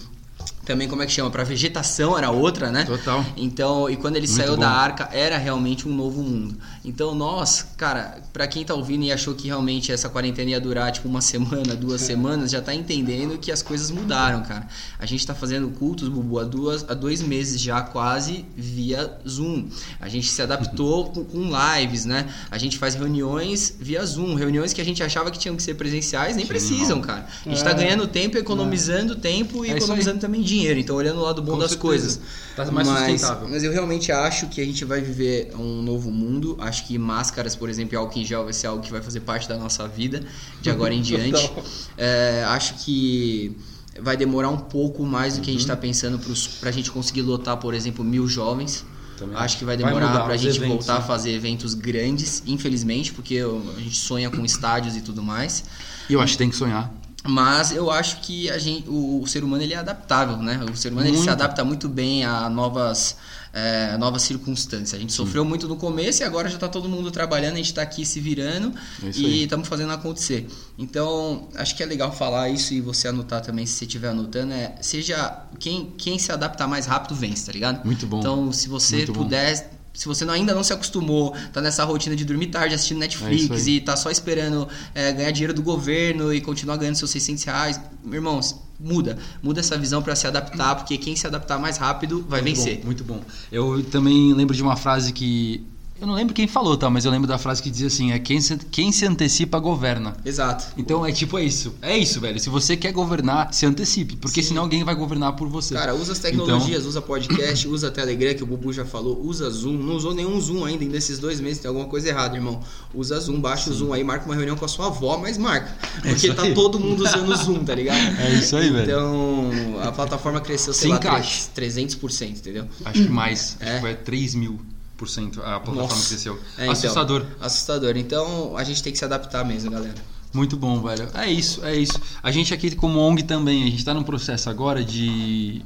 também 0.66 0.88
como 0.88 1.02
é 1.02 1.06
que 1.06 1.12
chama? 1.12 1.30
Para 1.30 1.44
vegetação 1.44 2.18
era 2.18 2.30
outra, 2.30 2.70
né? 2.70 2.84
Total. 2.84 3.24
Então, 3.36 3.88
e 3.88 3.96
quando 3.96 4.16
ele 4.16 4.26
Muito 4.26 4.36
saiu 4.38 4.54
bom. 4.54 4.60
da 4.60 4.68
arca, 4.70 5.08
era 5.12 5.38
realmente 5.38 5.88
um 5.88 5.94
novo 5.94 6.22
mundo. 6.22 6.56
Então, 6.84 7.14
nós, 7.14 7.64
cara, 7.76 8.18
pra 8.32 8.46
quem 8.46 8.64
tá 8.64 8.74
ouvindo 8.74 9.04
e 9.04 9.12
achou 9.12 9.34
que 9.34 9.46
realmente 9.46 9.90
essa 9.92 10.08
quarentena 10.08 10.50
ia 10.50 10.60
durar 10.60 10.90
tipo 10.92 11.08
uma 11.08 11.20
semana, 11.22 11.74
duas 11.76 12.00
semanas, 12.00 12.50
já 12.50 12.60
tá 12.60 12.74
entendendo 12.74 13.38
que 13.38 13.50
as 13.52 13.62
coisas 13.62 13.90
mudaram, 13.90 14.42
cara. 14.42 14.66
A 14.98 15.06
gente 15.06 15.26
tá 15.26 15.34
fazendo 15.34 15.68
cultos, 15.70 16.08
Bubu, 16.08 16.38
há, 16.38 16.44
duas, 16.44 16.84
há 16.88 16.94
dois 16.94 17.22
meses 17.22 17.60
já 17.60 17.80
quase 17.80 18.44
via 18.56 19.10
Zoom. 19.28 19.68
A 20.00 20.08
gente 20.08 20.28
se 20.28 20.42
adaptou 20.42 21.06
com, 21.10 21.24
com 21.24 21.48
lives, 21.78 22.04
né? 22.04 22.28
A 22.50 22.58
gente 22.58 22.76
faz 22.78 22.94
reuniões 22.94 23.76
via 23.80 24.04
Zoom, 24.04 24.34
reuniões 24.34 24.72
que 24.72 24.80
a 24.80 24.84
gente 24.84 25.02
achava 25.02 25.30
que 25.30 25.38
tinham 25.38 25.54
que 25.56 25.62
ser 25.62 25.74
presenciais, 25.74 26.34
nem 26.36 26.44
Que 26.44 26.48
precisam, 26.48 27.00
cara. 27.00 27.26
A 27.44 27.48
gente 27.48 27.62
tá 27.62 27.70
É. 27.70 27.74
ganhando 27.74 28.06
tempo, 28.06 28.36
economizando 28.36 29.14
tempo 29.16 29.64
e 29.64 29.70
É 29.70 29.76
economizando 29.76 30.18
também 30.20 30.40
dinheiro. 30.42 30.55
Então, 30.64 30.96
olhando 30.96 31.18
o 31.18 31.22
lado 31.22 31.42
bom 31.42 31.52
Com 31.52 31.58
das 31.58 31.70
certeza. 31.72 31.80
coisas. 31.88 32.20
Tá 32.56 32.64
mais 32.70 32.88
mas, 32.88 33.10
sustentável. 33.20 33.48
mas 33.48 33.62
eu 33.64 33.72
realmente 33.72 34.10
acho 34.12 34.46
que 34.48 34.60
a 34.60 34.64
gente 34.64 34.84
vai 34.84 35.00
viver 35.00 35.52
um 35.58 35.82
novo 35.82 36.10
mundo. 36.10 36.56
Acho 36.60 36.86
que 36.86 36.96
máscaras, 36.98 37.54
por 37.54 37.68
exemplo, 37.68 37.94
e 37.94 37.96
álcool 37.96 38.18
em 38.18 38.24
gel 38.24 38.44
vai 38.44 38.52
ser 38.52 38.66
algo 38.68 38.82
que 38.82 38.90
vai 38.90 39.02
fazer 39.02 39.20
parte 39.20 39.48
da 39.48 39.56
nossa 39.58 39.86
vida 39.86 40.22
de 40.60 40.70
agora 40.70 40.94
em 40.94 41.02
diante. 41.02 41.50
É, 41.98 42.44
acho 42.48 42.74
que 42.84 43.56
vai 44.00 44.16
demorar 44.16 44.48
um 44.50 44.58
pouco 44.58 45.04
mais 45.04 45.36
do 45.36 45.40
que 45.42 45.50
a 45.50 45.52
gente 45.52 45.60
Uhum. 45.62 45.72
está 45.72 45.76
pensando 45.76 46.18
pros, 46.18 46.46
pra 46.46 46.70
gente 46.70 46.90
conseguir 46.90 47.22
lotar, 47.22 47.56
por 47.58 47.74
exemplo, 47.74 48.04
mil 48.04 48.26
jovens. 48.28 48.84
Também. 49.18 49.34
Acho 49.38 49.56
que 49.56 49.64
vai 49.64 49.78
demorar 49.78 50.24
pra 50.24 50.34
os 50.34 50.40
gente 50.42 50.58
eventos, 50.58 50.74
voltar 50.86 50.96
a 50.96 51.00
né? 51.00 51.06
fazer 51.06 51.30
eventos 51.32 51.72
grandes, 51.72 52.42
infelizmente, 52.46 53.12
porque 53.14 53.38
a 53.38 53.80
gente 53.80 53.96
sonha 53.96 54.30
com 54.30 54.44
estádios 54.44 54.94
e 54.94 55.00
tudo 55.00 55.22
mais. 55.22 55.64
E 56.08 56.12
eu 56.12 56.20
acho 56.20 56.32
que 56.32 56.38
tem 56.38 56.50
que 56.50 56.56
sonhar. 56.56 56.92
Mas 57.28 57.72
eu 57.72 57.90
acho 57.90 58.20
que 58.20 58.50
a 58.50 58.58
gente, 58.58 58.88
o, 58.88 59.22
o 59.22 59.26
ser 59.26 59.44
humano 59.44 59.62
ele 59.62 59.74
é 59.74 59.76
adaptável, 59.76 60.36
né? 60.38 60.60
O 60.70 60.76
ser 60.76 60.92
humano 60.92 61.08
ele 61.08 61.18
se 61.18 61.28
adapta 61.28 61.64
muito 61.64 61.88
bem 61.88 62.24
a 62.24 62.48
novas, 62.48 63.16
é, 63.52 63.96
novas 63.96 64.22
circunstâncias. 64.22 64.94
A 64.94 64.98
gente 64.98 65.12
sofreu 65.12 65.44
muito 65.44 65.66
no 65.68 65.76
começo 65.76 66.22
e 66.22 66.24
agora 66.24 66.48
já 66.48 66.58
tá 66.58 66.68
todo 66.68 66.88
mundo 66.88 67.10
trabalhando, 67.10 67.54
a 67.54 67.56
gente 67.56 67.74
tá 67.74 67.82
aqui 67.82 68.04
se 68.04 68.20
virando 68.20 68.72
É 69.02 69.08
isso 69.08 69.20
e 69.20 69.44
estamos 69.44 69.68
fazendo 69.68 69.92
acontecer. 69.92 70.46
Então, 70.78 71.48
acho 71.54 71.76
que 71.76 71.82
é 71.82 71.86
legal 71.86 72.12
falar 72.12 72.48
isso 72.48 72.74
e 72.74 72.80
você 72.80 73.08
anotar 73.08 73.40
também, 73.40 73.66
se 73.66 73.74
você 73.74 73.84
estiver 73.84 74.08
anotando, 74.08 74.52
é 74.52 74.74
seja 74.80 75.44
quem, 75.58 75.92
quem 75.96 76.18
se 76.18 76.32
adaptar 76.32 76.66
mais 76.68 76.86
rápido 76.86 77.14
vence, 77.14 77.46
tá 77.46 77.52
ligado? 77.52 77.84
Muito 77.84 78.06
bom. 78.06 78.20
Então, 78.20 78.52
se 78.52 78.68
você 78.68 78.96
Muito 78.96 79.12
puder 79.12 79.75
se 79.96 80.06
você 80.06 80.28
ainda 80.28 80.54
não 80.54 80.62
se 80.62 80.72
acostumou, 80.72 81.34
tá 81.52 81.60
nessa 81.60 81.82
rotina 81.84 82.14
de 82.14 82.24
dormir 82.24 82.48
tarde 82.48 82.74
assistindo 82.74 82.98
É 82.98 83.00
Netflix 83.00 83.66
aí. 83.66 83.76
e 83.76 83.80
tá 83.80 83.96
só 83.96 84.10
esperando 84.10 84.68
é, 84.94 85.12
ganhar 85.12 85.30
dinheiro 85.30 85.54
do 85.54 85.62
governo 85.62 86.32
e 86.32 86.40
continuar 86.40 86.76
ganhando 86.76 86.96
seus 86.96 87.10
600 87.10 87.44
reais, 87.44 87.80
irmãos, 88.12 88.54
muda. 88.78 89.18
Muda 89.42 89.60
essa 89.60 89.76
visão 89.78 90.02
pra 90.02 90.14
se 90.14 90.26
adaptar, 90.26 90.76
porque 90.76 90.98
quem 90.98 91.16
se 91.16 91.26
adaptar 91.26 91.58
mais 91.58 91.78
rápido 91.78 92.24
vai 92.28 92.42
muito 92.42 92.56
vencer. 92.56 92.78
Bom, 92.78 92.84
muito 92.86 93.04
bom. 93.04 93.20
Eu 93.50 93.82
também 93.84 94.32
lembro 94.34 94.54
de 94.54 94.62
uma 94.62 94.76
frase 94.76 95.12
que. 95.12 95.64
Eu 95.98 96.06
não 96.06 96.14
lembro 96.14 96.34
quem 96.34 96.46
falou, 96.46 96.76
tá? 96.76 96.90
Mas 96.90 97.06
eu 97.06 97.10
lembro 97.10 97.26
da 97.26 97.38
frase 97.38 97.62
que 97.62 97.70
dizia 97.70 97.86
assim: 97.86 98.12
é 98.12 98.18
quem 98.18 98.38
se, 98.40 98.56
quem 98.70 98.92
se 98.92 99.06
antecipa 99.06 99.58
governa. 99.58 100.14
Exato. 100.24 100.66
Então 100.76 101.06
é 101.06 101.10
tipo 101.10 101.38
é 101.38 101.44
isso. 101.44 101.74
É 101.80 101.96
isso, 101.96 102.20
velho. 102.20 102.38
Se 102.38 102.50
você 102.50 102.76
quer 102.76 102.92
governar, 102.92 103.52
se 103.54 103.64
antecipe. 103.64 104.14
Porque 104.16 104.42
Sim. 104.42 104.48
senão 104.48 104.62
alguém 104.62 104.84
vai 104.84 104.94
governar 104.94 105.32
por 105.36 105.48
você. 105.48 105.74
Cara, 105.74 105.94
usa 105.94 106.12
as 106.12 106.18
tecnologias, 106.18 106.84
usa 106.84 107.00
podcast, 107.00 107.66
usa 107.68 107.90
Telegram, 107.90 108.34
que 108.34 108.42
o 108.42 108.46
Bubu 108.46 108.72
já 108.72 108.84
falou, 108.84 109.24
usa 109.24 109.48
Zoom. 109.48 109.72
Não 109.78 109.96
usou 109.96 110.14
nenhum 110.14 110.38
Zoom 110.38 110.64
ainda, 110.66 110.84
nesses 110.84 111.18
dois 111.18 111.40
meses 111.40 111.60
tem 111.60 111.68
alguma 111.68 111.86
coisa 111.86 112.08
errada, 112.08 112.36
irmão. 112.36 112.60
Usa 112.94 113.18
Zoom, 113.18 113.40
baixa 113.40 113.70
o 113.70 113.72
Zoom 113.72 113.92
aí, 113.94 114.04
marca 114.04 114.26
uma 114.26 114.34
reunião 114.34 114.56
com 114.56 114.66
a 114.66 114.68
sua 114.68 114.88
avó, 114.88 115.16
mas 115.16 115.38
marca. 115.38 115.74
Porque 116.02 116.26
isso 116.26 116.34
tá 116.34 116.50
todo 116.52 116.78
mundo 116.78 117.04
usando 117.04 117.30
o 117.30 117.36
Zoom, 117.36 117.64
tá 117.64 117.74
ligado? 117.74 117.96
É 118.26 118.34
isso 118.34 118.56
aí, 118.56 118.70
velho. 118.70 118.84
Então, 118.84 119.50
a 119.82 119.92
plataforma 119.92 120.40
cresceu, 120.40 120.72
sei 120.72 120.82
Se 120.82 120.88
lá, 120.88 120.96
encaixe. 120.96 121.48
300%, 121.56 122.30
entendeu? 122.30 122.66
Acho 122.84 123.02
que 123.02 123.08
mais. 123.08 123.56
É. 123.60 123.64
Acho 123.64 123.76
que 123.76 123.82
vai 123.82 123.94
3 123.94 124.34
mil 124.34 124.58
a 125.04 125.60
plataforma 125.60 125.82
Nossa. 125.82 126.08
cresceu. 126.08 126.40
É, 126.56 126.62
então, 126.62 126.72
Assustador. 126.72 127.26
assustador. 127.40 127.96
Então, 127.96 128.56
a 128.56 128.64
gente 128.64 128.82
tem 128.82 128.92
que 128.92 128.98
se 128.98 129.04
adaptar 129.04 129.44
mesmo, 129.44 129.70
galera. 129.70 129.94
Muito 130.32 130.56
bom, 130.56 130.82
velho. 130.82 131.08
É 131.14 131.30
isso, 131.30 131.64
é 131.64 131.74
isso. 131.74 132.00
A 132.22 132.30
gente 132.30 132.52
aqui 132.52 132.74
como 132.74 132.98
ONG 132.98 133.22
também, 133.22 133.62
a 133.62 133.70
gente 133.70 133.84
tá 133.84 133.94
num 133.94 134.02
processo 134.02 134.50
agora 134.50 134.84
de. 134.84 135.62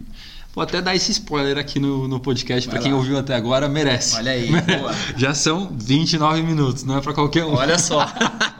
Vou 0.52 0.62
até 0.62 0.82
dar 0.82 0.96
esse 0.96 1.12
spoiler 1.12 1.58
aqui 1.58 1.78
no, 1.78 2.08
no 2.08 2.18
podcast, 2.18 2.68
Vai 2.68 2.76
pra 2.76 2.82
quem 2.82 2.92
ouviu 2.92 3.16
até 3.18 3.34
agora, 3.36 3.68
merece. 3.68 4.16
Olha 4.16 4.32
aí, 4.32 4.48
boa. 4.62 4.92
Já 5.16 5.32
são 5.32 5.70
29 5.76 6.42
minutos, 6.42 6.82
não 6.82 6.98
é 6.98 7.00
pra 7.00 7.12
qualquer 7.12 7.44
um. 7.44 7.54
Olha 7.54 7.78
só. 7.78 8.06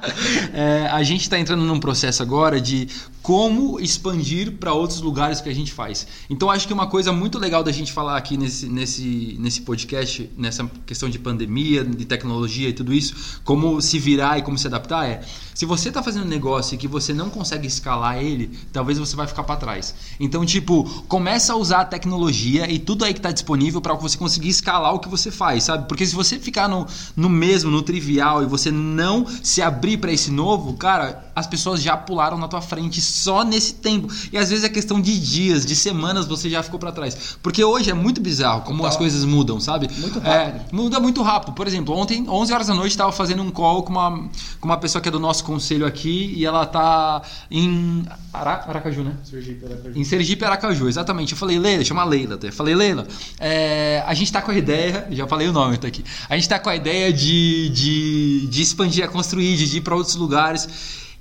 É, 0.52 0.88
a 0.90 1.02
gente 1.02 1.22
está 1.22 1.38
entrando 1.38 1.62
num 1.62 1.78
processo 1.78 2.22
agora 2.22 2.61
de 2.61 2.88
como 3.22 3.78
expandir 3.78 4.52
para 4.52 4.72
outros 4.72 5.00
lugares 5.00 5.40
que 5.40 5.48
a 5.48 5.54
gente 5.54 5.72
faz. 5.72 6.06
Então 6.28 6.50
acho 6.50 6.66
que 6.66 6.72
uma 6.72 6.87
coisa 6.87 7.12
muito 7.12 7.38
legal 7.38 7.62
da 7.62 7.72
gente 7.72 7.92
falar 7.92 8.16
aqui 8.16 8.37
nesse, 8.37 8.66
nesse, 8.66 9.37
nesse 9.38 9.61
podcast, 9.62 10.30
nessa 10.37 10.70
questão 10.87 11.09
de 11.09 11.18
pandemia, 11.18 11.85
de 11.85 12.04
tecnologia 12.04 12.68
e 12.68 12.72
tudo 12.72 12.92
isso, 12.92 13.40
como 13.44 13.80
se 13.80 13.98
virar 13.98 14.38
e 14.38 14.42
como 14.42 14.56
se 14.56 14.66
adaptar 14.66 15.06
é, 15.06 15.22
se 15.54 15.66
você 15.66 15.88
está 15.88 16.02
fazendo 16.02 16.24
um 16.24 16.28
negócio 16.28 16.74
e 16.74 16.78
que 16.78 16.88
você 16.88 17.12
não 17.12 17.28
consegue 17.28 17.66
escalar 17.66 18.18
ele, 18.18 18.59
talvez 18.72 18.98
você 18.98 19.14
vai 19.14 19.26
ficar 19.26 19.44
para 19.44 19.56
trás. 19.56 19.94
Então 20.18 20.44
tipo, 20.44 20.85
começa 21.06 21.52
a 21.52 21.56
usar 21.56 21.80
a 21.80 21.85
tecnologia 21.85 22.70
e 22.70 22.78
tudo 22.78 23.04
aí 23.04 23.12
que 23.12 23.18
está 23.18 23.30
disponível 23.30 23.80
para 23.80 23.94
você 23.94 24.16
conseguir 24.16 24.48
escalar 24.48 24.94
o 24.94 24.98
que 24.98 25.09
você 25.09 25.30
faz, 25.30 25.64
sabe? 25.64 25.87
Porque 25.87 26.06
se 26.06 26.14
você 26.14 26.38
ficar 26.38 26.68
no, 26.68 26.87
no 27.14 27.28
mesmo, 27.28 27.70
no 27.70 27.83
trivial 27.83 28.42
e 28.42 28.46
você 28.46 28.70
não 28.70 29.26
se 29.42 29.61
abrir 29.61 29.98
para 29.98 30.12
esse 30.12 30.30
novo, 30.30 30.74
cara, 30.74 31.29
as 31.40 31.46
pessoas 31.46 31.83
já 31.83 31.96
pularam 31.96 32.38
na 32.38 32.46
tua 32.46 32.61
frente 32.61 33.00
só 33.00 33.42
nesse 33.42 33.74
tempo. 33.74 34.12
E 34.33 34.38
às 34.38 34.50
vezes 34.50 34.64
é 34.64 34.68
questão 34.68 35.00
de 35.00 35.18
dias, 35.18 35.66
de 35.66 35.74
semanas, 35.74 36.26
você 36.26 36.48
já 36.48 36.62
ficou 36.62 36.79
para 36.79 36.92
trás. 36.92 37.37
Porque 37.42 37.64
hoje 37.64 37.90
é 37.90 37.94
muito 37.94 38.20
bizarro 38.20 38.62
como 38.62 38.87
as 38.87 38.96
coisas 38.96 39.24
mudam, 39.24 39.59
sabe? 39.59 39.88
Muito 39.98 40.20
rápido. 40.20 40.31
É, 40.31 40.64
muda 40.72 41.00
muito 41.00 41.22
rápido. 41.22 41.53
Por 41.53 41.66
exemplo, 41.66 41.96
ontem, 41.96 42.29
11 42.29 42.53
horas 42.53 42.66
da 42.68 42.74
noite, 42.74 42.92
estava 42.92 43.11
fazendo 43.11 43.42
um 43.42 43.50
call 43.50 43.83
com 43.83 43.90
uma, 43.90 44.29
com 44.61 44.68
uma 44.68 44.76
pessoa 44.76 45.03
que 45.03 45.09
é 45.09 45.12
do 45.12 45.20
nosso 45.20 45.42
conselho 45.44 45.87
aqui 45.87 46.35
e 46.37 46.44
ela 46.44 46.66
tá 46.66 47.22
em 47.50 48.05
Ara, 48.33 48.64
Aracaju, 48.68 49.03
né? 49.03 49.16
Sergipe, 49.24 49.64
Aracaju. 49.64 49.98
Em 49.98 50.05
Sergipe, 50.05 50.44
Aracaju, 50.44 50.88
exatamente. 50.88 51.33
Eu 51.33 51.38
falei, 51.38 51.59
Leila, 51.59 51.85
chama 51.85 52.05
Leila. 52.05 52.38
Eu 52.40 52.53
falei, 52.53 52.74
Leila, 52.74 53.07
é, 53.38 54.05
a 54.07 54.14
gente 54.14 54.31
tá 54.31 54.40
com 54.40 54.50
a 54.50 54.55
ideia, 54.57 55.09
já 55.11 55.26
falei 55.26 55.48
o 55.48 55.53
nome 55.53 55.79
tá 55.79 55.88
aqui. 55.88 56.05
A 56.29 56.37
gente 56.37 56.48
tá 56.48 56.59
com 56.59 56.68
a 56.68 56.76
ideia 56.76 57.12
de, 57.12 57.70
de, 57.70 58.46
de 58.46 58.62
expandir, 58.62 59.05
a 59.05 59.09
construir, 59.09 59.57
de 59.57 59.76
ir 59.76 59.81
para 59.81 59.94
outros 59.94 60.16
lugares. 60.16 60.68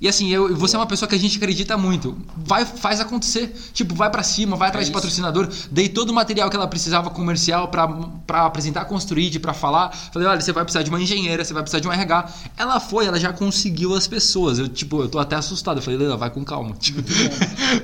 E 0.00 0.08
assim, 0.08 0.30
eu, 0.30 0.56
você 0.56 0.76
é 0.76 0.78
uma 0.78 0.86
pessoa 0.86 1.06
que 1.06 1.14
a 1.14 1.18
gente 1.18 1.36
acredita 1.36 1.76
muito. 1.76 2.16
Vai, 2.34 2.64
faz 2.64 3.00
acontecer. 3.00 3.54
Tipo, 3.74 3.94
vai 3.94 4.08
para 4.10 4.22
cima, 4.22 4.56
vai 4.56 4.68
atrás 4.68 4.86
é 4.86 4.88
de 4.88 4.94
patrocinador. 4.94 5.46
Dei 5.70 5.90
todo 5.90 6.08
o 6.08 6.14
material 6.14 6.48
que 6.48 6.56
ela 6.56 6.66
precisava 6.66 7.10
comercial 7.10 7.68
para 7.68 8.46
apresentar, 8.46 8.86
construir, 8.86 9.38
para 9.38 9.52
falar. 9.52 9.90
Falei, 10.10 10.26
olha, 10.26 10.40
você 10.40 10.52
vai 10.52 10.64
precisar 10.64 10.82
de 10.82 10.88
uma 10.88 11.00
engenheira, 11.00 11.44
você 11.44 11.52
vai 11.52 11.62
precisar 11.62 11.80
de 11.80 11.86
um 11.88 11.92
RH. 11.92 12.32
Ela 12.56 12.80
foi, 12.80 13.04
ela 13.04 13.20
já 13.20 13.30
conseguiu 13.30 13.94
as 13.94 14.06
pessoas. 14.06 14.58
Eu, 14.58 14.68
tipo, 14.68 15.02
eu 15.02 15.08
tô 15.08 15.18
até 15.18 15.36
assustado. 15.36 15.76
Eu 15.76 15.82
falei, 15.82 15.98
Leila, 15.98 16.16
vai 16.16 16.30
com 16.30 16.42
calma. 16.44 16.74
Tipo, 16.80 17.02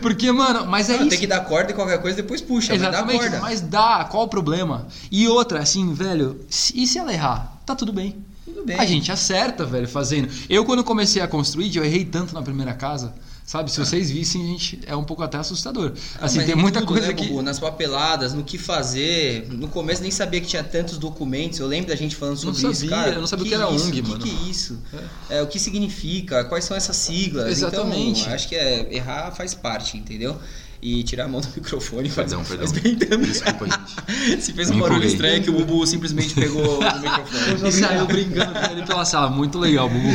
porque, 0.00 0.32
mano, 0.32 0.66
mas 0.66 0.88
é 0.88 0.94
ah, 0.94 0.96
isso. 0.96 1.10
Tem 1.10 1.18
que 1.18 1.26
dar 1.26 1.40
corda 1.40 1.70
e 1.70 1.74
qualquer 1.74 2.00
coisa 2.00 2.16
depois 2.16 2.40
puxa. 2.40 2.74
Exatamente, 2.74 3.18
mas 3.20 3.30
dá, 3.30 3.40
mas 3.40 3.60
dá. 3.60 4.04
Qual 4.04 4.24
o 4.24 4.28
problema? 4.28 4.86
E 5.12 5.28
outra, 5.28 5.60
assim, 5.60 5.92
velho, 5.92 6.40
e 6.74 6.86
se 6.86 6.98
ela 6.98 7.12
errar? 7.12 7.60
Tá 7.64 7.76
tudo 7.76 7.92
bem. 7.92 8.16
Bem. 8.66 8.78
A 8.78 8.84
gente 8.84 9.12
acerta, 9.12 9.64
velho, 9.64 9.88
fazendo. 9.88 10.28
Eu, 10.50 10.64
quando 10.64 10.82
comecei 10.82 11.22
a 11.22 11.28
construir, 11.28 11.74
eu 11.76 11.84
errei 11.84 12.04
tanto 12.04 12.34
na 12.34 12.42
primeira 12.42 12.74
casa. 12.74 13.14
Sabe, 13.46 13.70
se 13.70 13.78
vocês 13.78 14.10
vissem, 14.10 14.42
a 14.42 14.46
gente 14.46 14.80
é 14.88 14.96
um 14.96 15.04
pouco 15.04 15.22
até 15.22 15.38
assustador. 15.38 15.92
Assim, 16.20 16.44
tem 16.44 16.56
muita 16.56 16.80
tudo, 16.80 16.88
coisa 16.88 17.06
né, 17.06 17.14
que. 17.14 17.32
nas 17.42 17.60
papeladas, 17.60 18.34
no 18.34 18.42
que 18.42 18.58
fazer. 18.58 19.46
No 19.48 19.68
começo 19.68 20.02
nem 20.02 20.10
sabia 20.10 20.40
que 20.40 20.48
tinha 20.48 20.64
tantos 20.64 20.98
documentos. 20.98 21.60
Eu 21.60 21.68
lembro 21.68 21.86
da 21.86 21.94
gente 21.94 22.16
falando 22.16 22.36
sobre 22.36 22.60
não 22.60 22.72
isso. 22.72 22.80
Sabia, 22.80 22.96
cara, 22.96 23.14
eu 23.14 23.20
não 23.20 23.26
sabia 23.28 23.44
o 23.44 23.48
que, 23.48 23.54
era 23.54 23.70
isso, 23.70 23.86
ONG, 23.86 24.02
mano. 24.02 24.14
O 24.16 24.18
que, 24.18 24.30
que 24.30 24.36
é 24.36 24.50
isso? 24.50 24.82
É. 25.30 25.38
é. 25.38 25.42
o 25.42 25.46
que 25.46 25.60
significa? 25.60 26.44
Quais 26.46 26.64
são 26.64 26.76
essas 26.76 26.96
siglas? 26.96 27.48
Exatamente. 27.48 28.22
Então, 28.22 28.34
acho 28.34 28.48
que 28.48 28.56
é, 28.56 28.92
errar 28.92 29.30
faz 29.30 29.54
parte, 29.54 29.96
entendeu? 29.96 30.36
E 30.86 31.02
tirar 31.02 31.24
a 31.24 31.28
mão 31.28 31.40
do 31.40 31.48
microfone. 31.56 32.08
Perdão, 32.08 32.44
faz, 32.44 32.60
perdão. 32.60 32.68
Faz 32.68 32.80
bem 32.80 32.94
também. 32.94 33.26
Desculpa, 33.28 33.66
gente. 33.66 34.38
Se 34.40 34.52
fez 34.52 34.70
um 34.70 34.78
barulho 34.78 35.04
estranho 35.04 35.42
que 35.42 35.50
o 35.50 35.52
Bubu 35.52 35.84
simplesmente 35.84 36.34
pegou 36.34 36.78
o 36.78 37.00
microfone. 37.00 37.68
E 37.68 37.72
saiu 37.72 38.06
brincando 38.06 38.52
com 38.52 38.72
ele 38.72 38.86
pela 38.86 39.04
sala. 39.04 39.28
Muito 39.28 39.58
legal, 39.58 39.88
Bubu. 39.88 40.08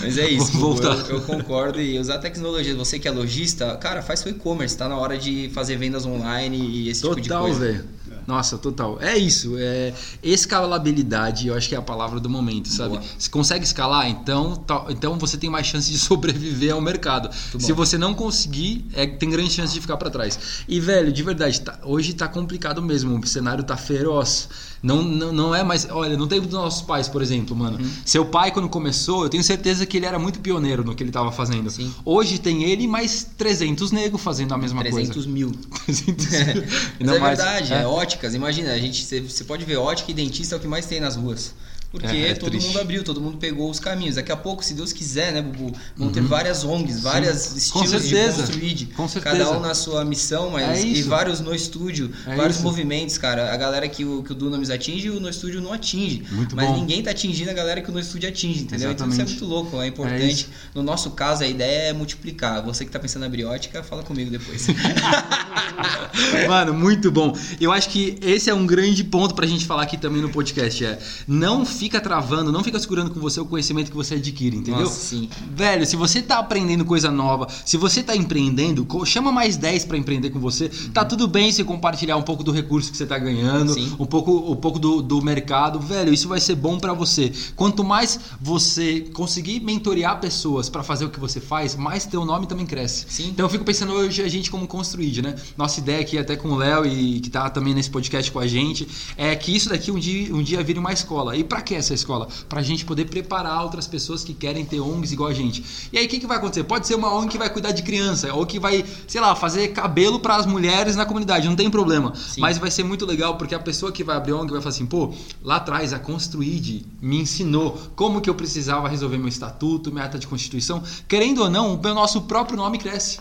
Mas 0.00 0.18
é 0.18 0.28
isso, 0.28 0.50
Bubu, 0.58 0.82
eu, 0.82 0.92
eu, 1.08 1.20
concordo. 1.20 1.80
E 1.80 1.98
usar 2.00 2.18
tecnologia, 2.18 2.74
você 2.74 2.98
que 2.98 3.06
é 3.06 3.12
lojista, 3.12 3.76
cara, 3.76 4.02
faz 4.02 4.18
seu 4.18 4.32
e-commerce. 4.32 4.76
Tá 4.76 4.88
na 4.88 4.96
hora 4.96 5.16
de 5.16 5.50
fazer 5.54 5.76
vendas 5.76 6.04
online 6.04 6.58
e 6.58 6.88
esse 6.88 7.00
Total, 7.00 7.22
tipo 7.22 7.28
de 7.28 7.40
coisa. 7.40 7.58
Total, 7.58 7.72
velho. 7.72 7.97
Nossa, 8.28 8.58
total. 8.58 8.98
É 9.00 9.16
isso. 9.16 9.56
É 9.56 9.94
escalabilidade, 10.22 11.48
eu 11.48 11.54
acho 11.54 11.66
que 11.66 11.74
é 11.74 11.78
a 11.78 11.82
palavra 11.82 12.20
do 12.20 12.28
momento, 12.28 12.68
sabe? 12.68 12.98
Boa. 12.98 13.02
Se 13.18 13.30
consegue 13.30 13.64
escalar, 13.64 14.06
então, 14.06 14.54
tá, 14.54 14.84
então 14.90 15.18
você 15.18 15.38
tem 15.38 15.48
mais 15.48 15.66
chance 15.66 15.90
de 15.90 15.96
sobreviver 15.98 16.74
ao 16.74 16.80
mercado. 16.82 17.30
Se 17.58 17.72
você 17.72 17.96
não 17.96 18.12
conseguir, 18.12 18.84
é, 18.92 19.06
tem 19.06 19.30
grande 19.30 19.50
chance 19.50 19.72
de 19.72 19.80
ficar 19.80 19.96
para 19.96 20.10
trás. 20.10 20.38
E, 20.68 20.78
velho, 20.78 21.10
de 21.10 21.22
verdade, 21.22 21.62
tá, 21.62 21.78
hoje 21.82 22.12
tá 22.12 22.28
complicado 22.28 22.82
mesmo. 22.82 23.18
O 23.18 23.26
cenário 23.26 23.64
tá 23.64 23.78
feroz. 23.78 24.50
Não, 24.82 25.02
não, 25.02 25.32
não 25.32 25.54
é 25.54 25.64
mais. 25.64 25.88
Olha, 25.90 26.16
no 26.16 26.26
tempo 26.26 26.46
dos 26.46 26.54
nossos 26.54 26.82
pais, 26.82 27.08
por 27.08 27.20
exemplo, 27.20 27.56
mano. 27.56 27.78
Uhum. 27.78 27.90
Seu 28.04 28.24
pai, 28.24 28.52
quando 28.52 28.68
começou, 28.68 29.24
eu 29.24 29.28
tenho 29.28 29.42
certeza 29.42 29.84
que 29.84 29.96
ele 29.96 30.06
era 30.06 30.18
muito 30.18 30.38
pioneiro 30.38 30.84
no 30.84 30.94
que 30.94 31.02
ele 31.02 31.10
estava 31.10 31.32
fazendo. 31.32 31.70
Sim. 31.70 31.92
Hoje 32.04 32.38
tem 32.38 32.64
ele 32.64 32.86
mais 32.86 33.24
300 33.36 33.90
negros 33.90 34.22
fazendo 34.22 34.54
a 34.54 34.58
mesma 34.58 34.82
300 34.82 35.12
coisa. 35.12 35.28
Mil. 35.28 35.50
300 35.84 36.26
mil. 36.26 36.64
Mas 37.00 37.08
é 37.08 37.18
mais, 37.18 37.38
verdade, 37.38 37.72
é. 37.72 37.82
é 37.82 37.86
óticas. 38.18 38.34
Imagina, 38.34 38.72
a 38.72 38.78
gente, 38.78 39.04
você 39.20 39.44
pode 39.44 39.64
ver 39.64 39.76
ótica 39.76 40.10
e 40.10 40.14
dentista 40.14 40.54
é 40.54 40.58
o 40.58 40.60
que 40.60 40.66
mais 40.66 40.86
tem 40.86 41.00
nas 41.00 41.16
ruas. 41.16 41.54
Porque 41.90 42.06
é, 42.06 42.30
é 42.30 42.34
todo 42.34 42.50
triste. 42.50 42.66
mundo 42.66 42.80
abriu, 42.80 43.02
todo 43.02 43.20
mundo 43.20 43.38
pegou 43.38 43.70
os 43.70 43.80
caminhos. 43.80 44.16
Daqui 44.16 44.30
a 44.30 44.36
pouco, 44.36 44.62
se 44.64 44.74
Deus 44.74 44.92
quiser, 44.92 45.32
né, 45.32 45.40
Bubu? 45.40 45.72
Vão 45.96 46.08
uhum. 46.08 46.12
ter 46.12 46.22
várias 46.22 46.64
ONGs, 46.64 47.00
várias 47.00 47.56
estilos 47.56 48.08
de 48.08 48.14
construir. 48.14 48.86
Com 48.94 49.08
certeza. 49.08 49.36
Cada 49.36 49.56
um 49.56 49.60
na 49.60 49.74
sua 49.74 50.04
missão, 50.04 50.50
mas 50.50 50.80
é 50.80 50.86
e 50.86 51.02
vários 51.02 51.40
no 51.40 51.54
estúdio, 51.54 52.12
é 52.26 52.36
vários 52.36 52.56
isso. 52.56 52.64
movimentos, 52.64 53.16
cara. 53.16 53.52
A 53.52 53.56
galera 53.56 53.88
que 53.88 54.04
o, 54.04 54.22
que 54.22 54.32
o 54.32 54.34
Dunamis 54.34 54.68
atinge, 54.68 55.08
o 55.08 55.18
no 55.18 55.28
estúdio 55.28 55.62
não 55.62 55.72
atinge. 55.72 56.24
Muito 56.30 56.54
mas 56.54 56.68
bom. 56.68 56.76
ninguém 56.76 57.02
tá 57.02 57.10
atingindo 57.10 57.50
a 57.50 57.54
galera 57.54 57.80
que 57.80 57.90
o 57.90 57.92
no 57.92 58.00
estúdio 58.00 58.28
atinge, 58.28 58.64
entendeu? 58.64 58.90
Exatamente. 58.90 59.14
Então 59.14 59.24
isso 59.24 59.34
é 59.34 59.38
muito 59.38 59.54
louco, 59.54 59.80
é 59.80 59.86
importante. 59.86 60.48
no 60.74 60.82
nosso 60.82 61.12
caso, 61.12 61.42
a 61.42 61.46
ideia 61.46 61.88
é 61.88 61.92
multiplicar. 61.92 62.62
Você 62.64 62.84
que 62.84 62.90
tá 62.90 62.98
pensando 62.98 63.22
na 63.22 63.28
briótica, 63.30 63.82
fala 63.82 64.02
comigo 64.02 64.30
depois. 64.30 64.66
Mano, 66.46 66.74
muito 66.74 67.10
bom. 67.10 67.34
Eu 67.60 67.72
acho 67.72 67.88
que 67.88 68.18
esse 68.20 68.50
é 68.50 68.54
um 68.54 68.66
grande 68.66 69.04
ponto 69.04 69.34
pra 69.34 69.46
gente 69.46 69.64
falar 69.64 69.84
aqui 69.84 69.96
também 69.96 70.20
no 70.20 70.28
podcast. 70.28 70.84
É 70.84 70.98
não 71.26 71.64
fica 71.78 72.00
travando, 72.00 72.50
não 72.50 72.64
fica 72.64 72.78
segurando 72.78 73.10
com 73.10 73.20
você 73.20 73.40
o 73.40 73.44
conhecimento 73.44 73.90
que 73.90 73.96
você 73.96 74.16
adquire, 74.16 74.56
entendeu? 74.56 74.82
Nossa, 74.82 75.00
sim. 75.00 75.28
Velho, 75.54 75.86
se 75.86 75.94
você 75.96 76.20
tá 76.20 76.38
aprendendo 76.38 76.84
coisa 76.84 77.10
nova, 77.10 77.46
se 77.64 77.76
você 77.76 78.02
tá 78.02 78.16
empreendendo, 78.16 78.86
chama 79.04 79.30
mais 79.30 79.56
10 79.56 79.84
para 79.84 79.96
empreender 79.96 80.30
com 80.30 80.40
você. 80.40 80.64
Uhum. 80.64 80.90
Tá 80.90 81.04
tudo 81.04 81.28
bem 81.28 81.52
se 81.52 81.62
compartilhar 81.62 82.16
um 82.16 82.22
pouco 82.22 82.42
do 82.42 82.50
recurso 82.50 82.90
que 82.90 82.96
você 82.96 83.06
tá 83.06 83.18
ganhando, 83.18 83.74
sim. 83.74 83.94
um 83.98 84.06
pouco, 84.06 84.52
um 84.52 84.56
pouco 84.56 84.78
do, 84.78 85.00
do 85.00 85.22
mercado. 85.22 85.78
Velho, 85.78 86.12
isso 86.12 86.28
vai 86.28 86.40
ser 86.40 86.56
bom 86.56 86.78
para 86.78 86.92
você. 86.92 87.32
Quanto 87.54 87.84
mais 87.84 88.18
você 88.40 89.00
conseguir 89.12 89.60
mentorear 89.60 90.20
pessoas 90.20 90.68
para 90.68 90.82
fazer 90.82 91.04
o 91.04 91.10
que 91.10 91.20
você 91.20 91.40
faz, 91.40 91.76
mais 91.76 92.04
teu 92.04 92.24
nome 92.24 92.46
também 92.46 92.66
cresce. 92.66 93.06
Sim. 93.08 93.28
Então 93.28 93.46
eu 93.46 93.50
fico 93.50 93.64
pensando 93.64 93.92
hoje 93.92 94.22
a 94.22 94.28
gente 94.28 94.50
como 94.50 94.66
construir, 94.66 95.22
né? 95.22 95.36
Nossa 95.56 95.78
ideia 95.78 96.00
aqui 96.00 96.18
até 96.18 96.36
com 96.36 96.48
o 96.48 96.56
Léo 96.56 96.86
e 96.86 97.20
que 97.20 97.30
tá 97.30 97.48
também 97.48 97.74
nesse 97.74 97.90
podcast 97.90 98.30
com 98.32 98.38
a 98.38 98.46
gente 98.46 98.88
é 99.16 99.34
que 99.36 99.54
isso 99.54 99.68
daqui 99.68 99.90
um 99.90 99.98
dia, 99.98 100.34
um 100.34 100.42
dia 100.42 100.62
vire 100.62 100.78
uma 100.78 100.92
escola. 100.92 101.36
E 101.36 101.44
para 101.44 101.62
que 101.68 101.74
essa 101.74 101.92
escola? 101.92 102.26
Pra 102.48 102.62
gente 102.62 102.84
poder 102.84 103.04
preparar 103.04 103.62
outras 103.62 103.86
pessoas 103.86 104.24
que 104.24 104.32
querem 104.32 104.64
ter 104.64 104.80
ONGs 104.80 105.12
igual 105.12 105.28
a 105.28 105.34
gente. 105.34 105.62
E 105.92 105.98
aí 105.98 106.06
o 106.06 106.08
que, 106.08 106.18
que 106.18 106.26
vai 106.26 106.38
acontecer? 106.38 106.64
Pode 106.64 106.86
ser 106.86 106.94
uma 106.94 107.14
ONG 107.14 107.32
que 107.32 107.38
vai 107.38 107.50
cuidar 107.50 107.72
de 107.72 107.82
criança 107.82 108.32
ou 108.32 108.46
que 108.46 108.58
vai, 108.58 108.84
sei 109.06 109.20
lá, 109.20 109.36
fazer 109.36 109.68
cabelo 109.68 110.18
para 110.18 110.36
as 110.36 110.46
mulheres 110.46 110.96
na 110.96 111.04
comunidade, 111.04 111.46
não 111.46 111.54
tem 111.54 111.70
problema. 111.70 112.14
Sim. 112.14 112.40
Mas 112.40 112.56
vai 112.56 112.70
ser 112.70 112.84
muito 112.84 113.04
legal 113.04 113.36
porque 113.36 113.54
a 113.54 113.58
pessoa 113.58 113.92
que 113.92 114.02
vai 114.02 114.16
abrir 114.16 114.32
ONG 114.32 114.50
vai 114.50 114.60
falar 114.62 114.74
assim, 114.74 114.86
pô, 114.86 115.12
lá 115.42 115.56
atrás 115.56 115.92
a 115.92 115.98
Construid 115.98 116.86
me 117.02 117.20
ensinou 117.20 117.78
como 117.94 118.20
que 118.20 118.30
eu 118.30 118.34
precisava 118.34 118.88
resolver 118.88 119.18
meu 119.18 119.28
estatuto, 119.28 119.92
minha 119.92 120.04
ata 120.04 120.18
de 120.18 120.26
constituição. 120.26 120.82
Querendo 121.06 121.42
ou 121.42 121.50
não, 121.50 121.74
o 121.74 121.94
nosso 121.94 122.22
próprio 122.22 122.56
nome 122.56 122.78
cresce. 122.78 123.18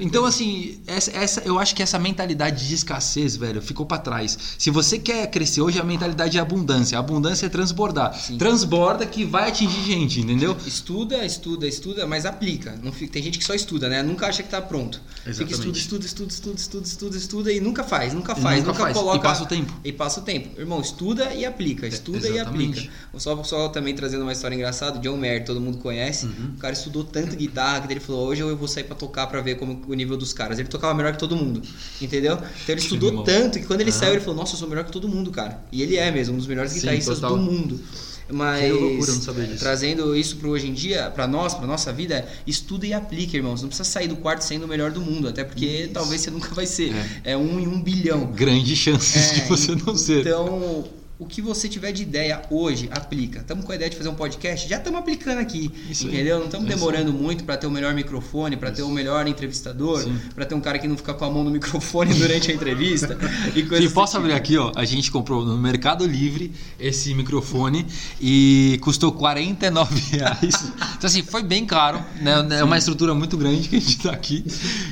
Então, 0.00 0.24
assim, 0.24 0.80
essa, 0.86 1.10
essa, 1.10 1.40
eu 1.44 1.58
acho 1.58 1.74
que 1.74 1.82
essa 1.82 1.98
mentalidade 1.98 2.66
de 2.66 2.74
escassez, 2.74 3.36
velho, 3.36 3.60
ficou 3.60 3.84
para 3.84 3.98
trás. 3.98 4.38
Se 4.58 4.70
você 4.70 4.98
quer 4.98 5.26
crescer 5.30 5.60
hoje, 5.60 5.78
a 5.78 5.84
mentalidade 5.84 6.38
é 6.38 6.40
abundância. 6.40 6.96
A 6.96 7.00
abundância 7.00 7.46
é 7.46 7.48
transbordar. 7.48 8.14
Sim. 8.18 8.38
Transborda 8.38 9.04
que 9.04 9.24
vai 9.24 9.48
atingir 9.48 9.84
gente, 9.84 10.20
entendeu? 10.20 10.56
Estuda, 10.66 11.24
estuda, 11.24 11.66
estuda, 11.66 12.06
mas 12.06 12.24
aplica. 12.24 12.78
Não 12.82 12.92
fica, 12.92 13.12
tem 13.12 13.22
gente 13.22 13.38
que 13.38 13.44
só 13.44 13.54
estuda, 13.54 13.88
né? 13.88 14.02
Nunca 14.02 14.26
acha 14.26 14.42
que 14.42 14.48
tá 14.48 14.60
pronto. 14.62 15.00
Exatamente. 15.26 15.36
Fica 15.36 15.52
estuda, 15.52 15.78
estuda, 15.78 16.06
estuda, 16.06 16.30
estuda, 16.30 16.56
estuda, 16.56 16.86
estuda, 16.86 17.16
estuda 17.16 17.52
e 17.52 17.60
nunca 17.60 17.84
faz, 17.84 18.12
nunca 18.14 18.34
faz, 18.34 18.58
nunca, 18.60 18.72
nunca, 18.72 18.82
faz. 18.84 18.96
coloca. 18.96 19.18
E 19.18 19.20
passa 19.20 19.42
o 19.42 19.46
tempo. 19.46 19.72
E 19.84 19.92
passa 19.92 20.20
o 20.20 20.22
tempo. 20.22 20.60
Irmão, 20.60 20.80
estuda 20.80 21.34
e 21.34 21.44
aplica. 21.44 21.86
Estuda 21.86 22.28
É, 22.28 22.32
e 22.32 22.38
aplica. 22.38 22.88
Só, 23.16 23.42
só 23.42 23.68
também 23.68 23.94
trazendo 23.94 24.22
uma 24.22 24.32
história 24.32 24.54
engraçada, 24.54 24.98
John 24.98 25.16
Mayer, 25.16 25.44
todo 25.44 25.60
mundo 25.60 25.78
conhece. 25.78 26.26
Uhum. 26.26 26.52
O 26.56 26.58
cara 26.58 26.72
estudou 26.72 27.04
tanto 27.04 27.36
guitarra 27.36 27.86
que 27.86 27.92
ele 27.92 28.00
falou: 28.00 28.28
hoje 28.28 28.42
eu 28.42 28.56
vou 28.56 28.68
sair 28.68 28.84
para 28.84 28.96
tocar 28.96 29.26
para 29.26 29.40
ver 29.40 29.56
como 29.56 29.65
o 29.86 29.94
nível 29.94 30.16
dos 30.16 30.32
caras. 30.32 30.58
Ele 30.58 30.68
tocava 30.68 30.94
melhor 30.94 31.12
que 31.12 31.18
todo 31.18 31.36
mundo, 31.36 31.62
entendeu? 32.00 32.34
Então 32.34 32.48
ele 32.68 32.80
estudou 32.80 33.22
tanto 33.24 33.58
que 33.58 33.66
quando 33.66 33.80
ele 33.80 33.90
Aham. 33.90 33.98
saiu, 33.98 34.12
ele 34.14 34.20
falou: 34.20 34.36
Nossa, 34.36 34.54
eu 34.54 34.58
sou 34.58 34.68
melhor 34.68 34.84
que 34.84 34.92
todo 34.92 35.08
mundo, 35.08 35.30
cara. 35.30 35.60
E 35.72 35.82
ele 35.82 35.96
é 35.96 36.10
mesmo, 36.10 36.34
um 36.34 36.38
dos 36.38 36.46
melhores 36.46 36.72
Sim, 36.72 36.80
guitarristas 36.80 37.18
total. 37.20 37.36
do 37.36 37.42
mundo. 37.42 37.80
Mas 38.28 38.72
loucura, 38.72 39.12
trazendo 39.56 40.16
isso 40.16 40.36
pro 40.36 40.50
hoje 40.50 40.66
em 40.66 40.72
dia, 40.72 41.10
pra 41.10 41.28
nós, 41.28 41.54
pra 41.54 41.64
nossa 41.64 41.92
vida, 41.92 42.14
é 42.16 42.28
estuda 42.44 42.84
e 42.84 42.92
aplica, 42.92 43.36
irmãos. 43.36 43.62
Não 43.62 43.68
precisa 43.68 43.88
sair 43.88 44.08
do 44.08 44.16
quarto 44.16 44.42
sendo 44.42 44.64
o 44.64 44.68
melhor 44.68 44.90
do 44.90 45.00
mundo, 45.00 45.28
até 45.28 45.44
porque 45.44 45.88
talvez 45.92 46.22
você 46.22 46.30
nunca 46.30 46.52
vai 46.52 46.66
ser. 46.66 46.92
É, 47.22 47.36
um 47.36 47.60
em 47.60 47.68
um 47.68 47.80
bilhão. 47.80 48.26
Grandes 48.34 48.76
chances 48.78 49.30
É, 49.30 49.34
de 49.34 49.40
você 49.48 49.76
não 49.76 49.96
ser. 49.96 50.20
Então, 50.22 50.84
o 51.18 51.24
que 51.24 51.40
você 51.40 51.66
tiver 51.66 51.92
de 51.92 52.02
ideia 52.02 52.42
hoje, 52.50 52.90
aplica. 52.92 53.38
Estamos 53.38 53.64
com 53.64 53.72
a 53.72 53.74
ideia 53.74 53.88
de 53.90 53.96
fazer 53.96 54.08
um 54.10 54.14
podcast, 54.14 54.68
já 54.68 54.76
estamos 54.76 55.00
aplicando 55.00 55.38
aqui, 55.38 55.72
Isso 55.88 56.06
aí. 56.06 56.12
entendeu? 56.12 56.38
Não 56.38 56.44
estamos 56.44 56.68
isso 56.68 56.76
demorando 56.76 57.10
muito 57.12 57.42
para 57.44 57.56
ter 57.56 57.66
o 57.66 57.70
melhor 57.70 57.94
microfone, 57.94 58.54
para 58.56 58.70
ter 58.70 58.82
o 58.82 58.90
melhor 58.90 59.26
entrevistador, 59.26 60.06
para 60.34 60.44
ter 60.44 60.54
um 60.54 60.60
cara 60.60 60.78
que 60.78 60.86
não 60.86 60.96
fica 60.96 61.14
com 61.14 61.24
a 61.24 61.30
mão 61.30 61.42
no 61.42 61.50
microfone 61.50 62.12
durante 62.20 62.50
a 62.50 62.54
entrevista 62.54 63.16
e 63.54 63.62
coisas 63.62 63.90
E 63.90 63.94
posso 63.94 64.12
tipo. 64.12 64.24
abrir 64.24 64.34
aqui, 64.34 64.58
ó. 64.58 64.72
A 64.76 64.84
gente 64.84 65.10
comprou 65.10 65.42
no 65.42 65.56
Mercado 65.56 66.06
Livre 66.06 66.52
esse 66.78 67.14
microfone 67.14 67.86
e 68.20 68.78
custou 68.82 69.10
49 69.12 69.98
reais. 70.18 70.70
Então, 70.98 71.08
assim, 71.08 71.22
foi 71.22 71.42
bem 71.42 71.64
caro, 71.64 71.98
né? 72.20 72.58
É 72.58 72.62
uma 72.64 72.76
estrutura 72.76 73.14
muito 73.14 73.38
grande 73.38 73.68
que 73.68 73.76
a 73.76 73.80
gente 73.80 73.98
tá 74.00 74.12
aqui. 74.12 74.44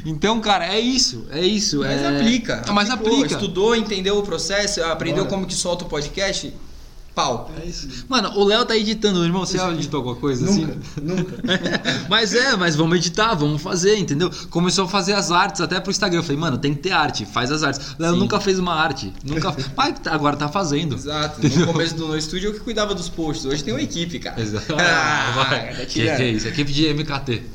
Então, 0.07 0.41
cara, 0.41 0.67
é 0.75 0.81
isso. 0.81 1.27
É 1.31 1.45
isso. 1.45 1.81
Mas 1.81 2.01
é... 2.01 2.17
aplica. 2.17 2.65
Mas 2.73 2.89
aplicou, 2.89 3.19
aplica. 3.19 3.35
Estudou, 3.35 3.77
entendeu 3.77 4.17
o 4.19 4.23
processo, 4.23 4.83
aprendeu 4.85 5.25
Bora. 5.25 5.29
como 5.37 5.47
que 5.47 5.55
solta 5.55 5.85
o 5.85 5.89
podcast, 5.89 6.14
pau. 7.15 7.51
É 7.63 7.67
isso. 7.67 7.89
Mano, 8.09 8.33
o 8.37 8.45
Léo 8.45 8.65
tá 8.65 8.77
editando, 8.77 9.25
irmão. 9.25 9.47
Você 9.47 9.57
já 9.57 9.71
editou 9.73 9.99
alguma 9.99 10.17
coisa 10.17 10.45
assim? 10.45 10.69
nunca. 11.01 11.37
mas 12.11 12.35
é, 12.35 12.57
mas 12.57 12.75
vamos 12.75 12.97
editar, 12.97 13.35
vamos 13.35 13.63
fazer, 13.63 13.97
entendeu? 13.97 14.31
Começou 14.51 14.85
a 14.87 14.89
fazer 14.89 15.13
as 15.13 15.31
artes 15.31 15.61
até 15.61 15.79
pro 15.81 15.91
Instagram. 15.91 16.19
Eu 16.19 16.23
falei, 16.25 16.37
mano, 16.37 16.59
tem 16.59 16.75
que 16.75 16.81
ter 16.81 16.91
arte, 16.91 17.25
faz 17.25 17.53
as 17.53 17.63
artes. 17.63 17.95
Léo 17.99 18.15
Sim. 18.15 18.19
nunca 18.19 18.41
fez 18.41 18.59
uma 18.59 18.75
arte. 18.75 19.13
Nunca. 19.25 19.55
Mas 19.77 19.95
agora 20.07 20.37
tá 20.37 20.49
fazendo. 20.49 20.97
Exato. 20.97 21.39
Entendeu? 21.39 21.67
No 21.67 21.73
começo 21.73 21.95
do 21.95 22.09
No 22.09 22.19
Estúdio 22.19 22.49
eu 22.49 22.55
que 22.55 22.61
cuidava 22.61 22.95
dos 22.95 23.09
posts. 23.09 23.47
Hoje 23.47 23.63
tem 23.63 23.73
uma 23.73 23.83
equipe, 23.83 24.19
cara. 24.19 24.41
Exato. 24.41 24.75
Ah, 24.77 25.33
vai. 25.37 25.77
tá 25.77 25.87
que, 25.87 26.01
que 26.03 26.09
é 26.09 26.31
isso? 26.31 26.49
Equipe 26.49 26.73
de 26.73 26.93
MKT. 26.93 27.43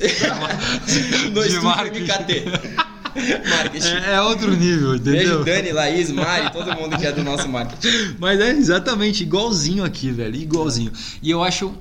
No 1.30 1.42
de 1.42 1.48
Estúdio 1.48 1.62
marketing. 1.64 2.04
MKT. 2.04 2.89
Marketing. 3.14 3.86
É, 3.86 4.14
é 4.14 4.20
outro 4.22 4.56
nível, 4.56 4.98
Beijo, 4.98 5.34
entendeu? 5.34 5.44
Dani, 5.44 5.72
Laís, 5.72 6.10
Mari, 6.10 6.52
todo 6.52 6.74
mundo 6.74 6.96
que 6.96 7.06
é 7.06 7.12
do 7.12 7.22
nosso 7.22 7.48
marketing. 7.48 8.16
Mas 8.18 8.40
é 8.40 8.50
exatamente 8.50 9.22
igualzinho 9.22 9.84
aqui, 9.84 10.10
velho. 10.10 10.36
Igualzinho. 10.36 10.92
E 11.22 11.30
eu 11.30 11.42
acho 11.42 11.74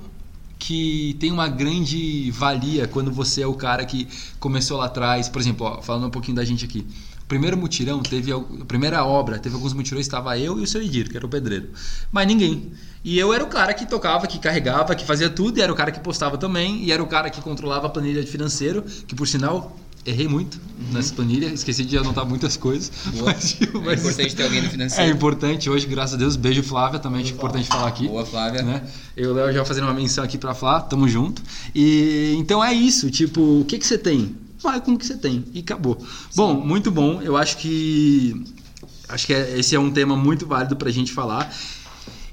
que 0.59 1.15
tem 1.19 1.31
uma 1.31 1.47
grande 1.47 2.29
valia 2.31 2.87
quando 2.87 3.11
você 3.11 3.41
é 3.41 3.47
o 3.47 3.53
cara 3.53 3.85
que 3.85 4.07
começou 4.39 4.77
lá 4.77 4.85
atrás. 4.85 5.29
Por 5.29 5.39
exemplo, 5.41 5.65
ó, 5.65 5.81
falando 5.81 6.07
um 6.07 6.11
pouquinho 6.11 6.35
da 6.35 6.43
gente 6.43 6.65
aqui. 6.65 6.85
O 7.23 7.25
primeiro 7.29 7.55
mutirão 7.57 8.01
teve. 8.01 8.31
A 8.31 8.65
primeira 8.67 9.05
obra, 9.05 9.39
teve 9.39 9.55
alguns 9.55 9.73
mutirões, 9.73 10.05
estava 10.05 10.37
eu 10.37 10.59
e 10.59 10.63
o 10.63 10.67
seu 10.67 10.81
Edir, 10.81 11.09
que 11.09 11.15
era 11.15 11.25
o 11.25 11.29
pedreiro. 11.29 11.69
Mas 12.11 12.27
ninguém. 12.27 12.71
E 13.03 13.17
eu 13.17 13.33
era 13.33 13.43
o 13.43 13.47
cara 13.47 13.73
que 13.73 13.85
tocava, 13.85 14.27
que 14.27 14.37
carregava, 14.39 14.93
que 14.93 15.05
fazia 15.05 15.29
tudo, 15.29 15.57
e 15.57 15.61
era 15.61 15.71
o 15.71 15.75
cara 15.75 15.91
que 15.91 15.99
postava 15.99 16.37
também, 16.37 16.83
e 16.83 16.91
era 16.91 17.01
o 17.01 17.07
cara 17.07 17.29
que 17.29 17.41
controlava 17.41 17.87
a 17.87 17.89
planilha 17.89 18.21
de 18.21 18.29
financeiro, 18.29 18.83
que 19.07 19.15
por 19.15 19.27
sinal. 19.27 19.77
Errei 20.05 20.27
muito 20.27 20.59
nessa 20.91 21.13
planilha, 21.13 21.47
esqueci 21.47 21.83
de 21.83 21.97
anotar 21.97 22.25
muitas 22.25 22.55
coisas. 22.55 22.89
Boa. 23.13 23.25
Mas, 23.25 23.57
É 23.61 23.67
mas- 23.85 23.99
importante 23.99 24.35
ter 24.35 24.43
alguém 24.43 24.61
no 24.61 24.67
é 24.67 24.69
financeiro. 24.71 25.11
importante 25.15 25.69
hoje, 25.69 25.85
graças 25.85 26.15
a 26.15 26.17
Deus. 26.17 26.35
Beijo, 26.35 26.63
Flávia, 26.63 26.99
também 26.99 27.21
acho 27.21 27.33
importante 27.33 27.67
falar 27.67 27.87
aqui. 27.87 28.07
Boa, 28.07 28.25
Flávia. 28.25 28.61
Né? 28.63 28.81
Eu 29.15 29.25
e 29.25 29.27
o 29.27 29.33
Léo 29.33 29.53
já 29.53 29.65
fazendo 29.65 29.83
uma 29.83 29.93
menção 29.93 30.23
aqui 30.23 30.37
pra 30.37 30.53
Flá, 30.55 30.79
tamo 30.79 31.07
junto. 31.07 31.41
E 31.75 32.33
então 32.37 32.63
é 32.63 32.73
isso, 32.73 33.09
tipo, 33.11 33.41
o 33.61 33.65
que 33.65 33.77
que 33.77 33.85
você 33.85 33.97
tem? 33.97 34.35
Vai 34.61 34.81
com 34.81 34.93
o 34.93 34.97
que 34.97 35.05
você 35.05 35.15
tem 35.17 35.43
e 35.53 35.59
acabou. 35.59 35.97
Bom, 36.35 36.53
muito 36.53 36.89
bom. 36.91 37.21
Eu 37.21 37.37
acho 37.37 37.57
que 37.57 38.43
acho 39.07 39.25
que 39.27 39.33
é- 39.33 39.57
esse 39.59 39.75
é 39.75 39.79
um 39.79 39.89
tema 39.91 40.15
muito 40.15 40.45
válido 40.45 40.75
pra 40.75 40.89
gente 40.91 41.11
falar. 41.11 41.53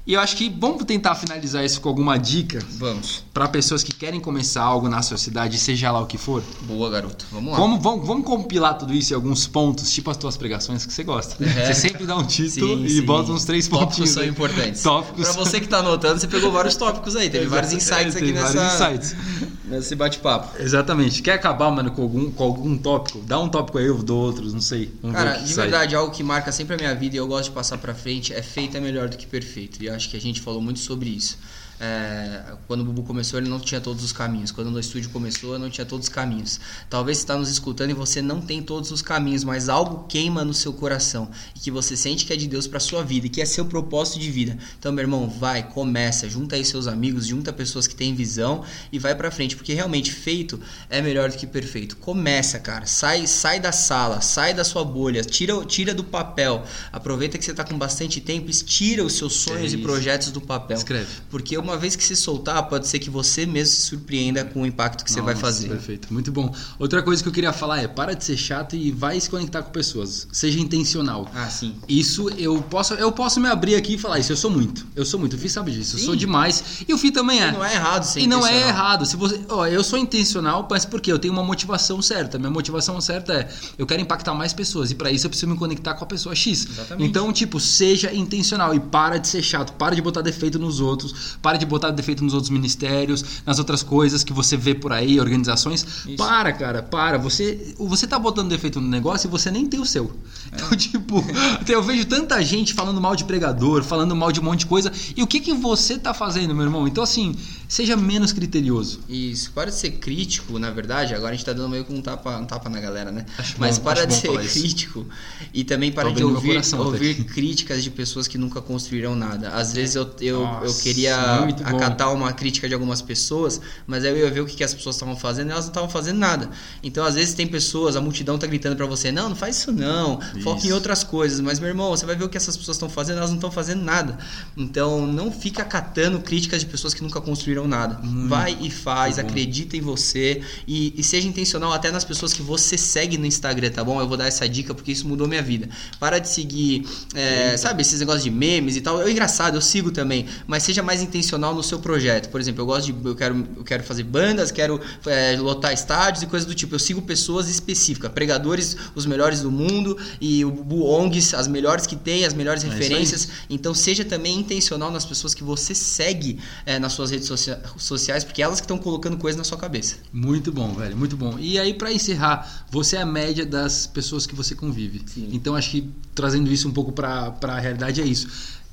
E 0.07 0.13
eu 0.13 0.21
acho 0.21 0.37
que 0.37 0.49
vamos 0.49 0.85
tentar 0.85 1.15
finalizar 1.15 1.65
isso 1.65 1.81
com 1.81 1.89
alguma 1.89 2.17
dica 2.17 2.59
Vamos. 2.77 3.25
pra 3.33 3.45
pessoas 3.45 3.83
que 3.83 3.93
querem 3.93 4.21
começar 4.21 4.63
algo 4.63 4.87
na 4.87 5.01
sociedade, 5.01 5.57
seja 5.59 5.91
lá 5.91 5.99
o 5.99 6.05
que 6.05 6.17
for. 6.17 6.41
Boa, 6.61 6.89
garoto. 6.89 7.25
Vamos 7.29 7.51
lá. 7.51 7.57
Vamos, 7.59 7.83
vamos, 7.83 8.07
vamos 8.07 8.25
compilar 8.25 8.77
tudo 8.77 8.93
isso 8.93 9.11
em 9.11 9.15
alguns 9.15 9.45
pontos, 9.47 9.91
tipo 9.91 10.09
as 10.09 10.15
tuas 10.15 10.37
pregações 10.37 10.85
que 10.85 10.93
você 10.93 11.03
gosta. 11.03 11.43
É. 11.43 11.65
Você 11.65 11.73
sempre 11.89 12.05
dá 12.05 12.15
um 12.15 12.25
título 12.25 12.77
Sim, 12.77 12.85
e 12.85 12.89
sim. 12.89 13.01
bota 13.01 13.33
uns 13.33 13.43
três 13.43 13.67
Tópicos 13.67 13.89
pontinhos. 13.97 14.09
são 14.11 14.23
importantes. 14.23 14.81
Tópicos. 14.81 15.23
Pra 15.27 15.33
você 15.33 15.59
que 15.59 15.67
tá 15.67 15.79
anotando, 15.79 16.19
você 16.21 16.27
pegou 16.27 16.53
vários 16.53 16.77
tópicos 16.77 17.13
aí. 17.17 17.29
Teve 17.29 17.47
vários 17.47 17.73
insights 17.73 18.15
É, 18.15 18.19
aqui 18.19 18.31
nessa, 18.31 18.53
vários 18.53 18.73
insights. 19.11 19.15
nesse 19.67 19.93
bate-papo. 19.93 20.61
Exatamente. 20.61 21.21
Quer 21.21 21.33
acabar, 21.33 21.69
mano, 21.69 21.91
com 21.91 22.01
algum, 22.03 22.31
com 22.31 22.43
algum 22.45 22.77
tópico? 22.77 23.19
Dá 23.27 23.37
um 23.39 23.49
tópico 23.49 23.77
aí, 23.77 23.87
eu 23.87 24.01
dou 24.01 24.21
outros, 24.21 24.53
não 24.53 24.61
sei. 24.61 24.89
Vamos 25.01 25.17
Cara, 25.17 25.33
de 25.33 25.51
sai. 25.51 25.65
verdade, 25.65 25.95
algo 25.97 26.13
que 26.13 26.23
marca 26.23 26.49
sempre 26.53 26.75
a 26.75 26.77
minha 26.77 26.95
vida 26.95 27.17
e 27.17 27.19
eu 27.19 27.27
gosto 27.27 27.45
de 27.49 27.51
passar 27.51 27.77
pra 27.77 27.93
frente 27.93 28.33
é 28.33 28.41
feito 28.41 28.77
é 28.77 28.79
melhor 28.79 29.09
do 29.09 29.17
que 29.17 29.27
perfeito. 29.27 29.83
E 29.83 29.87
eu 29.87 29.96
acho 29.97 30.09
que 30.09 30.15
a 30.15 30.21
gente 30.21 30.39
falou 30.39 30.61
muito 30.61 30.79
sobre 30.79 31.09
isso. 31.09 31.37
É, 31.79 32.55
quando 32.65 32.81
o 32.81 32.83
Bubu 32.83 33.03
começou, 33.03 33.39
ele 33.39 33.49
não 33.49 33.59
tinha 33.59 33.79
todos 33.79 34.03
os 34.03 34.11
caminhos. 34.11 34.51
Quando 34.51 34.73
o 34.73 34.79
estúdio 34.79 35.09
começou, 35.11 35.53
eu 35.53 35.59
não 35.59 35.69
tinha 35.69 35.85
todos 35.85 36.07
os 36.07 36.13
caminhos. 36.13 36.59
Talvez 36.89 37.17
você 37.17 37.23
está 37.23 37.37
nos 37.37 37.49
escutando 37.49 37.91
e 37.91 37.93
você 37.93 38.21
não 38.21 38.41
tem 38.41 38.61
todos 38.61 38.91
os 38.91 39.01
caminhos, 39.01 39.43
mas 39.43 39.69
algo 39.69 40.07
queima 40.07 40.43
no 40.43 40.53
seu 40.53 40.73
coração 40.73 41.29
e 41.55 41.59
que 41.59 41.69
você 41.69 41.95
sente 41.95 42.25
que 42.25 42.33
é 42.33 42.35
de 42.35 42.47
Deus 42.47 42.67
para 42.67 42.79
sua 42.79 43.03
vida 43.03 43.27
e 43.27 43.29
que 43.29 43.41
é 43.41 43.45
seu 43.45 43.65
propósito 43.65 44.19
de 44.19 44.31
vida. 44.31 44.57
Então, 44.79 44.91
meu 44.91 45.03
irmão, 45.03 45.29
vai, 45.29 45.69
começa, 45.69 46.27
junta 46.27 46.55
aí 46.55 46.65
seus 46.65 46.87
amigos, 46.87 47.27
junta 47.27 47.53
pessoas 47.53 47.87
que 47.87 47.95
têm 47.95 48.15
visão 48.15 48.63
e 48.91 48.97
vai 48.97 49.13
pra 49.13 49.29
frente, 49.29 49.55
porque 49.55 49.73
realmente 49.73 50.11
feito 50.11 50.59
é 50.89 51.01
melhor 51.01 51.29
do 51.29 51.37
que 51.37 51.45
perfeito. 51.45 51.97
Começa, 51.97 52.59
cara, 52.59 52.85
sai, 52.85 53.27
sai 53.27 53.59
da 53.59 53.71
sala, 53.71 54.21
sai 54.21 54.53
da 54.53 54.63
sua 54.63 54.83
bolha, 54.83 55.23
tira, 55.23 55.63
tira 55.65 55.93
do 55.93 56.03
papel. 56.03 56.63
Aproveita 56.91 57.37
que 57.37 57.45
você 57.45 57.53
tá 57.53 57.63
com 57.63 57.77
bastante 57.77 58.19
tempo, 58.19 58.49
estira 58.49 59.03
os 59.03 59.13
seus 59.13 59.33
sonhos 59.33 59.73
É 59.73 59.75
e 59.75 59.81
projetos 59.81 60.31
do 60.31 60.41
papel. 60.41 60.77
Escreve. 60.77 61.07
Porque 61.29 61.55
uma 61.67 61.77
vez 61.77 61.95
que 61.95 62.03
se 62.03 62.15
soltar, 62.15 62.67
pode 62.67 62.87
ser 62.87 62.99
que 62.99 63.09
você 63.09 63.45
mesmo 63.45 63.75
se 63.75 63.81
surpreenda 63.81 64.43
com 64.45 64.61
o 64.61 64.65
impacto 64.65 65.03
que 65.03 65.11
você 65.11 65.21
vai 65.21 65.33
Nossa, 65.33 65.45
fazer. 65.45 65.69
Perfeito, 65.69 66.13
muito 66.13 66.31
bom. 66.31 66.53
Outra 66.79 67.01
coisa 67.03 67.21
que 67.21 67.29
eu 67.29 67.33
queria 67.33 67.53
falar 67.53 67.81
é: 67.81 67.87
para 67.87 68.13
de 68.15 68.23
ser 68.23 68.37
chato 68.37 68.75
e 68.75 68.91
vai 68.91 69.19
se 69.19 69.29
conectar 69.29 69.61
com 69.61 69.71
pessoas. 69.71 70.27
Seja 70.31 70.59
intencional. 70.59 71.29
Ah, 71.33 71.49
sim. 71.49 71.75
Isso 71.87 72.29
eu 72.29 72.61
posso, 72.61 72.93
eu 72.95 73.11
posso 73.11 73.39
me 73.39 73.49
abrir 73.49 73.75
aqui 73.75 73.95
e 73.95 73.97
falar 73.97 74.19
isso. 74.19 74.31
Eu 74.31 74.37
sou 74.37 74.49
muito. 74.49 74.85
Eu 74.95 75.05
sou 75.05 75.19
muito. 75.19 75.35
O 75.35 75.39
Fih 75.39 75.49
sabe 75.49 75.71
disso. 75.71 75.95
Eu 75.95 75.99
Sim. 75.99 76.05
sou 76.05 76.15
demais. 76.15 76.63
E 76.87 76.93
o 76.93 76.97
Fih 76.97 77.11
também 77.11 77.41
é. 77.41 77.49
E 77.49 77.51
não 77.51 77.65
é 77.65 77.73
errado 77.73 78.03
ser 78.03 78.19
E 78.21 78.27
não 78.27 78.45
é 78.45 78.67
errado. 78.67 79.05
Se 79.05 79.15
você, 79.15 79.39
ó, 79.49 79.65
eu 79.65 79.83
sou 79.83 79.97
intencional, 79.99 80.67
mas 80.69 80.85
por 80.85 81.01
quê? 81.01 81.11
Eu 81.11 81.19
tenho 81.19 81.33
uma 81.33 81.43
motivação 81.43 82.01
certa. 82.01 82.37
Minha 82.37 82.51
motivação 82.51 82.99
certa 83.01 83.33
é 83.33 83.49
eu 83.77 83.85
quero 83.85 84.01
impactar 84.01 84.33
mais 84.33 84.53
pessoas 84.53 84.91
e 84.91 84.95
para 84.95 85.11
isso 85.11 85.25
eu 85.25 85.29
preciso 85.29 85.51
me 85.51 85.57
conectar 85.57 85.93
com 85.93 86.03
a 86.03 86.07
pessoa 86.07 86.35
X. 86.35 86.67
Exatamente. 86.69 87.09
Então, 87.09 87.31
tipo, 87.31 87.59
seja 87.59 88.13
intencional 88.13 88.73
e 88.73 88.79
para 88.79 89.17
de 89.17 89.27
ser 89.27 89.41
chato, 89.41 89.73
para 89.73 89.95
de 89.95 90.01
botar 90.01 90.21
defeito 90.21 90.59
nos 90.59 90.79
outros, 90.79 91.37
para 91.41 91.56
de 91.57 91.65
botar 91.65 91.91
defeito 91.91 92.23
nos 92.23 92.33
outros 92.33 92.49
ministérios, 92.49 93.23
nas 93.45 93.59
outras 93.59 93.83
coisas 93.83 94.23
que 94.23 94.33
você 94.33 94.55
vê 94.55 94.73
por 94.73 94.91
aí, 94.91 95.19
organizações. 95.19 95.85
Isso. 96.05 96.15
Para, 96.15 96.53
cara, 96.53 96.83
para. 96.83 97.17
Você, 97.17 97.75
você 97.77 98.07
tá 98.07 98.17
botando 98.17 98.49
defeito 98.49 98.79
no 98.79 98.87
negócio 98.87 99.27
e 99.27 99.31
você 99.31 99.51
nem 99.51 99.65
tem 99.65 99.79
o 99.79 99.85
seu. 99.85 100.11
Então, 100.53 100.69
tipo, 100.77 101.23
eu 101.67 101.83
vejo 101.83 102.05
tanta 102.05 102.41
gente 102.43 102.73
falando 102.73 103.01
mal 103.01 103.15
de 103.15 103.23
pregador, 103.25 103.83
falando 103.83 104.15
mal 104.15 104.31
de 104.31 104.39
um 104.39 104.43
monte 104.43 104.59
de 104.59 104.65
coisa. 104.67 104.91
E 105.15 105.21
o 105.23 105.27
que 105.27 105.39
que 105.39 105.53
você 105.53 105.97
tá 105.97 106.13
fazendo, 106.13 106.53
meu 106.53 106.65
irmão? 106.65 106.87
Então, 106.87 107.03
assim, 107.03 107.35
seja 107.67 107.95
menos 107.95 108.31
criterioso. 108.31 108.99
Isso, 109.09 109.51
para 109.51 109.69
de 109.69 109.75
ser 109.75 109.91
crítico, 109.91 110.57
na 110.57 110.71
verdade, 110.71 111.13
agora 111.13 111.33
a 111.33 111.35
gente 111.35 111.45
tá 111.45 111.53
dando 111.53 111.69
meio 111.69 111.85
com 111.85 111.93
um 111.93 112.01
tapa, 112.01 112.37
um 112.37 112.45
tapa 112.45 112.69
na 112.69 112.79
galera, 112.79 113.11
né? 113.11 113.25
Acho 113.37 113.55
Mas 113.57 113.77
bom, 113.77 113.83
para 113.85 114.05
de 114.05 114.13
ser 114.13 114.27
falar 114.27 114.43
isso. 114.43 114.59
crítico 114.59 115.05
e 115.53 115.63
também 115.63 115.91
para 115.91 116.09
Tá 116.09 116.15
de 116.15 116.23
ouvir, 116.23 116.47
coração 116.47 116.79
ouvir 116.79 117.23
críticas 117.25 117.83
de 117.83 117.89
pessoas 117.89 118.27
que 118.27 118.37
nunca 118.37 118.61
construíram 118.61 119.15
nada. 119.15 119.49
Às 119.49 119.73
vezes 119.73 119.95
eu, 119.95 120.03
eu, 120.21 120.37
eu 120.37 120.43
Nossa, 120.43 120.81
queria 120.81 121.46
muito 121.53 121.63
bom. 121.63 121.75
acatar 121.75 122.13
uma 122.13 122.33
crítica 122.33 122.67
de 122.67 122.73
algumas 122.73 123.01
pessoas, 123.01 123.61
mas 123.85 124.03
aí 124.03 124.11
eu 124.11 124.17
ia 124.17 124.31
ver 124.31 124.41
o 124.41 124.45
que, 124.45 124.55
que 124.55 124.63
as 124.63 124.73
pessoas 124.73 124.95
estavam 124.95 125.15
fazendo 125.15 125.49
e 125.49 125.51
elas 125.51 125.65
não 125.65 125.71
estavam 125.71 125.89
fazendo 125.89 126.17
nada. 126.17 126.49
Então, 126.83 127.05
às 127.05 127.15
vezes, 127.15 127.33
tem 127.33 127.47
pessoas, 127.47 127.95
a 127.95 128.01
multidão 128.01 128.37
tá 128.37 128.47
gritando 128.47 128.75
para 128.75 128.85
você: 128.85 129.11
não, 129.11 129.29
não 129.29 129.35
faz 129.35 129.57
isso 129.57 129.71
não, 129.71 130.19
foca 130.43 130.61
em 130.61 130.65
Isso. 130.65 130.73
outras 130.73 131.03
coisas. 131.03 131.39
Mas, 131.39 131.59
meu 131.59 131.69
irmão, 131.69 131.89
você 131.89 132.05
vai 132.05 132.15
ver 132.15 132.25
o 132.25 132.29
que 132.29 132.37
essas 132.37 132.57
pessoas 132.57 132.75
estão 132.75 132.89
fazendo, 132.89 133.17
elas 133.17 133.29
não 133.29 133.37
estão 133.37 133.51
fazendo 133.51 133.83
nada. 133.83 134.17
Então, 134.55 135.05
não 135.05 135.31
fica 135.31 135.61
acatando 135.61 136.19
críticas 136.19 136.61
de 136.61 136.65
pessoas 136.65 136.93
que 136.93 137.01
nunca 137.01 137.21
construíram 137.21 137.67
nada. 137.67 137.99
Vai 138.27 138.57
e 138.61 138.69
faz, 138.69 139.19
acredita 139.19 139.77
em 139.77 139.81
você 139.81 140.41
e, 140.67 140.93
e 140.97 141.03
seja 141.03 141.27
intencional 141.27 141.71
até 141.71 141.91
nas 141.91 142.03
pessoas 142.03 142.33
que 142.33 142.41
você 142.41 142.77
segue 142.77 143.17
no 143.17 143.25
Instagram, 143.25 143.69
tá 143.69 143.83
bom? 143.83 143.99
Eu 143.99 144.07
vou 144.07 144.17
dar 144.17 144.27
essa 144.27 144.47
dica 144.47 144.73
porque 144.73 144.91
isso 144.91 145.07
mudou 145.07 145.27
minha 145.27 145.41
vida. 145.41 145.69
Para 145.99 146.19
de 146.19 146.27
seguir, 146.27 146.87
é, 147.13 147.55
sabe, 147.57 147.81
esses 147.81 147.99
negócios 147.99 148.23
de 148.23 148.31
memes 148.31 148.75
e 148.75 148.81
tal. 148.81 149.01
É 149.01 149.11
engraçado, 149.11 149.55
eu 149.55 149.61
sigo 149.61 149.91
também, 149.91 150.25
mas 150.45 150.63
seja 150.63 150.81
mais 150.81 151.01
intencional 151.01 151.36
no 151.37 151.63
seu 151.63 151.79
projeto. 151.79 152.29
Por 152.29 152.39
exemplo, 152.41 152.61
eu 152.61 152.65
gosto 152.65 152.91
de, 152.91 153.07
eu 153.07 153.15
quero, 153.15 153.47
eu 153.57 153.63
quero 153.63 153.83
fazer 153.83 154.03
bandas, 154.03 154.51
quero 154.51 154.79
é, 155.05 155.35
lotar 155.37 155.73
estádios 155.73 156.23
e 156.23 156.27
coisas 156.27 156.47
do 156.47 156.53
tipo. 156.55 156.75
Eu 156.75 156.79
sigo 156.79 157.01
pessoas 157.01 157.49
específicas, 157.49 158.11
pregadores, 158.11 158.75
os 158.95 159.05
melhores 159.05 159.41
do 159.41 159.51
mundo 159.51 159.97
e 160.19 160.43
o 160.45 160.83
ONGs, 160.83 161.33
as 161.33 161.47
melhores 161.47 161.85
que 161.85 161.95
tem, 161.95 162.25
as 162.25 162.33
melhores 162.33 162.63
É 162.63 162.67
referências. 162.69 163.27
Então 163.49 163.73
seja 163.73 164.03
também 164.03 164.39
intencional 164.39 164.91
nas 164.91 165.05
pessoas 165.05 165.33
que 165.33 165.43
você 165.43 165.73
segue 165.75 166.39
é, 166.65 166.79
nas 166.79 166.93
suas 166.93 167.11
redes 167.11 167.27
socia- 167.27 167.61
sociais, 167.77 168.23
porque 168.23 168.41
elas 168.41 168.59
que 168.59 168.65
estão 168.65 168.77
colocando 168.77 169.17
coisa 169.17 169.37
na 169.37 169.43
sua 169.43 169.57
cabeça. 169.57 169.95
Muito 170.11 170.51
bom, 170.51 170.73
velho, 170.73 170.95
muito 170.97 171.15
bom. 171.15 171.37
E 171.39 171.59
aí, 171.59 171.73
pra 171.73 171.91
encerrar, 171.91 172.65
você 172.69 172.95
é 172.97 173.01
a 173.01 173.05
média 173.05 173.45
das 173.45 173.85
pessoas 173.87 174.25
que 174.25 174.35
você 174.35 174.55
convive. 174.55 175.01
Sim. 175.05 175.29
Então, 175.31 175.55
acho 175.55 175.71
que 175.71 175.89
trazendo 176.15 176.51
isso 176.51 176.67
um 176.67 176.71
pouco 176.71 176.91
pra, 176.91 177.31
pra 177.31 177.59
realidade 177.59 178.01
é 178.01 178.05
isso. 178.05 178.27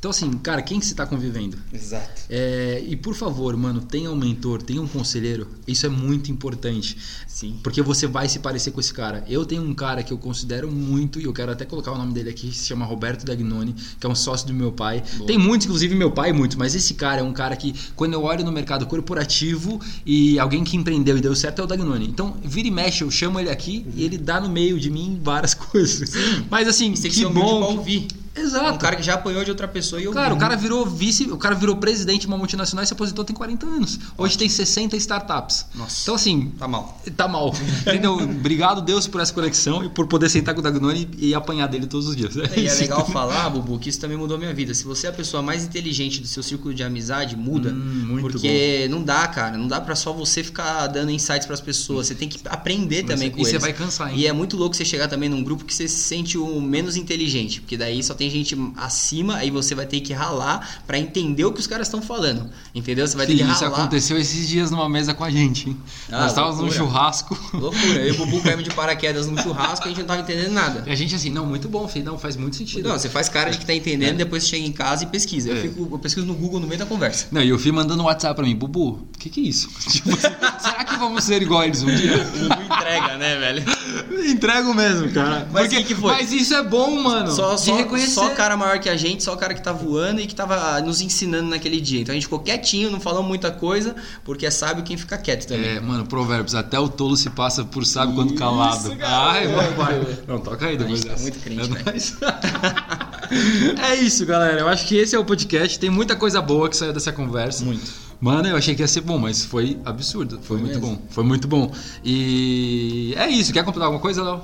Então, 0.05 0.11
assim, 0.11 0.31
cara, 0.33 0.61
quem 0.61 0.79
que 0.79 0.85
você 0.85 0.95
tá 0.95 1.07
convivendo? 1.07 1.57
Exato. 1.73 2.25
É, 2.29 2.85
e 2.87 2.95
por 2.95 3.15
favor, 3.15 3.57
mano, 3.57 3.81
tenha 3.81 4.11
um 4.11 4.15
mentor, 4.15 4.61
tenha 4.61 4.83
um 4.83 4.87
conselheiro. 4.87 5.49
Isso 5.67 5.87
é 5.87 5.89
muito 5.89 6.31
importante. 6.31 6.95
Sim. 7.27 7.59
Porque 7.63 7.81
você 7.81 8.07
vai 8.07 8.29
se 8.29 8.39
parecer 8.41 8.71
com 8.73 8.81
esse 8.81 8.93
cara. 8.93 9.25
Eu 9.27 9.47
tenho 9.47 9.63
um 9.63 9.73
cara 9.75 10.03
que 10.03 10.13
eu 10.13 10.19
considero 10.19 10.71
muito, 10.71 11.19
e 11.19 11.25
eu 11.25 11.33
quero 11.33 11.51
até 11.51 11.65
colocar 11.65 11.91
o 11.91 11.97
nome 11.97 12.13
dele 12.13 12.29
aqui, 12.29 12.53
se 12.55 12.67
chama 12.67 12.85
Roberto 12.85 13.25
Dagnoni, 13.25 13.75
que 13.99 14.07
é 14.07 14.09
um 14.11 14.15
sócio 14.15 14.47
do 14.47 14.53
meu 14.53 14.71
pai. 14.71 15.03
Boa. 15.17 15.27
Tem 15.27 15.39
muitos, 15.39 15.65
inclusive 15.65 15.95
meu 15.95 16.11
pai, 16.11 16.35
muitos, 16.35 16.59
mas 16.59 16.75
esse 16.75 16.93
cara 16.93 17.23
é 17.23 17.25
um 17.25 17.33
cara 17.33 17.57
que, 17.57 17.75
quando 17.97 18.13
eu 18.13 18.23
olho 18.25 18.45
no 18.45 18.53
mercado 18.53 18.85
corporativo 18.85 19.81
e 20.05 20.39
alguém 20.39 20.65
que 20.65 20.77
empreendeu 20.77 21.17
e 21.17 21.23
deu 21.23 21.35
certo 21.35 21.63
é 21.63 21.65
o 21.65 21.67
Dagnoni. 21.67 22.07
Então, 22.07 22.37
vira 22.45 22.69
e 22.69 22.71
mexe, 22.71 23.03
eu 23.03 23.11
chamo 23.11 23.41
ele 23.41 23.49
aqui 23.49 23.87
e 23.97 24.05
ele 24.05 24.19
dá 24.19 24.39
no 24.39 24.51
meio 24.51 24.79
de 24.79 24.91
mim 24.91 25.19
várias 25.25 25.55
coisas. 25.57 26.11
Mas 26.51 26.69
assim, 26.69 26.93
que 26.93 27.09
que 27.09 27.25
bom. 27.25 27.69
que- 27.69 27.79
ouvir. 27.79 28.09
Exato. 28.37 28.75
Um 28.75 28.79
cara 28.79 28.97
que 28.97 29.03
já 29.03 29.15
apanhou 29.15 29.45
de 29.45 29.51
outra 29.51 29.69
pessoa 29.69 30.01
e 30.01 30.05
eu 30.05 30.13
Cara, 30.13 30.35
o 30.35 30.39
cara 30.39 30.57
virou 30.57 30.85
vice, 30.87 31.25
o 31.31 31.37
cara 31.37 31.55
virou 31.55 31.77
presidente 31.77 32.23
de 32.23 32.27
uma 32.27 32.37
multinacional 32.37 32.83
e 32.83 32.87
se 32.87 32.93
aposentou 32.93 33.25
tem 33.25 33.35
40 33.35 33.67
anos. 33.67 33.99
Hoje 34.19 34.37
tem 34.37 34.49
60 34.49 34.97
startups. 34.97 35.67
Nossa. 35.75 36.03
Então, 36.03 36.15
assim, 36.15 36.53
Tá 36.59 36.67
mal. 36.67 37.01
tá 37.17 37.29
mal. 37.29 37.55
Entendeu? 37.87 38.15
Obrigado, 38.15 38.83
Deus, 38.83 39.07
por 39.07 39.21
essa 39.21 39.33
conexão 39.33 39.85
e 39.85 39.89
por 39.89 40.07
poder 40.07 40.29
sentar 40.29 40.55
com 40.55 40.61
o 40.61 40.63
Dagnoni 40.63 41.09
e 41.19 41.35
apanhar 41.35 41.67
dele 41.69 41.87
todos 41.87 42.09
os 42.09 42.17
dias. 42.17 42.35
E 42.37 42.41
é 42.41 42.61
isso. 42.61 42.81
legal 42.81 43.07
falar, 43.07 43.49
Bubu, 43.51 43.79
que 43.79 43.89
isso 43.89 44.01
também 44.01 44.17
mudou 44.17 44.37
minha 44.39 44.53
vida. 44.53 44.75
Se 44.75 44.85
você 44.85 45.07
é 45.07 45.11
a 45.11 45.13
pessoa 45.13 45.43
mais 45.43 45.65
inteligente 45.65 46.21
do 46.21 46.27
seu 46.27 46.43
círculo 46.43 46.75
de 46.75 46.83
amizade, 46.83 47.37
muda. 47.37 47.71
Hum, 47.71 48.05
muito 48.09 48.23
porque 48.33 48.89
não 48.91 49.03
dá, 49.03 49.27
cara. 49.29 49.57
Não 49.57 49.69
dá 49.69 49.81
pra 49.81 49.95
só 49.95 50.13
você 50.13 50.43
ficar 50.43 50.87
dando 50.89 51.11
insights 51.11 51.47
pras 51.47 51.61
pessoas. 51.61 52.09
Você 52.09 52.15
tem 52.15 52.29
que 52.29 52.41
aprender 52.47 53.05
também 53.05 53.31
com 53.31 53.39
e 53.39 53.45
você 53.45 53.53
eles. 53.53 53.63
vai 53.63 53.73
cansar, 53.73 54.11
hein? 54.13 54.19
E 54.19 54.27
é 54.27 54.33
muito 54.33 54.57
louco 54.57 54.75
você 54.75 54.85
chegar 54.85 55.09
também 55.09 55.29
num 55.29 55.43
grupo 55.43 55.65
que 55.65 55.73
você 55.75 55.87
se 55.89 55.97
sente 55.99 56.37
o 56.37 56.61
menos 56.61 56.97
inteligente. 56.97 57.61
Porque 57.61 57.77
daí 57.77 58.03
só 58.03 58.15
tem 58.15 58.24
gente 58.31 58.57
acima, 58.77 59.37
aí 59.37 59.51
você 59.51 59.75
vai 59.75 59.87
ter 59.87 60.01
que 60.01 60.13
ralar 60.13 60.83
pra 60.87 60.99
entender 60.99 61.45
o 61.45 61.53
que 61.53 61.61
os 61.61 61.67
caras 61.67 61.87
estão 61.89 62.01
falando. 62.03 62.51
Entendeu? 62.75 63.07
Você 63.07 63.17
vai 63.17 63.27
ter 63.27 63.37
Sim, 63.37 63.45
que 63.45 63.51
isso 63.53 63.65
ralar. 63.65 63.79
aconteceu 63.79 64.19
esses 64.19 64.49
dias 64.49 64.71
numa 64.71 64.89
mesa 64.89 65.15
com 65.15 65.25
a 65.25 65.31
gente. 65.31 65.77
Ah, 66.11 66.21
Nós 66.23 66.29
estávamos 66.31 66.61
num 66.61 66.71
churrasco. 66.71 67.39
Loucura. 67.55 68.01
Eu 68.01 68.09
e 68.09 68.11
o 68.13 68.17
Bubu 68.19 68.41
caímos 68.45 68.65
de 68.65 68.71
paraquedas 68.71 69.27
num 69.27 69.37
churrasco 69.43 69.87
e 69.87 69.87
a 69.87 69.89
gente 69.91 70.01
não 70.01 70.07
tava 70.07 70.21
entendendo 70.21 70.53
nada. 70.53 70.83
E 70.87 70.91
a 70.91 70.95
gente 70.95 71.15
assim, 71.15 71.31
não, 71.31 71.47
muito 71.47 71.69
bom, 71.69 71.87
filho. 71.89 72.05
Não, 72.05 72.19
faz 72.19 72.37
muito 72.37 72.57
sentido. 72.57 72.89
Não, 72.89 72.99
você 72.99 73.09
faz 73.09 73.29
cara 73.29 73.51
de 73.51 73.59
que 73.59 73.67
tá 73.67 73.75
entendendo, 73.75 74.11
É. 74.15 74.17
depois 74.25 74.43
você 74.45 74.51
chega 74.51 74.67
em 74.67 74.73
casa 74.73 75.05
e 75.05 75.07
pesquisa. 75.07 75.51
Eu, 75.51 75.57
É. 75.57 75.61
fico, 75.63 75.89
eu 75.91 75.99
pesquiso 75.99 76.27
no 76.27 76.35
Google 76.35 76.61
no 76.61 76.67
meio 76.67 76.79
da 76.79 76.87
conversa. 76.87 77.27
Não, 77.33 77.43
e 77.43 77.49
eu 77.49 77.59
fui 77.59 77.73
mandando 77.73 78.03
um 78.03 78.07
WhatsApp 78.07 78.35
pra 78.35 78.45
mim, 78.45 78.55
Bubu, 78.57 78.89
o 79.15 79.19
que, 79.19 79.29
que 79.31 79.41
é 79.41 79.45
isso? 79.49 79.69
Tipo 79.91 80.11
será 80.17 80.85
que 80.85 80.97
vamos 80.97 81.25
ser 81.25 81.43
igual 81.43 81.65
eles 81.65 81.83
um 81.83 81.87
dia? 81.95 82.19
Bubu 82.25 82.55
entrega, 82.75 83.17
né, 83.19 83.37
velho? 83.39 83.65
Entrego 84.31 84.75
mesmo, 84.75 85.11
cara. 85.11 85.49
Mas 85.53 85.63
Porque- 85.65 85.77
quem 85.77 85.85
que 85.85 85.95
foi? 85.95 86.13
Mas 86.13 86.33
isso 86.33 86.55
é 86.55 86.63
bom, 86.63 87.03
mano. 87.03 87.31
Só, 87.31 87.55
de 87.55 87.71
só, 88.15 88.23
reconhecer. 88.23 88.37
só 88.37 88.43
cara 88.43 88.57
maior 88.57 88.79
que 88.79 88.89
a 88.89 88.97
gente, 88.97 89.23
só 89.23 89.35
o 89.35 89.37
cara 89.37 89.55
que 89.55 89.63
tá 89.63 89.73
voando 89.73 90.21
e 90.21 90.27
que 90.27 90.35
tava 90.35 90.81
nos 90.81 91.01
ensinando 91.01 91.49
naquele 91.49 91.81
dia. 91.81 92.01
Então 92.01 92.13
a 92.13 92.15
gente 92.15 92.25
ficou 92.25 92.39
quietinho, 92.39 92.91
não 92.91 93.01
falou 93.01 93.23
muita 93.23 93.51
coisa, 93.51 93.95
porque 94.25 94.47
é 94.47 94.51
sábio 94.51 94.85
quem 94.85 94.97
fica 94.97 95.19
quieto 95.19 95.47
também. 95.47 95.77
É, 95.77 95.81
mano, 95.81 96.07
provérbios, 96.07 96.55
até 96.55 96.79
o 96.79 96.89
tolo 96.89 97.17
se 97.17 97.31
passa 97.31 97.65
por 97.65 97.85
sábio 97.85 98.15
quando 98.15 98.35
calado. 98.35 98.97
Ai, 99.03 99.47
garoto. 99.49 99.75
vai. 99.75 100.19
Não, 100.27 100.39
toca 100.39 100.67
aí 100.67 100.77
depois 100.77 101.05
A 101.05 101.09
gente 101.09 101.17
tá 101.17 101.23
muito 101.23 101.39
crente, 101.41 101.63
é, 101.63 101.91
nóis. 101.91 102.17
é 103.83 103.95
isso, 103.97 104.25
galera. 104.27 104.61
Eu 104.61 104.69
acho 104.69 104.87
que 104.87 104.97
esse 104.97 105.15
é 105.15 105.19
o 105.19 105.25
podcast. 105.25 105.79
Tem 105.79 105.91
muita 105.91 106.17
coisa 106.17 106.41
boa 106.41 106.69
que 106.69 106.77
saiu 106.77 106.93
dessa 106.93 107.13
conversa. 107.13 107.65
Muito. 107.65 108.05
Mano, 108.21 108.49
eu 108.49 108.57
achei 108.57 108.75
que 108.75 108.83
ia 108.83 108.89
ser 108.89 109.01
bom, 109.01 109.19
mas 109.19 109.45
foi 109.45 109.79
absurdo. 109.85 110.39
Foi, 110.43 110.57
muito 110.57 110.81
mesmo. 110.81 110.97
bom. 110.97 111.03
Foi 111.11 111.25
muito 111.25 111.47
bom. 111.47 111.71
E 112.05 113.15
é 113.17 113.29
isso. 113.29 113.53
Quer 113.53 113.65
completar 113.65 113.87
alguma 113.87 114.01
coisa, 114.01 114.23
Léo? 114.23 114.43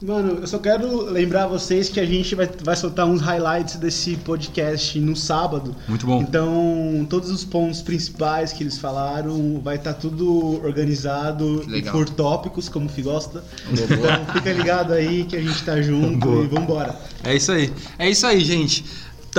Mano, 0.00 0.38
eu 0.40 0.46
só 0.46 0.58
quero 0.58 1.10
lembrar 1.10 1.48
vocês 1.48 1.88
que 1.88 1.98
a 1.98 2.06
gente 2.06 2.34
vai, 2.34 2.48
vai 2.62 2.76
soltar 2.76 3.04
uns 3.06 3.20
highlights 3.20 3.76
desse 3.76 4.16
podcast 4.16 4.98
no 5.00 5.16
sábado. 5.16 5.74
Muito 5.88 6.06
bom. 6.06 6.22
Então, 6.22 7.06
todos 7.10 7.30
os 7.30 7.44
pontos 7.44 7.82
principais 7.82 8.52
que 8.52 8.62
eles 8.62 8.78
falaram, 8.78 9.60
vai 9.62 9.74
estar 9.74 9.94
tudo 9.94 10.64
organizado 10.64 11.64
Que 11.66 11.90
por 11.90 12.08
tópicos, 12.08 12.68
como 12.68 12.86
o 12.86 12.88
Fih 12.88 13.02
gosta. 13.02 13.42
Boa, 13.74 13.86
boa. 13.88 14.12
Então, 14.12 14.34
fica 14.34 14.52
ligado 14.52 14.92
aí 14.92 15.24
que 15.24 15.36
a 15.36 15.42
gente 15.42 15.64
tá 15.64 15.82
junto 15.82 16.18
Boa. 16.18 16.44
e 16.44 16.46
vambora. 16.46 16.96
É 17.24 17.34
isso 17.34 17.50
aí. 17.50 17.72
É 17.98 18.08
isso 18.08 18.26
aí, 18.26 18.40
gente. 18.40 18.84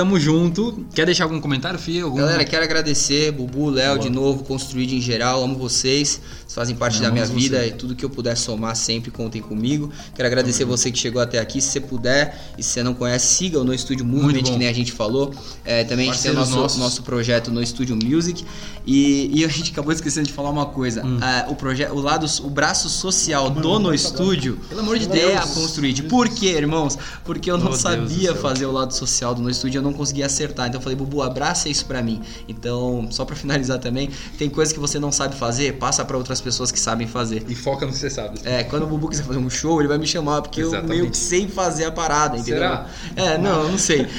Tamo 0.00 0.18
junto. 0.18 0.86
Quer 0.94 1.04
deixar 1.04 1.24
algum 1.24 1.38
comentário, 1.38 1.78
Fih? 1.78 2.00
Algum... 2.00 2.16
Galera, 2.16 2.42
quero 2.42 2.64
agradecer, 2.64 3.30
Bubu, 3.32 3.68
Léo, 3.68 3.98
de 3.98 4.08
novo, 4.08 4.42
Construído 4.44 4.94
em 4.94 5.00
geral, 5.00 5.44
amo 5.44 5.58
vocês, 5.58 6.18
vocês 6.38 6.54
fazem 6.54 6.74
parte 6.74 7.02
da 7.02 7.10
minha 7.10 7.26
vida 7.26 7.58
você. 7.58 7.66
e 7.66 7.72
tudo 7.72 7.94
que 7.94 8.02
eu 8.02 8.08
puder 8.08 8.34
somar 8.34 8.74
sempre 8.76 9.10
contem 9.10 9.42
comigo. 9.42 9.92
Quero 10.14 10.26
agradecer 10.26 10.64
você 10.64 10.90
que 10.90 10.98
chegou 10.98 11.20
até 11.20 11.38
aqui, 11.38 11.60
se 11.60 11.68
você 11.68 11.80
puder 11.80 12.54
e 12.56 12.62
se 12.62 12.70
você 12.70 12.82
não 12.82 12.94
conhece, 12.94 13.26
siga 13.26 13.60
o 13.60 13.64
No 13.64 13.74
Estúdio 13.74 14.06
Movement, 14.06 14.42
que 14.42 14.56
nem 14.56 14.68
a 14.68 14.72
gente 14.72 14.90
falou. 14.90 15.34
É, 15.66 15.84
também 15.84 16.08
a 16.08 16.14
gente 16.14 16.22
tem 16.22 16.32
o 16.32 16.34
Parceiros 16.34 16.62
nosso, 16.62 16.78
nosso 16.78 17.02
projeto 17.02 17.50
No 17.50 17.62
Estúdio 17.62 17.94
Music 17.94 18.42
e, 18.86 19.30
e 19.34 19.44
a 19.44 19.48
gente 19.48 19.70
acabou 19.70 19.92
esquecendo 19.92 20.26
de 20.26 20.32
falar 20.32 20.48
uma 20.48 20.64
coisa. 20.64 21.04
Hum. 21.04 21.18
Ah, 21.20 21.44
o, 21.50 21.54
projeto, 21.54 21.92
o, 21.92 22.00
lado, 22.00 22.24
o 22.42 22.48
braço 22.48 22.88
social 22.88 23.50
do 23.50 23.78
No 23.78 23.92
Estúdio 23.92 24.58
Pelo 24.66 24.80
amor 24.80 24.98
de 24.98 25.04
é 25.06 25.36
a 25.36 25.40
Deus. 25.40 25.54
Construído. 25.54 26.08
Por 26.08 26.26
quê, 26.30 26.52
irmãos? 26.52 26.96
Porque 27.22 27.50
eu 27.50 27.58
não 27.58 27.74
sabia 27.74 28.34
fazer 28.34 28.64
o 28.64 28.72
lado 28.72 28.94
social 28.94 29.34
do 29.34 29.42
No 29.42 29.50
Estúdio, 29.50 29.80
eu 29.80 29.82
não 29.82 29.89
conseguia 29.92 30.26
acertar. 30.26 30.68
Então 30.68 30.78
eu 30.78 30.82
falei, 30.82 30.96
Bubu, 30.96 31.22
abraça 31.22 31.68
isso 31.68 31.86
pra 31.86 32.02
mim. 32.02 32.20
Então, 32.48 33.08
só 33.10 33.24
pra 33.24 33.36
finalizar 33.36 33.78
também, 33.78 34.10
tem 34.38 34.48
coisas 34.48 34.72
que 34.72 34.80
você 34.80 34.98
não 34.98 35.12
sabe 35.12 35.36
fazer, 35.36 35.74
passa 35.74 36.04
pra 36.04 36.16
outras 36.16 36.40
pessoas 36.40 36.70
que 36.70 36.78
sabem 36.78 37.06
fazer. 37.06 37.44
E 37.48 37.54
foca 37.54 37.86
no 37.86 37.92
que 37.92 37.98
você 37.98 38.10
sabe. 38.10 38.40
É, 38.44 38.64
quando 38.64 38.84
o 38.84 38.86
Bubu 38.86 39.08
quiser 39.08 39.24
fazer 39.24 39.38
um 39.38 39.50
show, 39.50 39.80
ele 39.80 39.88
vai 39.88 39.98
me 39.98 40.06
chamar, 40.06 40.42
porque 40.42 40.62
eu 40.62 40.68
Exatamente. 40.68 40.98
meio 40.98 41.10
que 41.10 41.16
sei 41.16 41.48
fazer 41.48 41.84
a 41.84 41.92
parada, 41.92 42.36
entendeu? 42.36 42.60
Será? 42.60 42.86
É, 43.16 43.38
não, 43.38 43.62
eu 43.62 43.68
não 43.70 43.78
sei. 43.78 44.06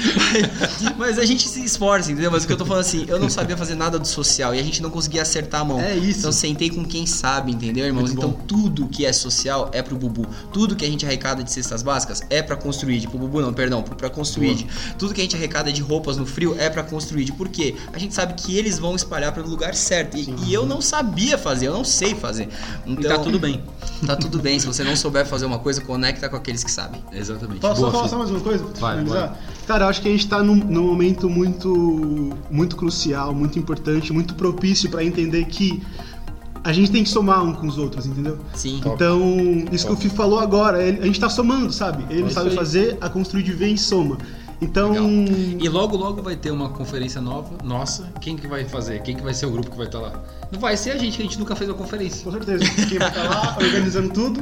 Mas, 0.97 0.97
mas 0.97 1.19
a 1.19 1.25
gente 1.25 1.47
se 1.47 1.63
esforça, 1.63 2.11
entendeu? 2.11 2.31
Mas 2.31 2.43
o 2.43 2.47
que 2.47 2.53
eu 2.53 2.57
tô 2.57 2.65
falando 2.65 2.81
assim, 2.81 3.05
eu 3.07 3.19
não 3.19 3.29
sabia 3.29 3.57
fazer 3.57 3.75
nada 3.75 3.99
do 3.99 4.07
social 4.07 4.55
e 4.55 4.59
a 4.59 4.63
gente 4.63 4.81
não 4.81 4.89
conseguia 4.89 5.21
acertar 5.21 5.61
a 5.61 5.65
mão. 5.65 5.79
É 5.79 5.95
isso. 5.95 6.19
Então 6.19 6.31
sentei 6.31 6.69
com 6.69 6.85
quem 6.85 7.05
sabe, 7.05 7.51
entendeu, 7.51 7.85
irmãos? 7.85 8.11
Então 8.11 8.31
tudo 8.31 8.87
que 8.87 9.05
é 9.05 9.11
social 9.11 9.69
é 9.73 9.81
pro 9.81 9.95
Bubu. 9.95 10.25
Tudo 10.53 10.75
que 10.75 10.85
a 10.85 10.87
gente 10.87 11.05
arrecada 11.05 11.43
de 11.43 11.51
cestas 11.51 11.83
básicas 11.83 12.21
é 12.29 12.41
pra 12.41 12.55
construir. 12.55 13.07
Pro 13.07 13.19
Bubu 13.19 13.41
não, 13.41 13.53
perdão, 13.53 13.83
pra 13.83 14.09
construir. 14.09 14.65
Tudo 14.97 15.13
que 15.13 15.19
a 15.21 15.23
gente 15.23 15.35
arrecada 15.35 15.50
de 15.73 15.81
roupas 15.81 16.17
no 16.17 16.25
frio 16.25 16.55
é 16.57 16.69
pra 16.69 16.81
construir. 16.83 17.31
Por 17.33 17.49
quê? 17.49 17.75
A 17.93 17.99
gente 17.99 18.13
sabe 18.13 18.33
que 18.35 18.57
eles 18.57 18.79
vão 18.79 18.95
espalhar 18.95 19.31
pro 19.33 19.47
lugar 19.47 19.75
certo. 19.75 20.17
E, 20.17 20.33
e 20.47 20.53
eu 20.53 20.65
não 20.65 20.79
sabia 20.81 21.37
fazer, 21.37 21.67
eu 21.67 21.73
não 21.73 21.83
sei 21.83 22.15
fazer. 22.15 22.47
Então, 22.87 23.11
E 23.11 23.15
tá 23.15 23.19
tudo 23.21 23.37
bem. 23.37 23.61
Tá 24.05 24.15
tudo 24.15 24.39
bem. 24.39 24.57
Se 24.59 24.65
você 24.65 24.83
não 24.83 24.95
souber 24.95 25.25
fazer 25.25 25.45
uma 25.45 25.59
coisa, 25.59 25.81
conecta 25.81 26.29
com 26.29 26.35
aqueles 26.37 26.63
que 26.63 26.71
sabem. 26.71 27.01
Exatamente. 27.11 27.59
Posso 27.59 27.81
Boa, 27.81 27.91
só 27.91 27.97
falar 27.97 28.09
só 28.09 28.17
mais 28.17 28.31
uma 28.31 28.39
coisa? 28.39 28.63
pra 28.63 28.79
Vai, 28.79 28.97
finalizar? 28.99 29.39
Cara, 29.67 29.85
eu 29.85 29.89
acho 29.89 30.01
que 30.01 30.07
a 30.07 30.11
gente 30.11 30.27
tá 30.27 30.41
num, 30.41 30.55
num 30.55 30.87
momento 30.87 31.29
muito, 31.29 32.31
muito 32.49 32.75
crucial, 32.75 33.33
muito 33.33 33.59
importante, 33.59 34.11
muito 34.13 34.33
propício 34.35 34.89
pra 34.89 35.03
entender 35.03 35.45
que 35.45 35.81
a 36.63 36.71
gente 36.71 36.91
tem 36.91 37.03
que 37.03 37.09
somar 37.09 37.43
um 37.43 37.53
com 37.53 37.65
os 37.67 37.77
outros, 37.79 38.05
entendeu? 38.05 38.37
Sim. 38.53 38.81
Então, 38.85 39.19
isso 39.71 39.87
que 39.87 39.93
o 39.93 39.95
Fih 39.97 40.09
falou 40.09 40.39
agora, 40.39 40.83
ele- 40.83 40.99
a 41.01 41.05
gente 41.07 41.19
tá 41.19 41.27
somando, 41.27 41.73
sabe? 41.73 42.03
Ele 42.09 42.21
não 42.21 42.27
isso 42.27 42.35
sabe 42.35 42.51
fazer, 42.55 42.97
a 43.01 43.09
construir 43.09 43.41
de 43.43 43.51
vez 43.51 43.81
soma. 43.81 44.17
Então, 44.61 44.91
Legal. 44.91 45.07
E 45.59 45.67
logo, 45.69 45.97
logo 45.97 46.21
vai 46.21 46.35
ter 46.35 46.51
uma 46.51 46.69
conferência 46.69 47.19
nova, 47.19 47.49
nossa. 47.63 48.09
Quem 48.21 48.37
que 48.37 48.47
vai 48.47 48.63
fazer? 48.63 49.01
Quem 49.01 49.15
que 49.15 49.23
vai 49.23 49.33
ser 49.33 49.47
o 49.47 49.51
grupo 49.51 49.71
que 49.71 49.77
vai 49.77 49.87
estar 49.87 49.99
lá? 49.99 50.23
Não 50.51 50.59
vai 50.59 50.77
ser 50.77 50.91
a 50.91 50.97
gente, 50.97 51.15
que 51.17 51.23
a 51.23 51.25
gente 51.25 51.39
nunca 51.39 51.55
fez 51.55 51.69
uma 51.69 51.77
conferência. 51.77 52.23
com 52.23 52.31
certeza, 52.31 52.63
quem 52.87 52.99
vai 52.99 53.07
estar 53.07 53.23
lá 53.23 53.57
organizando 53.59 54.13
tudo, 54.13 54.39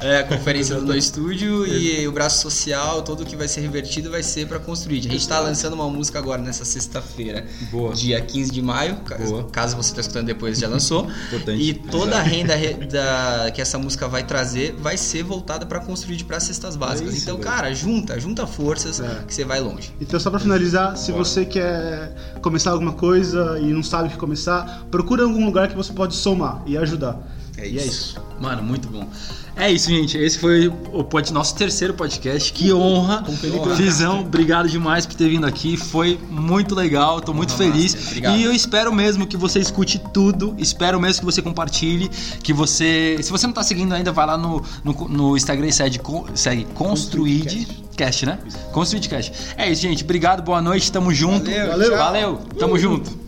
É, 0.00 0.18
a 0.18 0.24
conferência 0.24 0.78
do 0.80 0.94
Estúdio 0.96 1.66
e 1.66 2.06
o 2.06 2.12
braço 2.12 2.42
social, 2.42 3.02
tudo 3.02 3.24
que 3.24 3.34
vai 3.34 3.48
ser 3.48 3.60
revertido 3.62 4.10
vai 4.10 4.22
ser 4.22 4.46
pra 4.46 4.58
construir. 4.60 4.98
A 5.00 5.02
gente 5.02 5.26
tá 5.26 5.40
lançando 5.40 5.72
uma 5.72 5.88
música 5.88 6.18
agora 6.18 6.40
nessa 6.40 6.64
sexta-feira, 6.64 7.46
Boa. 7.72 7.92
dia 7.94 8.20
15 8.20 8.50
de 8.52 8.60
maio, 8.62 8.98
Boa. 9.26 9.44
caso 9.44 9.76
você 9.76 9.94
tá 9.94 10.00
escutando 10.02 10.26
depois, 10.26 10.58
já 10.58 10.68
lançou. 10.68 11.08
Importante. 11.28 11.60
E 11.62 11.74
toda 11.74 12.16
a 12.18 12.22
renda 12.22 12.54
re- 12.54 12.74
da- 12.86 13.50
que 13.54 13.60
essa 13.60 13.78
música 13.78 14.06
vai 14.06 14.22
trazer 14.24 14.74
vai 14.78 14.96
ser 14.96 15.22
voltada 15.24 15.64
pra 15.66 15.80
construir 15.80 16.22
para 16.24 16.38
cestas 16.38 16.76
básicas. 16.76 17.14
É 17.14 17.16
isso, 17.16 17.24
então, 17.24 17.38
cara, 17.40 17.72
junta, 17.74 18.20
junta 18.20 18.46
forças 18.46 19.00
É. 19.00 19.24
que 19.26 19.34
você 19.34 19.44
vai 19.44 19.55
longe. 19.60 19.92
Então, 20.00 20.18
só 20.18 20.30
pra 20.30 20.38
finalizar, 20.38 20.96
se 20.96 21.12
Bora. 21.12 21.24
você 21.24 21.44
quer 21.44 22.14
começar 22.42 22.70
alguma 22.72 22.92
coisa 22.92 23.58
e 23.60 23.72
não 23.72 23.82
sabe 23.82 24.08
o 24.08 24.10
que 24.12 24.16
começar, 24.16 24.86
procura 24.90 25.22
algum 25.24 25.44
lugar 25.44 25.68
que 25.68 25.76
você 25.76 25.92
pode 25.92 26.14
somar 26.14 26.62
e 26.66 26.76
ajudar. 26.76 27.18
É 27.56 27.66
E 27.68 27.78
é 27.78 27.84
isso. 27.84 28.20
Mano, 28.40 28.62
muito 28.62 28.88
bom. 28.88 29.08
É 29.58 29.70
isso, 29.72 29.88
gente. 29.88 30.18
Esse 30.18 30.38
foi 30.38 30.68
o 30.92 31.02
pod- 31.02 31.32
nosso 31.32 31.54
terceiro 31.56 31.94
podcast. 31.94 32.52
Que 32.52 32.72
honra. 32.74 33.24
Felipe. 33.24 33.74
Fizão, 33.74 34.20
obrigado 34.20 34.68
demais 34.68 35.06
por 35.06 35.14
ter 35.14 35.30
vindo 35.30 35.46
aqui. 35.46 35.78
Foi 35.78 36.18
muito 36.28 36.74
legal. 36.74 37.22
Tô 37.22 37.32
muito 37.32 37.54
feliz. 37.54 37.94
Obrigado. 38.08 38.36
E 38.36 38.42
eu 38.44 38.52
espero 38.52 38.92
mesmo 38.92 39.26
que 39.26 39.36
você 39.36 39.58
escute 39.58 39.98
tudo. 40.12 40.54
Espero 40.58 41.00
mesmo 41.00 41.20
que 41.20 41.24
você 41.24 41.40
compartilhe. 41.40 42.10
Que 42.42 42.52
você. 42.52 43.16
Se 43.22 43.30
você 43.30 43.46
não 43.46 43.54
tá 43.54 43.62
seguindo 43.62 43.94
ainda, 43.94 44.12
vai 44.12 44.26
lá 44.26 44.36
no, 44.36 44.62
no, 44.84 44.92
no 45.08 45.36
Instagram 45.36 45.68
e 45.68 45.72
segue, 45.72 46.00
segue 46.34 46.64
Construid 46.74 47.66
Cast, 47.96 48.26
né? 48.26 48.38
Construid 48.72 49.08
Cast. 49.08 49.32
É 49.56 49.70
isso, 49.72 49.80
gente. 49.80 50.04
Obrigado, 50.04 50.42
boa 50.42 50.60
noite. 50.60 50.92
Tamo 50.92 51.14
junto. 51.14 51.46
Valeu, 51.50 51.66
Valeu. 51.68 51.96
Valeu. 51.96 52.40
Tamo 52.58 52.78
junto. 52.78 53.25